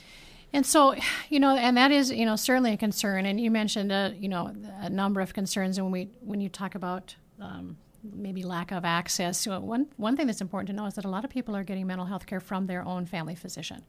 And 0.53 0.65
so, 0.65 0.95
you 1.29 1.39
know, 1.39 1.55
and 1.55 1.77
that 1.77 1.91
is, 1.91 2.11
you 2.11 2.25
know, 2.25 2.35
certainly 2.35 2.73
a 2.73 2.77
concern. 2.77 3.25
And 3.27 3.39
you 3.39 3.51
mentioned, 3.51 3.91
a, 3.91 4.13
you 4.19 4.27
know, 4.27 4.53
a 4.79 4.89
number 4.89 5.21
of 5.21 5.33
concerns. 5.33 5.77
And 5.77 5.85
when 5.85 5.91
we, 5.91 6.09
when 6.21 6.41
you 6.41 6.49
talk 6.49 6.73
about 6.75 7.15
um, 7.39 7.77
maybe 8.03 8.41
lack 8.43 8.71
of 8.71 8.83
access, 8.83 9.37
so 9.41 9.59
one 9.59 9.85
one 9.97 10.17
thing 10.17 10.25
that's 10.27 10.41
important 10.41 10.67
to 10.69 10.73
know 10.75 10.87
is 10.87 10.95
that 10.95 11.05
a 11.05 11.09
lot 11.09 11.23
of 11.23 11.29
people 11.29 11.55
are 11.55 11.63
getting 11.63 11.85
mental 11.87 12.05
health 12.07 12.25
care 12.25 12.39
from 12.39 12.65
their 12.67 12.83
own 12.85 13.05
family 13.05 13.35
physician. 13.35 13.83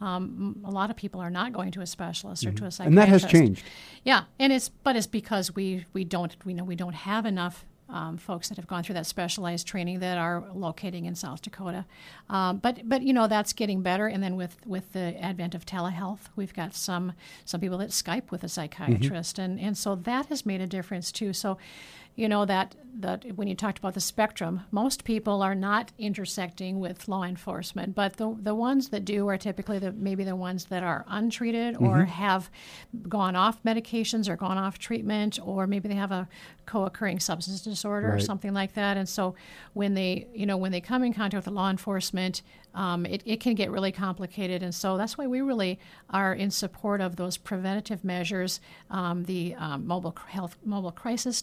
Um, 0.00 0.56
m- 0.60 0.64
a 0.66 0.70
lot 0.70 0.90
of 0.90 0.96
people 0.96 1.20
are 1.20 1.30
not 1.30 1.52
going 1.52 1.70
to 1.72 1.80
a 1.80 1.86
specialist 1.86 2.44
or 2.44 2.52
to 2.52 2.64
a 2.66 2.70
psychiatrist. 2.70 2.80
And 2.88 2.98
that 2.98 3.08
has 3.08 3.24
changed. 3.24 3.64
Yeah, 4.04 4.24
and 4.38 4.52
it's 4.52 4.68
but 4.68 4.96
it's 4.96 5.06
because 5.06 5.54
we 5.54 5.86
we 5.94 6.04
don't 6.04 6.36
we 6.44 6.52
know 6.52 6.64
we 6.64 6.76
don't 6.76 6.94
have 6.94 7.24
enough 7.24 7.64
um, 7.88 8.16
folks 8.16 8.48
that 8.48 8.56
have 8.56 8.66
gone 8.66 8.82
through 8.82 8.94
that 8.94 9.06
specialized 9.06 9.66
training 9.66 10.00
that 10.00 10.18
are 10.18 10.44
locating 10.52 11.04
in 11.04 11.14
South 11.14 11.42
Dakota. 11.42 11.84
Um, 12.28 12.58
but 12.58 12.88
but 12.88 13.02
you 13.02 13.12
know 13.12 13.26
that's 13.26 13.52
getting 13.52 13.82
better. 13.82 14.06
And 14.06 14.22
then 14.22 14.36
with 14.36 14.56
with 14.66 14.92
the 14.92 15.16
advent 15.22 15.54
of 15.54 15.64
telehealth, 15.64 16.28
we've 16.34 16.54
got 16.54 16.74
some 16.74 17.12
some 17.44 17.60
people 17.60 17.78
that 17.78 17.90
Skype 17.90 18.30
with 18.30 18.42
a 18.44 18.48
psychiatrist, 18.48 19.38
and 19.38 19.60
and 19.60 19.76
so 19.78 19.94
that 19.94 20.26
has 20.26 20.44
made 20.44 20.60
a 20.60 20.66
difference 20.66 21.12
too. 21.12 21.32
So. 21.32 21.58
You 22.16 22.28
know 22.28 22.44
that 22.46 22.74
that 22.98 23.36
when 23.36 23.46
you 23.46 23.54
talked 23.54 23.78
about 23.78 23.92
the 23.92 24.00
spectrum, 24.00 24.62
most 24.70 25.04
people 25.04 25.42
are 25.42 25.54
not 25.54 25.92
intersecting 25.98 26.80
with 26.80 27.08
law 27.08 27.24
enforcement, 27.24 27.94
but 27.94 28.16
the 28.16 28.34
the 28.40 28.54
ones 28.54 28.88
that 28.88 29.04
do 29.04 29.28
are 29.28 29.36
typically 29.36 29.78
the 29.78 29.92
maybe 29.92 30.24
the 30.24 30.36
ones 30.36 30.66
that 30.66 30.82
are 30.82 31.04
untreated 31.08 31.76
or 31.76 32.04
have 32.04 32.50
gone 33.08 33.36
off 33.36 33.62
medications 33.64 34.28
or 34.28 34.36
gone 34.36 34.56
off 34.56 34.78
treatment, 34.78 35.38
or 35.44 35.66
maybe 35.66 35.88
they 35.88 35.94
have 35.94 36.12
a 36.12 36.28
co-occurring 36.64 37.20
substance 37.20 37.60
disorder 37.60 38.12
or 38.12 38.18
something 38.18 38.52
like 38.52 38.74
that. 38.74 38.96
And 38.96 39.08
so 39.08 39.34
when 39.74 39.94
they 39.94 40.26
you 40.34 40.46
know 40.46 40.56
when 40.56 40.72
they 40.72 40.80
come 40.80 41.04
in 41.04 41.12
contact 41.12 41.46
with 41.46 41.54
law 41.54 41.68
enforcement, 41.70 42.40
um, 42.74 43.06
it, 43.06 43.22
it 43.24 43.40
can 43.40 43.54
get 43.54 43.70
really 43.70 43.92
complicated. 43.92 44.62
And 44.62 44.74
so 44.74 44.96
that's 44.96 45.18
why 45.18 45.26
we 45.26 45.40
really 45.40 45.78
are 46.10 46.32
in 46.34 46.50
support 46.50 47.00
of 47.00 47.16
those 47.16 47.36
preventative 47.36 48.04
measures, 48.04 48.60
um, 48.90 49.24
the 49.24 49.54
um, 49.58 49.86
mobile 49.86 50.16
health 50.28 50.56
mobile 50.64 50.92
crisis 50.92 51.42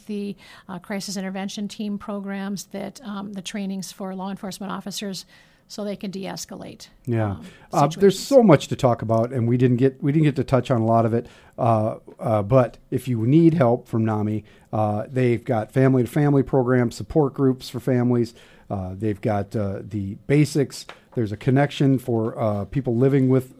Mm-hmm. 0.00 0.05
The 0.06 0.36
uh, 0.68 0.78
crisis 0.78 1.16
intervention 1.16 1.68
team 1.68 1.98
programs, 1.98 2.64
that 2.66 3.00
um, 3.04 3.32
the 3.32 3.42
trainings 3.42 3.92
for 3.92 4.14
law 4.14 4.30
enforcement 4.30 4.72
officers, 4.72 5.26
so 5.68 5.84
they 5.84 5.96
can 5.96 6.10
de-escalate. 6.10 6.88
Yeah, 7.06 7.32
um, 7.32 7.46
uh, 7.72 7.88
there's 7.88 8.18
so 8.18 8.42
much 8.42 8.68
to 8.68 8.76
talk 8.76 9.02
about, 9.02 9.32
and 9.32 9.48
we 9.48 9.56
didn't 9.56 9.78
get 9.78 10.02
we 10.02 10.12
didn't 10.12 10.24
get 10.24 10.36
to 10.36 10.44
touch 10.44 10.70
on 10.70 10.80
a 10.80 10.86
lot 10.86 11.04
of 11.04 11.12
it. 11.12 11.26
Uh, 11.58 11.96
uh, 12.18 12.42
but 12.42 12.78
if 12.90 13.08
you 13.08 13.26
need 13.26 13.54
help 13.54 13.88
from 13.88 14.04
NAMI, 14.04 14.44
uh, 14.72 15.04
they've 15.08 15.44
got 15.44 15.72
family 15.72 16.02
to 16.02 16.08
family 16.08 16.42
programs, 16.42 16.94
support 16.94 17.34
groups 17.34 17.68
for 17.68 17.80
families. 17.80 18.34
Uh, 18.68 18.94
they've 18.96 19.20
got 19.20 19.54
uh, 19.54 19.80
the 19.82 20.14
basics. 20.26 20.86
There's 21.14 21.32
a 21.32 21.36
connection 21.36 21.98
for 21.98 22.38
uh, 22.38 22.64
people 22.66 22.96
living 22.96 23.28
with 23.28 23.54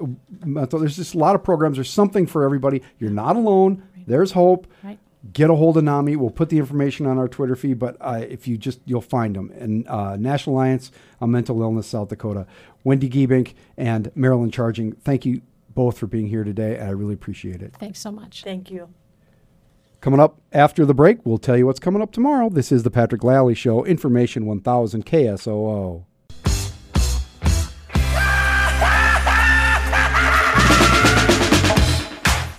mental. 0.44 0.78
There's 0.78 0.96
just 0.96 1.14
a 1.14 1.18
lot 1.18 1.34
of 1.34 1.42
programs. 1.42 1.76
There's 1.76 1.90
something 1.90 2.26
for 2.26 2.44
everybody. 2.44 2.82
You're 2.98 3.10
not 3.10 3.36
alone. 3.36 3.82
There's 4.06 4.32
hope. 4.32 4.66
Right. 4.84 4.98
Get 5.32 5.50
a 5.50 5.54
hold 5.54 5.76
of 5.76 5.84
NAMI. 5.84 6.16
We'll 6.16 6.30
put 6.30 6.50
the 6.50 6.58
information 6.58 7.06
on 7.06 7.18
our 7.18 7.26
Twitter 7.26 7.56
feed, 7.56 7.78
but 7.78 7.96
uh, 8.00 8.24
if 8.28 8.46
you 8.46 8.56
just, 8.56 8.80
you'll 8.84 9.00
find 9.00 9.34
them. 9.34 9.50
And 9.58 9.86
uh, 9.88 10.16
National 10.16 10.56
Alliance 10.56 10.92
on 11.20 11.30
Mental 11.32 11.60
Illness 11.60 11.88
South 11.88 12.08
Dakota, 12.08 12.46
Wendy 12.84 13.08
Giebink 13.08 13.54
and 13.76 14.12
Marilyn 14.14 14.50
Charging, 14.50 14.92
thank 14.92 15.26
you 15.26 15.42
both 15.74 15.98
for 15.98 16.06
being 16.06 16.28
here 16.28 16.44
today. 16.44 16.78
I 16.78 16.90
really 16.90 17.14
appreciate 17.14 17.62
it. 17.62 17.74
Thanks 17.78 17.98
so 17.98 18.12
much. 18.12 18.44
Thank 18.44 18.70
you. 18.70 18.88
Coming 20.00 20.20
up 20.20 20.40
after 20.52 20.84
the 20.84 20.94
break, 20.94 21.24
we'll 21.24 21.38
tell 21.38 21.56
you 21.56 21.66
what's 21.66 21.80
coming 21.80 22.02
up 22.02 22.12
tomorrow. 22.12 22.48
This 22.48 22.70
is 22.70 22.82
the 22.84 22.90
Patrick 22.90 23.24
Lally 23.24 23.54
Show, 23.54 23.84
Information 23.84 24.46
1000 24.46 25.04
KSOO. 25.04 26.04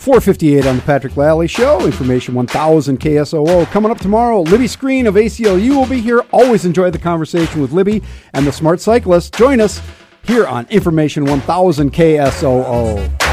Four 0.07 0.21
fifty-eight 0.21 0.65
on 0.65 0.77
the 0.77 0.81
Patrick 0.83 1.17
Lally 1.17 1.49
Show. 1.49 1.85
Information 1.85 2.33
one 2.33 2.47
thousand 2.47 3.01
KSOO 3.01 3.65
coming 3.71 3.91
up 3.91 3.97
tomorrow. 3.97 4.39
Libby 4.39 4.63
Skarin 4.63 5.05
of 5.05 5.15
ACLU 5.15 5.71
will 5.71 5.85
be 5.85 5.99
here. 5.99 6.21
Always 6.31 6.63
enjoy 6.63 6.91
the 6.91 6.97
conversation 6.97 7.61
with 7.61 7.73
Libby 7.73 8.01
and 8.33 8.47
the 8.47 8.53
Smart 8.53 8.79
Cyclist. 8.79 9.35
Join 9.35 9.59
us 9.59 9.81
here 10.23 10.47
on 10.47 10.65
Information 10.69 11.25
one 11.25 11.41
thousand 11.41 11.91
KSOO. 11.91 13.26